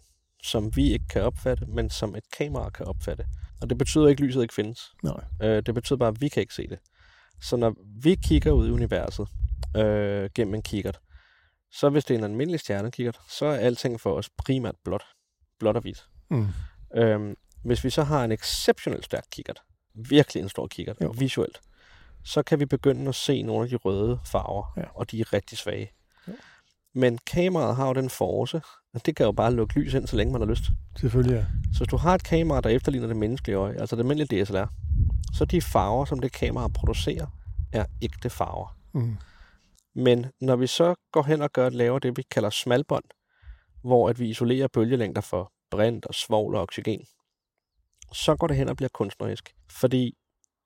som 0.43 0.75
vi 0.75 0.91
ikke 0.91 1.05
kan 1.09 1.21
opfatte, 1.21 1.65
men 1.65 1.89
som 1.89 2.15
et 2.15 2.23
kamera 2.37 2.69
kan 2.69 2.85
opfatte. 2.85 3.25
Og 3.61 3.69
det 3.69 3.77
betyder 3.77 4.07
ikke, 4.07 4.21
at 4.23 4.27
lyset 4.27 4.41
ikke 4.41 4.53
findes. 4.53 4.79
Nej. 5.03 5.23
Øh, 5.43 5.63
det 5.65 5.73
betyder 5.75 5.97
bare, 5.99 6.09
at 6.09 6.21
vi 6.21 6.27
kan 6.29 6.41
ikke 6.41 6.53
se 6.53 6.67
det. 6.67 6.79
Så 7.41 7.55
når 7.57 7.75
vi 8.03 8.15
kigger 8.15 8.51
ud 8.51 8.67
i 8.67 8.71
universet 8.71 9.27
øh, 9.77 10.29
gennem 10.35 10.53
en 10.53 10.61
kikkert, 10.61 10.99
så 11.71 11.89
hvis 11.89 12.05
det 12.05 12.13
er 12.13 12.17
en 12.17 12.23
almindelig 12.23 12.59
stjernekikkert, 12.59 13.19
så 13.29 13.45
er 13.45 13.55
alting 13.57 14.01
for 14.01 14.13
os 14.13 14.29
primært 14.45 14.75
blåt. 14.85 15.03
Blåt 15.59 15.75
og 15.75 15.81
hvidt. 15.81 16.05
Mm. 16.29 16.47
Øhm, 16.95 17.35
hvis 17.63 17.83
vi 17.83 17.89
så 17.89 18.03
har 18.03 18.23
en 18.23 18.31
exceptionelt 18.31 19.05
stærk 19.05 19.23
kikkert, 19.31 19.61
virkelig 19.93 20.43
en 20.43 20.49
stor 20.49 20.67
kikkert, 20.67 20.97
Jo. 21.01 21.13
visuelt, 21.17 21.59
så 22.23 22.43
kan 22.43 22.59
vi 22.59 22.65
begynde 22.65 23.09
at 23.09 23.15
se 23.15 23.41
nogle 23.41 23.63
af 23.63 23.69
de 23.69 23.75
røde 23.75 24.19
farver, 24.25 24.73
Ja. 24.77 24.83
og 24.95 25.11
de 25.11 25.19
er 25.21 25.33
rigtig 25.33 25.57
svage. 25.57 25.91
Jo. 26.27 26.33
Men 26.93 27.17
kameraet 27.27 27.75
har 27.75 27.87
jo 27.87 27.93
den 27.93 28.09
force, 28.09 28.61
at 28.93 29.05
det 29.05 29.15
kan 29.15 29.25
jo 29.25 29.31
bare 29.31 29.53
lukke 29.53 29.79
lys 29.79 29.93
ind, 29.93 30.07
så 30.07 30.15
længe 30.15 30.31
man 30.31 30.41
har 30.41 30.47
lyst. 30.47 30.63
Selvfølgelig, 30.99 31.35
ja. 31.35 31.45
Så 31.73 31.79
hvis 31.79 31.87
du 31.87 31.97
har 31.97 32.15
et 32.15 32.23
kamera, 32.23 32.61
der 32.61 32.69
efterligner 32.69 33.07
det 33.07 33.17
menneskelige 33.17 33.55
øje, 33.57 33.75
altså 33.79 33.95
det 33.95 34.01
almindelige 34.01 34.43
DSLR, 34.43 34.65
så 35.33 35.45
de 35.45 35.61
farver, 35.61 36.05
som 36.05 36.19
det 36.19 36.31
kamera 36.31 36.67
producerer, 36.67 37.27
er 37.73 37.85
ægte 38.01 38.29
farver. 38.29 38.77
Mm. 38.93 39.17
Men 39.95 40.25
når 40.41 40.55
vi 40.55 40.67
så 40.67 40.95
går 41.11 41.23
hen 41.23 41.41
og 41.41 41.51
gør, 41.51 41.69
laver 41.69 41.99
det, 41.99 42.17
vi 42.17 42.21
kalder 42.31 42.49
smalbånd, 42.49 43.03
hvor 43.81 44.09
at 44.09 44.19
vi 44.19 44.29
isolerer 44.29 44.67
bølgelængder 44.67 45.21
for 45.21 45.51
brint 45.71 46.05
og 46.05 46.13
svovl 46.15 46.55
og 46.55 46.61
oxygen, 46.61 47.05
så 48.13 48.35
går 48.35 48.47
det 48.47 48.57
hen 48.57 48.69
og 48.69 48.77
bliver 48.77 48.89
kunstnerisk. 48.93 49.55
Fordi 49.69 50.17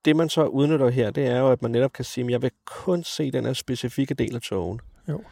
det, 0.06 0.16
man 0.16 0.30
så 0.30 0.46
udnytter 0.46 0.90
her, 0.90 1.12
det 1.12 1.28
er 1.28 1.40
jo, 1.40 1.52
at 1.52 1.62
man 1.62 1.72
netop 1.72 1.94
kan 1.94 2.06
sige, 2.06 2.26
at 2.26 2.32
jeg 2.32 2.42
vil 2.42 2.52
kun 2.66 3.04
se 3.04 3.32
den 3.32 3.46
her 3.46 3.54
specifikke 3.54 4.14
del 4.14 4.36
af 4.36 4.42
togen. 4.42 4.80
Jo. 5.10 5.24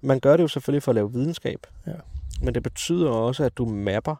Man 0.00 0.20
gør 0.20 0.36
det 0.36 0.42
jo 0.42 0.48
selvfølgelig 0.48 0.82
for 0.82 0.90
at 0.90 0.94
lave 0.94 1.12
videnskab. 1.12 1.66
Ja. 1.86 1.92
Men 2.42 2.54
det 2.54 2.62
betyder 2.62 3.10
også, 3.10 3.44
at 3.44 3.56
du 3.56 3.64
mapper, 3.66 4.16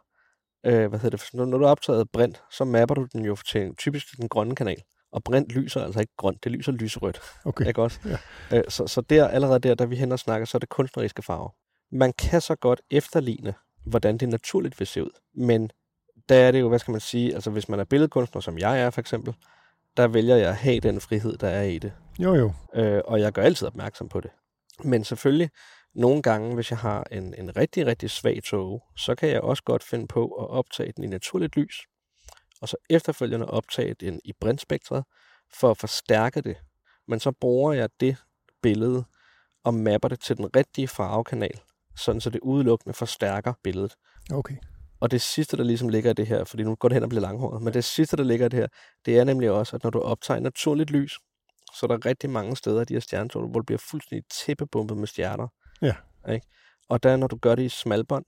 øh, 0.67 0.89
hvad 0.89 0.99
hedder 0.99 1.17
det, 1.17 1.29
når 1.33 1.45
når 1.45 1.59
du 1.59 1.65
har 1.65 1.71
optaget 1.71 2.11
brint, 2.11 2.43
så 2.51 2.65
mapper 2.65 2.95
du 2.95 3.07
den 3.13 3.25
jo 3.25 3.37
til 3.37 3.75
typisk 3.79 4.17
den 4.17 4.29
grønne 4.29 4.55
kanal. 4.55 4.83
Og 5.13 5.25
brint 5.25 5.53
lyser 5.53 5.85
altså 5.85 6.01
ikke 6.01 6.13
grønt, 6.17 6.45
det 6.45 6.53
lyser 6.53 6.73
lyserødt. 6.73 7.21
Okay. 7.45 7.67
Ikke 7.67 7.83
også? 7.83 8.01
Ja. 8.51 8.59
Øh, 8.59 8.65
så, 8.69 8.87
så 8.87 9.01
der, 9.01 9.29
allerede 9.29 9.59
der, 9.59 9.75
da 9.75 9.85
vi 9.85 9.97
hen 9.97 10.13
og 10.13 10.19
snakker, 10.19 10.47
så 10.47 10.57
er 10.57 10.59
det 10.59 10.69
kunstneriske 10.69 11.23
farver. 11.23 11.51
Man 11.91 12.13
kan 12.13 12.41
så 12.41 12.55
godt 12.55 12.81
efterligne, 12.91 13.55
hvordan 13.85 14.19
det 14.19 14.29
naturligt 14.29 14.81
vil 14.81 14.87
se 14.87 15.05
ud. 15.05 15.11
Men 15.35 15.71
der 16.29 16.37
er 16.37 16.51
det 16.51 16.61
jo, 16.61 16.69
hvad 16.69 16.79
skal 16.79 16.93
man 16.93 17.01
sige, 17.01 17.35
altså 17.35 17.51
hvis 17.51 17.69
man 17.69 17.81
er 17.81 17.85
billedkunstner, 17.85 18.41
som 18.41 18.59
jeg 18.59 18.81
er 18.81 18.91
for 18.91 19.01
eksempel, 19.01 19.35
der 19.97 20.09
vælger 20.09 20.37
jeg 20.37 20.49
at 20.49 20.57
have 20.57 20.81
den 20.81 21.01
frihed, 21.01 21.37
der 21.37 21.49
er 21.49 21.63
i 21.63 21.79
det. 21.79 21.93
Jo, 22.19 22.35
jo. 22.35 22.53
Øh, 22.75 23.01
og 23.05 23.21
jeg 23.21 23.33
gør 23.33 23.43
altid 23.43 23.67
opmærksom 23.67 24.09
på 24.09 24.21
det. 24.21 24.31
Men 24.85 25.05
selvfølgelig, 25.05 25.51
nogle 25.95 26.23
gange, 26.23 26.55
hvis 26.55 26.71
jeg 26.71 26.79
har 26.79 27.05
en, 27.11 27.35
en 27.39 27.57
rigtig, 27.57 27.87
rigtig 27.87 28.11
svag 28.11 28.43
tog, 28.45 28.83
så 28.97 29.15
kan 29.15 29.29
jeg 29.29 29.41
også 29.41 29.63
godt 29.63 29.83
finde 29.83 30.07
på 30.07 30.27
at 30.27 30.49
optage 30.49 30.93
den 30.97 31.05
i 31.05 31.07
naturligt 31.07 31.57
lys, 31.57 31.87
og 32.61 32.69
så 32.69 32.77
efterfølgende 32.91 33.47
optage 33.47 33.95
den 33.95 34.21
i 34.25 34.33
brintspektret, 34.41 35.05
for 35.55 35.71
at 35.71 35.79
forstærke 35.79 36.41
det. 36.41 36.57
Men 37.09 37.21
så 37.21 37.33
bruger 37.33 37.73
jeg 37.73 37.89
det 38.01 38.17
billede 38.63 39.05
og 39.65 39.75
mapper 39.75 40.09
det 40.09 40.21
til 40.21 40.37
den 40.37 40.57
rigtige 40.57 40.89
farvekanal, 40.89 41.61
sådan 41.97 42.21
så 42.21 42.31
det 42.31 42.41
udelukkende 42.41 42.95
forstærker 42.95 43.53
billedet. 43.63 43.95
Okay. 44.33 44.57
Og 45.03 45.11
det 45.11 45.21
sidste, 45.21 45.57
der 45.57 45.65
ligesom 45.65 45.89
ligger 45.89 46.11
i 46.11 46.15
det 46.15 46.27
her, 46.27 46.45
fordi 46.45 46.63
nu 46.63 46.75
går 46.75 46.89
det 46.89 46.97
hen 46.97 47.03
og 47.03 47.09
bliver 47.09 47.23
langhåret, 47.23 47.63
men 47.63 47.75
det 47.75 47.85
sidste, 47.85 48.17
der 48.17 48.23
ligger 48.23 48.47
i 48.47 48.49
det 48.49 48.59
her, 48.59 48.67
det 49.07 49.19
er 49.19 49.25
nemlig 49.25 49.51
også, 49.51 49.77
at 49.77 49.83
når 49.83 49.91
du 49.91 50.01
optager 50.01 50.41
naturligt 50.41 50.91
lys, 50.91 51.13
så 51.79 51.87
er 51.87 51.87
der 51.87 52.07
rigtig 52.07 52.31
mange 52.31 52.57
steder 52.57 52.83
i 52.83 52.85
de 52.85 52.95
her 52.95 53.01
stjernetårne, 53.01 53.49
hvor 53.51 53.61
du 53.61 53.65
bliver 53.65 53.79
fuldstændig 53.91 54.25
tæppebumpet 54.45 54.97
med 54.97 55.07
stjerner. 55.07 55.49
Ja. 55.83 55.95
Ikke? 56.33 56.47
Og 56.89 57.03
der, 57.03 57.17
når 57.17 57.27
du 57.27 57.37
gør 57.37 57.55
det 57.55 57.63
i 57.63 57.69
smalbånd, 57.69 58.25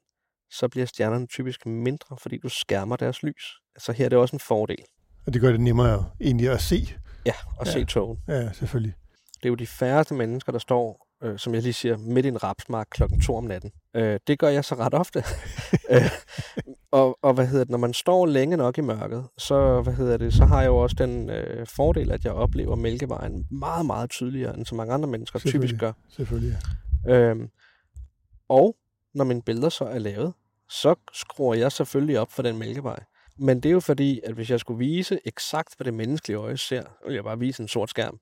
så 0.51 0.69
bliver 0.69 0.87
stjernerne 0.87 1.27
typisk 1.27 1.67
mindre, 1.67 2.17
fordi 2.23 2.39
du 2.39 2.49
skærmer 2.49 2.97
deres 2.97 3.23
lys. 3.23 3.45
Så 3.79 3.93
her 3.93 4.05
er 4.05 4.09
det 4.09 4.19
også 4.19 4.37
en 4.37 4.41
fordel. 4.41 4.85
Og 5.27 5.35
det 5.35 5.41
gør 5.41 5.51
det 5.51 5.61
nemmere 5.61 6.11
egentlig 6.21 6.51
at 6.51 6.61
se. 6.61 6.77
Ja, 7.27 7.33
at 7.61 7.67
Ja. 7.67 7.71
ja. 7.71 7.73
se 7.73 7.85
togen. 7.85 8.19
Ja, 8.29 8.53
selvfølgelig. 8.53 8.95
Det 9.37 9.45
er 9.45 9.49
jo 9.49 9.55
de 9.55 9.67
færreste 9.67 10.15
mennesker, 10.15 10.53
der 10.53 10.59
står, 10.59 11.07
øh, 11.23 11.39
som 11.39 11.55
jeg 11.55 11.63
lige 11.63 11.73
siger, 11.73 11.97
midt 11.97 12.27
i 12.27 12.29
en 12.29 12.43
rapsmark 12.43 12.87
klokken 12.91 13.21
2 13.21 13.37
om 13.37 13.45
natten. 13.45 13.73
Øh, 13.97 14.21
det 14.27 14.39
gør 14.39 14.49
jeg 14.49 14.65
så 14.65 14.75
ret 14.75 14.95
ofte. 14.95 15.19
øh, 15.91 16.11
og, 16.91 17.19
og 17.23 17.35
hvad 17.35 17.47
hedder 17.47 17.65
det, 17.65 17.71
når 17.71 17.79
man 17.79 17.95
står 17.95 18.27
længe 18.27 18.57
nok 18.57 18.79
i 18.79 18.81
mørket, 18.81 19.29
så, 19.39 19.81
hvad 19.83 19.93
hedder 19.95 20.17
det, 20.17 20.35
så 20.35 20.45
har 20.45 20.61
jeg 20.61 20.69
jo 20.69 20.77
også 20.77 20.97
den 20.99 21.31
øh, 21.31 21.67
fordel, 21.67 22.11
at 22.13 22.25
jeg 22.25 22.33
oplever 22.33 22.77
Mælkevejen 22.77 23.47
meget, 23.51 23.87
meget 23.87 24.11
tydeligere, 24.11 24.57
end 24.57 24.67
så 24.67 24.75
mange 24.75 24.95
andre 24.95 25.09
mennesker 25.09 25.39
typisk 25.39 25.75
gør. 25.79 25.93
Selvfølgelig. 26.09 26.57
Øhm, 27.09 27.49
og 28.49 28.77
når 29.15 29.25
mine 29.25 29.43
billeder 29.43 29.69
så 29.69 29.85
er 29.85 29.99
lavet, 29.99 30.33
så 30.69 30.95
skruer 31.13 31.55
jeg 31.55 31.73
selvfølgelig 31.73 32.19
op 32.19 32.33
for 32.33 32.43
den 32.43 32.59
mælkevej. 32.59 32.99
Men 33.39 33.61
det 33.61 33.69
er 33.69 33.73
jo 33.73 33.81
fordi, 33.81 34.21
at 34.25 34.35
hvis 34.35 34.51
jeg 34.51 34.61
skulle 34.61 34.79
vise 34.79 35.19
eksakt, 35.25 35.77
hvad 35.77 35.85
det 35.85 35.95
menneskelige 35.95 36.37
øje 36.39 36.57
ser, 36.57 36.83
ville 37.05 37.17
jeg 37.17 37.25
bare 37.25 37.39
vise 37.39 37.63
en 37.63 37.69
sort 37.69 37.91
skærm. 37.91 38.19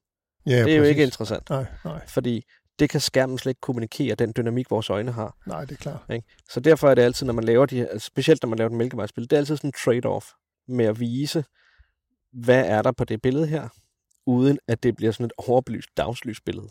ja 0.46 0.50
det 0.50 0.72
er 0.72 0.76
jo 0.76 0.81
præcis. 0.81 0.90
ikke 0.90 1.02
interessant, 1.02 1.50
Nej, 1.50 1.64
nej, 1.85 2.07
fordi 2.09 2.44
det 2.78 2.90
kan 2.90 3.00
skærmen 3.00 3.38
slet 3.38 3.50
ikke 3.50 3.61
kommunikere, 3.61 4.14
den 4.14 4.32
dynamik, 4.37 4.70
vores 4.70 4.90
øjne 4.90 5.12
har. 5.12 5.37
nej, 5.46 5.64
det 5.64 5.72
er 5.72 5.76
klart. 5.76 6.00
Ikke? 6.11 6.26
Så 6.50 6.61
derfor 6.61 6.90
er 6.90 6.94
det 6.94 7.02
altid, 7.02 7.26
når 7.26 7.32
man 7.32 7.44
laver 7.44 7.66
de 7.66 7.76
her, 7.76 7.87
altså 7.88 8.06
specielt 8.06 8.42
når 8.42 8.48
man 8.48 8.58
laver 8.58 8.70
et 8.70 8.76
mælkevejsbillede, 8.76 9.30
det 9.30 9.37
er 9.37 9.40
altid 9.40 9.56
sådan 9.56 9.68
en 9.68 9.74
trade-off 9.76 10.35
med 10.68 10.85
at 10.85 11.00
vise, 11.00 11.44
hvad 12.32 12.66
er 12.66 12.82
der 12.82 12.92
på 12.92 13.04
det 13.04 13.22
billede 13.22 13.46
her, 13.46 13.68
uden 14.26 14.58
at 14.68 14.82
det 14.82 14.96
bliver 14.96 15.12
sådan 15.12 15.26
et 15.26 15.32
overbelyst 15.37 15.88
dagslysbillede. 15.96 16.68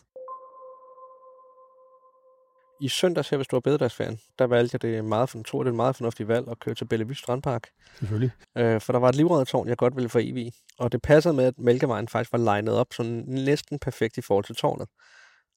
i 2.81 2.87
søndags 2.87 3.29
her 3.29 3.37
ved 3.37 3.45
Stor 3.45 3.59
Bededagsferien, 3.59 4.19
der 4.39 4.47
valgte 4.47 4.75
jeg 4.75 4.81
det 4.81 5.05
meget, 5.05 5.29
for, 5.29 5.43
tror, 5.43 5.63
det 5.63 5.67
er 5.67 5.71
et 5.71 5.75
meget 5.75 5.95
fornuftigt 5.95 6.29
valg 6.29 6.47
at 6.51 6.59
køre 6.59 6.75
til 6.75 6.85
Bellevue 6.85 7.15
Strandpark. 7.15 7.67
Selvfølgelig. 7.99 8.31
Øh, 8.57 8.81
for 8.81 8.93
der 8.93 8.99
var 8.99 9.09
et 9.09 9.15
livreddertårn, 9.15 9.67
jeg 9.67 9.77
godt 9.77 9.95
ville 9.95 10.09
få 10.09 10.19
evig. 10.19 10.53
Og 10.79 10.91
det 10.91 11.01
passede 11.01 11.33
med, 11.33 11.45
at 11.45 11.53
Mælkevejen 11.57 12.07
faktisk 12.07 12.31
var 12.31 12.39
legnet 12.39 12.73
op 12.73 12.87
sådan 12.93 13.23
næsten 13.27 13.79
perfekt 13.79 14.17
i 14.17 14.21
forhold 14.21 14.45
til 14.45 14.55
tårnet. 14.55 14.87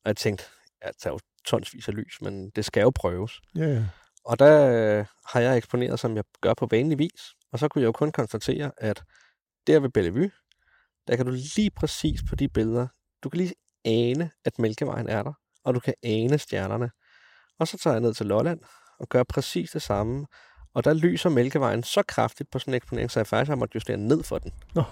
Og 0.05 0.09
jeg 0.09 0.17
tænkte, 0.17 0.45
ja, 0.85 0.89
der 1.03 1.09
er 1.09 1.13
jo 1.13 1.19
tonsvis 1.45 1.89
af 1.89 1.95
lys, 1.95 2.21
men 2.21 2.51
det 2.51 2.65
skal 2.65 2.83
jo 2.83 2.91
prøves. 2.95 3.41
Ja, 3.57 3.67
ja. 3.67 3.85
Og 4.25 4.39
der 4.39 4.71
øh, 4.71 5.07
har 5.27 5.41
jeg 5.41 5.57
eksponeret, 5.57 6.01
som 6.01 6.17
jeg 6.17 6.25
gør 6.41 6.55
på 6.55 6.67
vanlig 6.71 6.99
vis. 6.99 7.35
Og 7.53 7.59
så 7.59 7.69
kunne 7.69 7.83
jeg 7.83 7.87
jo 7.87 7.93
kun 7.93 8.13
konstatere, 8.13 8.73
at 8.77 9.03
der 9.67 9.81
ved 9.81 9.91
Bellevue, 9.91 10.31
der 11.09 11.17
kan 11.17 11.27
du 11.27 11.33
lige 11.57 11.71
præcis 11.71 12.21
på 12.29 12.37
de 12.37 12.49
billeder, 12.49 12.87
du 13.23 13.29
kan 13.29 13.39
lige 13.39 13.55
ane, 13.85 14.31
at 14.45 14.59
Mælkevejen 14.59 15.09
er 15.09 15.23
der, 15.23 15.33
og 15.65 15.75
du 15.75 15.81
kan 15.81 15.95
ane 16.03 16.39
stjernerne. 16.39 16.91
Og 17.59 17.69
så 17.69 17.79
tager 17.79 17.95
jeg 17.95 18.01
ned 18.01 18.15
til 18.15 18.27
Lolland 18.27 18.61
og 18.99 19.09
gør 19.09 19.23
præcis 19.23 19.71
det 19.71 19.83
samme. 19.83 20.27
Og 20.75 20.85
der 20.85 20.95
lyser 20.95 21.31
Mælkevejen 21.31 21.83
så 21.83 22.03
kraftigt 22.09 22.51
på 22.51 22.59
sådan 22.59 22.75
en 22.75 22.77
eksponering, 22.77 23.11
så 23.11 23.21
jeg 23.21 23.27
faktisk 23.27 23.49
har 23.49 23.57
måttet 23.57 23.75
justere 23.75 23.97
ned 23.97 24.23
for 24.23 24.39
den. 24.39 24.53
Nå. 24.75 24.83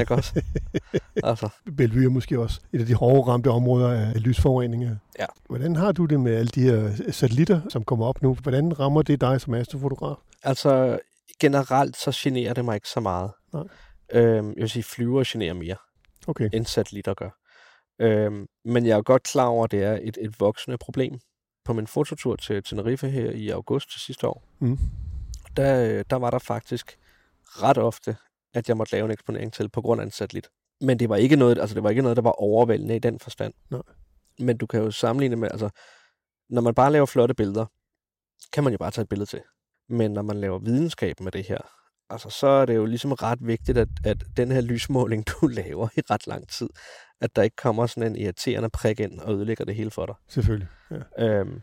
Ikke 0.00 0.14
også? 0.14 0.42
altså, 1.24 1.48
Bellevue 1.76 2.04
er 2.04 2.08
måske 2.08 2.40
også 2.40 2.60
et 2.72 2.80
af 2.80 2.86
de 2.86 2.94
hårde 2.94 3.30
ramte 3.30 3.50
områder 3.50 3.90
af 3.90 4.22
lysforureninger. 4.22 4.96
Ja. 5.18 5.26
Hvordan 5.48 5.76
har 5.76 5.92
du 5.92 6.04
det 6.04 6.20
med 6.20 6.34
alle 6.34 6.48
de 6.48 6.62
her 6.62 6.92
satellitter, 7.12 7.60
som 7.68 7.84
kommer 7.84 8.06
op 8.06 8.22
nu? 8.22 8.34
Hvordan 8.42 8.80
rammer 8.80 9.02
det 9.02 9.20
dig 9.20 9.40
som 9.40 9.54
astrofotograf? 9.54 10.14
altså, 10.42 10.98
generelt 11.40 11.96
så 11.96 12.10
generer 12.22 12.54
det 12.54 12.64
mig 12.64 12.74
ikke 12.74 12.88
så 12.88 13.00
meget. 13.00 13.30
Nej. 13.52 13.62
Øhm, 14.12 14.48
jeg 14.48 14.56
vil 14.60 14.70
sige, 14.70 14.82
flyver 14.82 15.24
generer 15.26 15.54
mere, 15.54 15.76
Okay. 16.26 16.48
end 16.52 16.66
satellitter 16.66 17.14
gør. 17.14 17.30
Øhm, 18.00 18.46
men 18.64 18.86
jeg 18.86 18.98
er 18.98 19.02
godt 19.02 19.22
klar 19.22 19.46
over, 19.46 19.64
at 19.64 19.70
det 19.70 19.82
er 19.84 19.98
et, 20.02 20.18
et 20.20 20.40
voksende 20.40 20.78
problem. 20.78 21.18
På 21.64 21.72
min 21.72 21.86
fototur 21.86 22.36
til 22.36 22.62
Tenerife 22.62 23.10
her 23.10 23.30
i 23.30 23.48
august 23.48 23.90
til 23.92 24.00
sidste 24.00 24.26
år, 24.28 24.42
Mm. 24.58 24.78
Der, 25.56 25.98
øh, 25.98 26.04
der 26.10 26.16
var 26.16 26.30
der 26.30 26.38
faktisk 26.38 26.98
ret 27.44 27.78
ofte, 27.78 28.16
at 28.54 28.68
jeg 28.68 28.76
måtte 28.76 28.92
lave 28.92 29.04
en 29.04 29.10
eksponering 29.10 29.52
til 29.52 29.68
på 29.68 29.82
grund 29.82 30.00
af 30.00 30.04
en 30.04 30.10
satellit. 30.10 30.48
Men 30.80 30.98
det 30.98 31.08
var 31.08 31.16
ikke 31.16 31.36
noget, 31.36 31.58
altså 31.58 31.74
det 31.74 31.82
var 31.82 31.90
ikke 31.90 32.02
noget, 32.02 32.16
der 32.16 32.22
var 32.22 32.30
overvældende 32.30 32.96
i 32.96 32.98
den 32.98 33.18
forstand. 33.18 33.54
Nej. 33.70 33.82
Men 34.38 34.56
du 34.56 34.66
kan 34.66 34.80
jo 34.80 34.90
sammenligne 34.90 35.36
med, 35.36 35.48
altså, 35.50 35.70
når 36.50 36.62
man 36.62 36.74
bare 36.74 36.92
laver 36.92 37.06
flotte 37.06 37.34
billeder, 37.34 37.66
kan 38.52 38.64
man 38.64 38.72
jo 38.72 38.78
bare 38.78 38.90
tage 38.90 39.02
et 39.02 39.08
billede 39.08 39.30
til. 39.30 39.40
Men 39.88 40.10
når 40.10 40.22
man 40.22 40.40
laver 40.40 40.58
videnskab 40.58 41.20
med 41.20 41.32
det 41.32 41.44
her, 41.44 41.58
altså, 42.10 42.30
så 42.30 42.46
er 42.46 42.66
det 42.66 42.74
jo 42.76 42.84
ligesom 42.84 43.12
ret 43.12 43.38
vigtigt, 43.40 43.78
at, 43.78 43.88
at 44.04 44.24
den 44.36 44.52
her 44.52 44.60
lysmåling, 44.60 45.24
du 45.32 45.46
laver 45.46 45.88
i 45.96 46.00
ret 46.10 46.26
lang 46.26 46.48
tid, 46.48 46.68
at 47.20 47.36
der 47.36 47.42
ikke 47.42 47.56
kommer 47.56 47.86
sådan 47.86 48.10
en 48.12 48.16
irriterende 48.16 48.70
prik 48.70 49.00
ind 49.00 49.20
og 49.20 49.34
ødelægger 49.34 49.64
det 49.64 49.74
hele 49.74 49.90
for 49.90 50.06
dig. 50.06 50.14
Selvfølgelig. 50.28 50.68
Ja. 50.90 51.26
Øhm, 51.26 51.60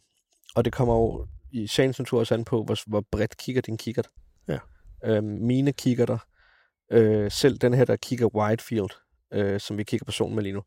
og 0.56 0.66
det 0.66 0.74
kommer 0.74 0.94
jo 0.94 1.28
i 1.52 1.68
sagens 1.68 2.00
natur 2.00 2.20
også 2.20 2.34
an 2.34 2.46
på, 2.46 2.64
hvor, 2.64 2.78
hvor 2.88 3.04
bredt 3.12 3.38
kigger 3.38 3.62
din 3.62 3.78
kikkert. 3.78 4.08
Ja. 4.48 4.58
Øhm, 5.06 5.26
mine 5.26 5.74
kikkerter, 5.74 6.18
øh, 6.92 7.32
selv 7.32 7.58
den 7.58 7.74
her, 7.74 7.86
der 7.86 7.96
kigger 7.96 8.36
wide 8.36 8.64
field, 8.64 8.90
øh, 9.34 9.60
som 9.60 9.78
vi 9.78 9.84
kigger 9.84 10.06
på 10.06 10.12
solen 10.12 10.36
med 10.36 10.44
lige 10.44 10.54
nu, 10.54 10.64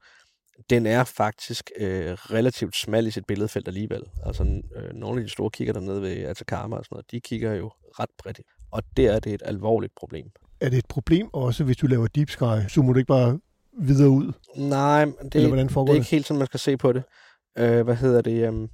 den 0.71 0.87
er 0.87 1.05
faktisk 1.05 1.71
øh, 1.77 2.13
relativt 2.13 2.77
smal 2.77 3.07
i 3.07 3.11
sit 3.11 3.27
billedfelt 3.27 3.69
alligevel. 3.69 4.03
Altså 4.27 4.63
øh, 4.77 4.93
nogle 4.95 5.21
af 5.21 5.27
de 5.27 5.33
store 5.33 5.51
kigger 5.51 5.73
dernede 5.73 6.03
ved 6.03 6.25
Atacama 6.25 6.77
og 6.77 6.85
sådan 6.85 6.95
noget, 6.95 7.11
de 7.11 7.21
kigger 7.21 7.55
jo 7.55 7.71
ret 8.01 8.11
bredt. 8.19 8.41
Og 8.71 8.83
der 8.97 9.13
er 9.13 9.21
det 9.21 9.35
et 9.35 9.43
alvorligt 9.45 9.93
problem. 9.97 10.31
Er 10.61 10.69
det 10.69 10.79
et 10.79 10.87
problem 10.89 11.29
også, 11.33 11.65
hvis 11.65 11.77
du 11.77 11.87
laver 11.87 12.07
deep 12.07 12.31
sky? 12.31 12.69
Zoomer 12.69 12.93
du 12.93 12.99
ikke 12.99 13.09
bare 13.09 13.39
videre 13.79 14.09
ud? 14.09 14.33
Nej, 14.57 15.05
det, 15.05 15.35
Eller 15.35 15.49
hvordan 15.49 15.69
det 15.69 15.77
er 15.77 15.95
ikke 15.95 16.07
helt 16.07 16.27
sådan, 16.27 16.39
man 16.39 16.47
skal 16.47 16.61
se 16.61 16.77
på 16.77 16.93
det. 16.93 17.03
Øh, 17.59 17.83
hvad 17.83 17.97
hedder 17.97 18.21
det? 18.21 18.49
Um, 18.49 18.71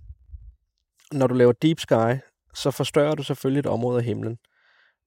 når 1.12 1.26
du 1.26 1.34
laver 1.34 1.52
deep 1.52 1.80
sky, 1.80 2.18
så 2.54 2.70
forstørrer 2.70 3.14
du 3.14 3.22
selvfølgelig 3.22 3.60
et 3.60 3.66
område 3.66 3.98
af 3.98 4.04
himlen. 4.04 4.38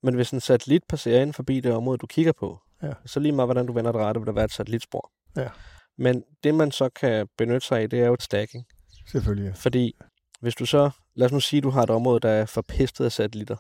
Men 0.03 0.15
hvis 0.15 0.31
en 0.31 0.39
satellit 0.39 0.83
passerer 0.89 1.21
ind 1.21 1.33
forbi 1.33 1.59
det 1.59 1.73
område, 1.73 1.97
du 1.97 2.07
kigger 2.07 2.31
på, 2.31 2.59
Ja. 2.83 2.93
så 3.05 3.19
lige 3.19 3.31
meget, 3.31 3.47
hvordan 3.47 3.65
du 3.65 3.73
vender 3.73 3.91
det 3.91 4.01
rette, 4.01 4.19
vil 4.21 4.27
der 4.27 4.33
være 4.33 4.45
et 4.45 4.51
satellitspor. 4.51 5.11
Ja. 5.37 5.49
Men 5.97 6.23
det, 6.43 6.55
man 6.55 6.71
så 6.71 6.89
kan 6.89 7.27
benytte 7.37 7.67
sig 7.67 7.79
af, 7.81 7.89
det 7.89 7.99
er 8.01 8.05
jo 8.07 8.13
et 8.13 8.23
stacking. 8.23 8.65
Selvfølgelig, 9.11 9.45
ja. 9.47 9.53
Fordi 9.55 9.95
hvis 10.39 10.55
du 10.55 10.65
så, 10.65 10.89
lad 11.15 11.25
os 11.25 11.31
nu 11.31 11.39
sige, 11.39 11.61
du 11.61 11.69
har 11.69 11.83
et 11.83 11.89
område, 11.89 12.19
der 12.19 12.29
er 12.29 12.45
forpestet 12.45 13.05
af 13.05 13.11
satellitter, 13.11 13.55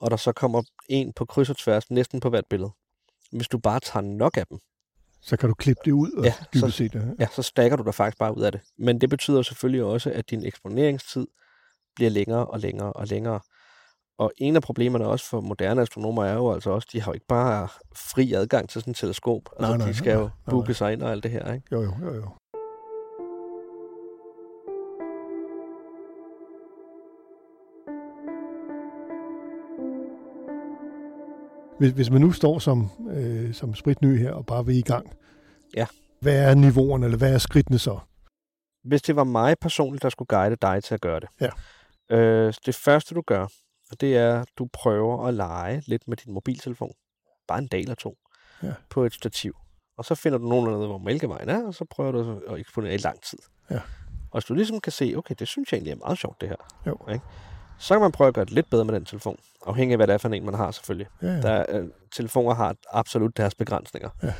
og 0.00 0.10
der 0.10 0.16
så 0.16 0.32
kommer 0.32 0.62
en 0.88 1.12
på 1.12 1.24
kryds 1.24 1.50
og 1.50 1.56
tværs, 1.56 1.90
næsten 1.90 2.20
på 2.20 2.30
hvert 2.30 2.44
billede. 2.50 2.70
Hvis 3.32 3.48
du 3.48 3.58
bare 3.58 3.80
tager 3.80 4.02
nok 4.04 4.36
af 4.36 4.46
dem, 4.46 4.58
Så 5.22 5.36
kan 5.36 5.48
du 5.48 5.54
klippe 5.54 5.80
det 5.84 5.92
ud 5.92 6.10
og 6.12 6.24
Ja, 6.24 6.34
så- 6.54 6.70
set. 6.70 6.94
Ja. 6.94 7.00
ja, 7.18 7.26
så 7.32 7.42
stakker 7.42 7.76
du 7.76 7.82
dig 7.84 7.94
faktisk 7.94 8.18
bare 8.18 8.36
ud 8.36 8.42
af 8.42 8.52
det. 8.52 8.60
Men 8.78 9.00
det 9.00 9.10
betyder 9.10 9.42
selvfølgelig 9.42 9.84
også, 9.84 10.10
at 10.12 10.30
din 10.30 10.44
eksponeringstid 10.44 11.26
bliver 11.96 12.10
længere 12.10 12.46
og 12.46 12.58
længere 12.60 12.92
og 12.92 13.06
længere. 13.06 13.40
Og 14.18 14.32
en 14.38 14.56
af 14.56 14.62
problemerne 14.62 15.06
også 15.06 15.26
for 15.26 15.40
moderne 15.40 15.82
astronomer 15.82 16.24
er 16.24 16.34
jo 16.34 16.52
altså 16.52 16.70
også, 16.70 16.88
de 16.92 17.00
har 17.00 17.10
jo 17.10 17.14
ikke 17.14 17.26
bare 17.26 17.68
fri 17.96 18.32
adgang 18.32 18.68
til 18.68 18.80
sådan 18.80 18.90
et 18.90 18.96
teleskop. 18.96 19.42
Altså, 19.58 19.68
Nej, 19.70 19.76
nej, 19.78 19.86
de 19.86 19.94
skal 19.94 20.12
nej, 20.14 20.22
jo 20.22 20.28
nej, 20.28 20.50
booke 20.50 20.68
nej. 20.68 20.74
sig 20.74 20.92
ind 20.92 21.02
og 21.02 21.10
alt 21.10 21.22
det 21.22 21.30
her, 21.30 21.52
ikke? 21.52 21.66
Jo, 21.72 21.82
jo, 21.82 21.92
jo, 22.02 22.14
jo. 22.14 22.28
Hvis, 31.78 31.90
hvis 31.92 32.10
man 32.10 32.20
nu 32.20 32.32
står 32.32 32.58
som, 32.58 32.90
øh, 33.10 33.54
som 33.54 33.74
spritny 33.74 34.18
her 34.18 34.32
og 34.32 34.46
bare 34.46 34.66
vil 34.66 34.76
i 34.76 34.80
gang, 34.82 35.06
Ja. 35.76 35.86
hvad 36.20 36.50
er 36.50 36.54
niveauerne, 36.54 37.04
eller 37.06 37.18
hvad 37.18 37.34
er 37.34 37.38
skridtene 37.38 37.78
så? 37.78 37.98
Hvis 38.84 39.02
det 39.02 39.16
var 39.16 39.24
mig 39.24 39.56
personligt, 39.60 40.02
der 40.02 40.08
skulle 40.08 40.26
guide 40.26 40.56
dig 40.56 40.84
til 40.84 40.94
at 40.94 41.00
gøre 41.00 41.20
det. 41.20 41.28
Ja. 41.40 41.48
Øh, 42.10 42.54
det 42.66 42.74
første, 42.74 43.14
du 43.14 43.22
gør, 43.26 43.46
det 44.00 44.16
er, 44.16 44.40
at 44.40 44.48
du 44.58 44.68
prøver 44.72 45.26
at 45.26 45.34
lege 45.34 45.82
lidt 45.86 46.08
med 46.08 46.16
din 46.16 46.32
mobiltelefon. 46.32 46.92
Bare 47.48 47.58
en 47.58 47.66
dag 47.66 47.80
eller 47.80 47.94
to. 47.94 48.16
Ja. 48.62 48.72
På 48.90 49.04
et 49.04 49.14
stativ. 49.14 49.56
Og 49.98 50.04
så 50.04 50.14
finder 50.14 50.38
du 50.38 50.48
nogenlunde, 50.48 50.86
hvor 50.86 50.98
mælkevejen 50.98 51.48
er, 51.48 51.66
og 51.66 51.74
så 51.74 51.84
prøver 51.90 52.12
du 52.12 52.40
at 52.48 52.60
eksponere 52.60 52.94
i 52.94 52.96
lang 52.96 53.22
tid. 53.22 53.38
Ja. 53.70 53.80
Og 54.30 54.40
hvis 54.40 54.44
du 54.44 54.54
ligesom 54.54 54.80
kan 54.80 54.92
se, 54.92 55.14
okay, 55.16 55.34
det 55.38 55.48
synes 55.48 55.72
jeg 55.72 55.76
egentlig 55.76 55.92
er 55.92 55.96
meget 55.96 56.18
sjovt, 56.18 56.40
det 56.40 56.48
her. 56.48 56.56
Jo. 56.86 56.98
Ikke? 57.12 57.24
Så 57.78 57.94
kan 57.94 58.00
man 58.00 58.12
prøve 58.12 58.28
at 58.28 58.34
gøre 58.34 58.44
det 58.44 58.52
lidt 58.52 58.70
bedre 58.70 58.84
med 58.84 58.94
den 58.94 59.04
telefon. 59.04 59.38
Afhængig 59.66 59.92
af, 59.92 59.98
hvad 59.98 60.06
det 60.06 60.14
er 60.14 60.18
for 60.18 60.28
en, 60.28 60.44
man 60.44 60.54
har 60.54 60.70
selvfølgelig. 60.70 61.06
Ja, 61.22 61.26
ja. 61.26 61.40
Der, 61.42 61.50
er, 61.50 61.78
øh, 61.80 61.88
telefoner 62.12 62.54
har 62.54 62.76
absolut 62.90 63.36
deres 63.36 63.54
begrænsninger. 63.54 64.10
Ja, 64.22 64.34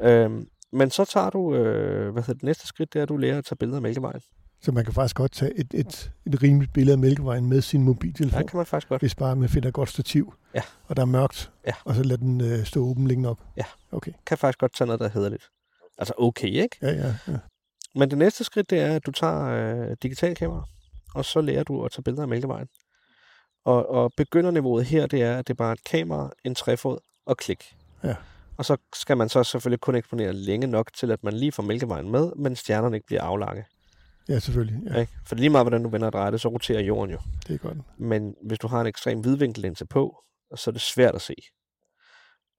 Øhm, 0.00 0.48
men 0.72 0.90
så 0.90 1.04
tager 1.04 1.30
du, 1.30 1.54
øh, 1.54 2.12
hvad 2.12 2.22
hedder 2.22 2.34
det 2.34 2.42
næste 2.42 2.66
skridt, 2.66 2.92
det 2.92 2.98
er, 2.98 3.02
at 3.02 3.08
du 3.08 3.16
lærer 3.16 3.38
at 3.38 3.44
tage 3.44 3.56
billeder 3.56 3.78
af 3.78 3.82
mælkevejen. 3.82 4.20
Så 4.64 4.72
man 4.72 4.84
kan 4.84 4.94
faktisk 4.94 5.16
godt 5.16 5.32
tage 5.32 5.58
et, 5.58 5.66
et, 5.74 6.12
et 6.26 6.42
rimeligt 6.42 6.72
billede 6.72 6.92
af 6.92 6.98
Mælkevejen 6.98 7.46
med 7.48 7.60
sin 7.60 7.82
mobiltelefon, 7.82 8.40
Der 8.40 8.46
kan 8.48 8.56
man 8.56 8.66
faktisk 8.66 8.88
godt. 8.88 9.02
hvis 9.02 9.14
bare 9.14 9.36
man 9.36 9.48
finder 9.48 9.68
et 9.68 9.74
godt 9.74 9.88
stativ, 9.88 10.34
Ja. 10.54 10.62
og 10.86 10.96
der 10.96 11.02
er 11.02 11.06
mørkt, 11.06 11.50
Ja. 11.66 11.72
og 11.84 11.94
så 11.94 12.02
lad 12.02 12.18
den 12.18 12.40
øh, 12.40 12.64
stå 12.64 12.84
åben 12.84 13.06
liggende 13.08 13.28
op. 13.30 13.40
Ja. 13.56 13.64
Okay. 13.92 14.12
Kan 14.26 14.38
faktisk 14.38 14.58
godt 14.58 14.74
tage 14.74 14.86
noget, 14.86 15.00
der 15.00 15.08
hedder 15.08 15.28
lidt. 15.28 15.48
Altså 15.98 16.14
okay, 16.18 16.48
ikke? 16.48 16.76
Ja, 16.82 16.90
ja, 16.92 17.14
ja. 17.28 17.36
Men 17.94 18.10
det 18.10 18.18
næste 18.18 18.44
skridt, 18.44 18.70
det 18.70 18.78
er, 18.80 18.96
at 18.96 19.06
du 19.06 19.10
tager 19.10 19.44
øh, 19.44 19.96
digitalkamera, 20.02 20.64
og 21.14 21.24
så 21.24 21.40
lærer 21.40 21.62
du 21.62 21.84
at 21.84 21.92
tage 21.92 22.02
billeder 22.02 22.22
af 22.22 22.28
mælkevejen. 22.28 22.68
Og, 23.64 23.90
og 23.90 24.12
begynderniveauet 24.16 24.84
her, 24.84 25.06
det 25.06 25.22
er, 25.22 25.38
at 25.38 25.46
det 25.48 25.52
er 25.52 25.56
bare 25.56 25.72
et 25.72 25.84
kamera, 25.84 26.30
en 26.44 26.54
træfod 26.54 26.98
og 27.26 27.36
klik. 27.36 27.76
Ja. 28.04 28.14
Og 28.56 28.64
så 28.64 28.76
skal 28.94 29.16
man 29.16 29.28
så 29.28 29.44
selvfølgelig 29.44 29.80
kun 29.80 29.94
eksponere 29.94 30.32
længe 30.32 30.66
nok 30.66 30.90
til, 30.94 31.10
at 31.10 31.24
man 31.24 31.32
lige 31.34 31.52
får 31.52 31.62
mælkevejen 31.62 32.10
med, 32.10 32.32
men 32.36 32.56
stjernerne 32.56 32.96
ikke 32.96 33.06
bliver 33.06 33.22
aflange. 33.22 33.64
Ja, 34.28 34.38
selvfølgelig. 34.38 34.82
Ja. 34.90 35.00
Ikke? 35.00 35.12
For 35.26 35.34
lige 35.34 35.50
meget, 35.50 35.64
hvordan 35.64 35.82
du 35.82 35.88
vender 35.88 36.06
og 36.06 36.12
drejer 36.12 36.30
det, 36.30 36.40
så 36.40 36.48
roterer 36.48 36.80
jorden 36.80 37.10
jo. 37.10 37.18
det 37.48 37.54
er 37.54 37.58
godt. 37.58 37.78
Men 37.98 38.34
hvis 38.46 38.58
du 38.58 38.66
har 38.68 38.80
en 38.80 38.86
ekstrem 38.86 39.24
vidvinkellinse 39.24 39.86
på, 39.86 40.24
så 40.56 40.70
er 40.70 40.72
det 40.72 40.82
svært 40.82 41.14
at 41.14 41.20
se. 41.20 41.34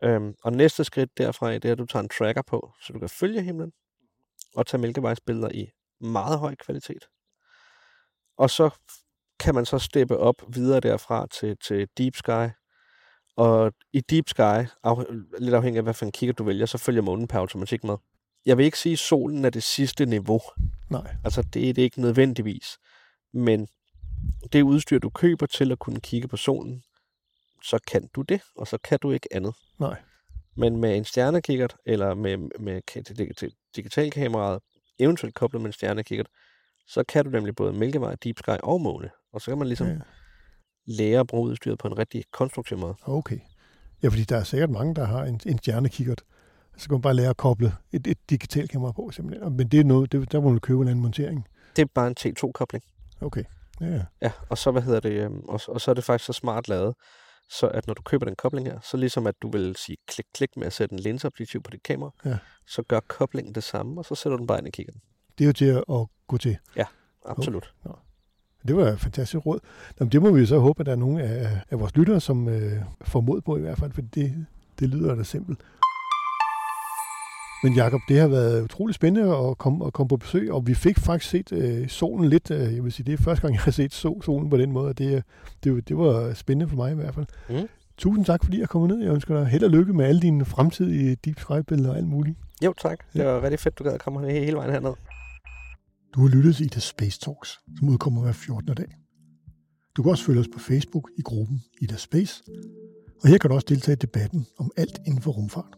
Øhm, 0.04 0.34
og 0.44 0.52
næste 0.52 0.84
skridt 0.84 1.18
derfra, 1.18 1.54
det 1.54 1.66
er, 1.66 1.72
at 1.72 1.78
du 1.78 1.86
tager 1.86 2.04
en 2.04 2.10
tracker 2.10 2.42
på, 2.48 2.72
så 2.82 2.94
du 2.94 3.00
kan 3.00 3.10
følge 3.10 3.42
himlen 3.42 3.72
og 4.56 4.68
tage 4.68 4.82
mælkevejsbilleder 4.82 5.50
i 5.52 5.70
meget 6.02 6.40
høj 6.40 6.56
kvalitet. 6.56 7.06
Og 8.38 8.50
så 8.50 8.70
kan 9.40 9.56
man 9.56 9.66
så 9.66 9.80
steppe 9.80 10.18
op 10.18 10.36
videre 10.48 10.80
derfra 10.80 11.28
til, 11.28 11.58
til 11.58 11.88
Deep 11.98 12.16
Sky. 12.16 12.50
Og 13.38 13.74
i 13.94 14.02
Deep 14.02 14.30
Sky, 14.30 14.68
af, 14.84 14.96
lidt 15.40 15.56
afhængig 15.56 15.78
af, 15.78 15.84
hvad 15.84 15.94
for 15.94 16.06
en 16.06 16.12
kigger 16.12 16.34
du 16.34 16.44
vælger, 16.44 16.66
så 16.66 16.78
følger 16.78 17.02
månen 17.02 17.28
per 17.28 17.40
automatik 17.40 17.84
med. 17.84 17.98
Jeg 18.46 18.58
vil 18.58 18.66
ikke 18.66 18.80
sige, 18.80 18.94
at 18.94 19.00
solen 19.00 19.46
er 19.46 19.50
det 19.50 19.64
sidste 19.64 20.06
niveau. 20.06 20.42
Nej, 20.90 21.16
Altså, 21.24 21.42
det 21.42 21.70
er 21.70 21.74
det 21.74 21.82
ikke 21.82 22.02
nødvendigvis. 22.02 22.78
Men 23.34 23.68
det 24.54 24.62
udstyr, 24.62 25.00
du 25.00 25.10
køber 25.10 25.46
til 25.46 25.72
at 25.72 25.80
kunne 25.80 26.00
kigge 26.00 26.28
på 26.28 26.38
solen, 26.38 26.84
så 27.64 27.80
kan 27.88 28.10
du 28.16 28.22
det, 28.22 28.42
og 28.56 28.68
så 28.68 28.78
kan 28.78 29.00
du 29.02 29.12
ikke 29.12 29.28
andet. 29.32 29.56
nej. 29.80 30.02
Men 30.58 30.78
med 30.78 30.98
en 30.98 31.06
stjernekikkert, 31.06 31.76
eller 31.86 32.14
med, 32.14 32.38
med 32.60 32.82
til 33.36 33.54
digitalkameraet, 33.76 34.62
eventuelt 35.00 35.36
koblet 35.36 35.62
med 35.62 35.70
en 35.70 35.74
stjernekikkert, 35.74 36.28
så 36.88 37.04
kan 37.04 37.26
du 37.26 37.32
nemlig 37.32 37.56
både 37.56 37.74
Mælkevej, 37.74 38.16
Deep 38.24 38.40
Sky 38.40 38.50
og 38.64 38.82
måne. 38.82 39.10
Og 39.34 39.42
så 39.42 39.52
kan 39.52 39.58
man 39.58 39.68
ligesom 39.68 39.88
ja. 39.88 39.98
lære 40.86 41.20
at 41.20 41.28
bruge 41.28 41.50
udstyret 41.50 41.80
på 41.80 41.88
en 41.88 41.98
rigtig 41.98 42.24
konstruktiv 42.32 42.78
måde. 42.78 42.96
Okay. 43.02 43.40
Ja, 44.04 44.08
fordi 44.08 44.24
der 44.24 44.38
er 44.38 44.44
sikkert 44.44 44.70
mange, 44.70 44.96
der 44.96 45.06
har 45.06 45.24
en, 45.24 45.42
en 45.46 45.58
stjernekikkert. 45.58 46.24
Så 46.78 46.90
kan 46.90 46.94
man 46.94 47.02
bare 47.02 47.14
lære 47.14 47.30
at 47.30 47.38
koble 47.38 47.74
et, 47.92 48.08
et 48.08 48.18
digitalt 48.30 48.72
kamera 48.72 48.92
på, 48.92 49.12
simpelthen. 49.12 49.58
Men 49.58 49.68
det 49.68 49.80
er 49.80 49.84
noget, 49.84 50.12
det, 50.12 50.32
der 50.32 50.42
må 50.42 50.54
du 50.54 50.60
købe 50.60 50.82
en 50.82 50.88
anden 50.88 51.02
montering. 51.02 51.48
Det 51.76 51.82
er 51.82 51.86
bare 51.96 52.08
en 52.08 52.16
T2-kobling. 52.20 52.84
Okay. 53.22 53.44
Ja, 53.82 54.02
Ja, 54.22 54.32
og 54.50 54.58
så, 54.58 54.72
hvad 54.72 54.82
hedder 54.82 55.00
det, 55.00 55.12
øhm, 55.12 55.40
og, 55.48 55.60
og 55.68 55.82
så 55.82 55.92
er 55.92 55.96
det 55.96 56.04
faktisk 56.04 56.26
så 56.26 56.34
smart 56.34 56.68
lavet, 56.68 56.96
så 57.50 57.68
at 57.68 57.88
når 57.88 57.94
du 57.94 58.02
køber 58.02 58.26
den 58.26 58.36
kobling 58.36 58.68
her, 58.68 58.80
så 58.84 58.98
ligesom 58.98 59.28
at 59.28 59.36
du 59.42 59.50
vil 59.52 59.76
sige 59.76 59.98
klik, 60.08 60.26
klik 60.36 60.50
med 60.58 60.68
at 60.68 60.74
sætte 60.74 60.94
en 60.94 61.00
linseobjektiv 61.00 61.62
på 61.64 61.72
dit 61.72 61.84
kamera, 61.84 62.12
Ja. 62.26 62.38
så 62.68 62.82
gør 62.82 63.00
koblingen 63.08 63.56
det 63.56 63.64
samme, 63.64 64.02
og 64.02 64.06
så 64.06 64.16
sætter 64.16 64.38
du 64.38 64.40
den 64.40 64.48
bare 64.48 64.58
ind 64.58 64.68
i 64.68 64.72
kiggerten. 64.72 65.02
det 65.38 65.44
er 65.44 65.48
jo 65.48 65.54
til 65.54 65.66
at, 65.66 66.08
gå 66.28 66.38
til. 66.38 66.58
Absolut. 67.26 67.74
Det 68.68 68.76
var 68.76 68.88
et 68.88 69.00
fantastisk 69.00 69.46
råd. 69.46 69.60
Jamen, 70.00 70.12
det 70.12 70.22
må 70.22 70.32
vi 70.32 70.46
så 70.46 70.60
håbe, 70.60 70.80
at 70.80 70.86
der 70.86 70.92
er 70.92 70.96
nogle 70.96 71.24
af, 71.24 71.62
af 71.72 71.80
vores 71.80 71.96
lyttere, 71.96 72.20
som 72.20 72.48
øh, 72.50 72.82
får 73.02 73.22
mod 73.22 73.42
på 73.42 73.58
i 73.58 73.62
hvert 73.62 73.78
fald, 73.78 73.92
for 73.92 74.02
det, 74.02 74.46
det 74.80 74.90
lyder 74.90 75.16
da 75.16 75.24
simpelt. 75.24 75.60
Men 77.66 77.74
Jakob, 77.74 78.02
det 78.10 78.20
har 78.20 78.28
været 78.28 78.64
utrolig 78.64 78.96
spændende 78.96 79.38
at 79.38 79.58
komme, 79.58 79.86
at 79.86 79.94
komme 79.94 80.08
på 80.08 80.18
besøg, 80.18 80.52
og 80.52 80.68
vi 80.68 80.74
fik 80.74 81.00
faktisk 81.00 81.32
set 81.32 81.52
øh, 81.52 81.88
solen 81.88 82.30
lidt. 82.30 82.52
Øh, 82.52 82.76
jeg 82.76 82.84
vil 82.84 82.92
sige, 82.92 83.06
det 83.06 83.20
er 83.20 83.24
første 83.24 83.42
gang, 83.42 83.54
jeg 83.54 83.62
har 83.62 83.72
set 83.72 83.94
so, 83.94 84.22
solen 84.22 84.50
på 84.50 84.58
den 84.58 84.72
måde, 84.72 84.88
og 84.88 84.98
det, 84.98 85.24
det, 85.64 85.90
det 85.90 85.98
var 85.98 86.34
spændende 86.34 86.70
for 86.70 86.76
mig 86.76 86.92
i 86.92 86.96
hvert 86.96 87.14
fald. 87.14 87.26
Mm. 87.50 87.68
Tusind 87.98 88.26
tak, 88.26 88.44
fordi 88.44 88.60
jeg 88.60 88.70
kom 88.70 88.88
ned. 88.88 89.04
Jeg 89.04 89.14
ønsker 89.14 89.38
dig 89.38 89.48
held 89.48 89.64
og 89.64 89.70
lykke 89.70 89.94
med 89.94 90.06
alle 90.06 90.22
dine 90.22 90.46
fremtidige 90.46 91.18
deep 91.26 91.40
sky-billeder 91.40 91.90
og 91.90 91.98
alt 91.98 92.08
muligt. 92.08 92.38
Jo, 92.64 92.74
tak. 92.82 93.00
Det 93.14 93.26
var 93.26 93.44
rigtig 93.44 93.60
fedt, 93.60 93.80
du 93.80 93.84
gad 93.84 93.94
at 93.94 94.02
komme 94.02 94.32
hele 94.32 94.58
vejen 94.58 94.72
herned. 94.72 94.94
Du 96.16 96.22
har 96.22 96.28
lyttet 96.36 96.56
til 96.56 96.66
Ida 96.66 96.80
Space 96.80 97.20
Talks, 97.20 97.60
som 97.78 97.90
udkommer 97.90 98.22
hver 98.22 98.32
14. 98.32 98.74
dag. 98.74 98.96
Du 99.98 100.04
kan 100.04 100.12
også 100.12 100.24
følge 100.24 100.40
os 100.40 100.50
på 100.54 100.60
Facebook 100.60 101.10
i 101.18 101.22
gruppen 101.22 101.64
Ida 101.82 101.98
Space, 101.98 102.44
og 103.24 103.30
her 103.30 103.38
kan 103.38 103.50
du 103.50 103.56
også 103.56 103.68
deltage 103.70 103.94
i 103.94 104.02
debatten 104.02 104.46
om 104.58 104.72
alt 104.78 105.02
inden 105.08 105.22
for 105.22 105.32
rumfart. 105.32 105.78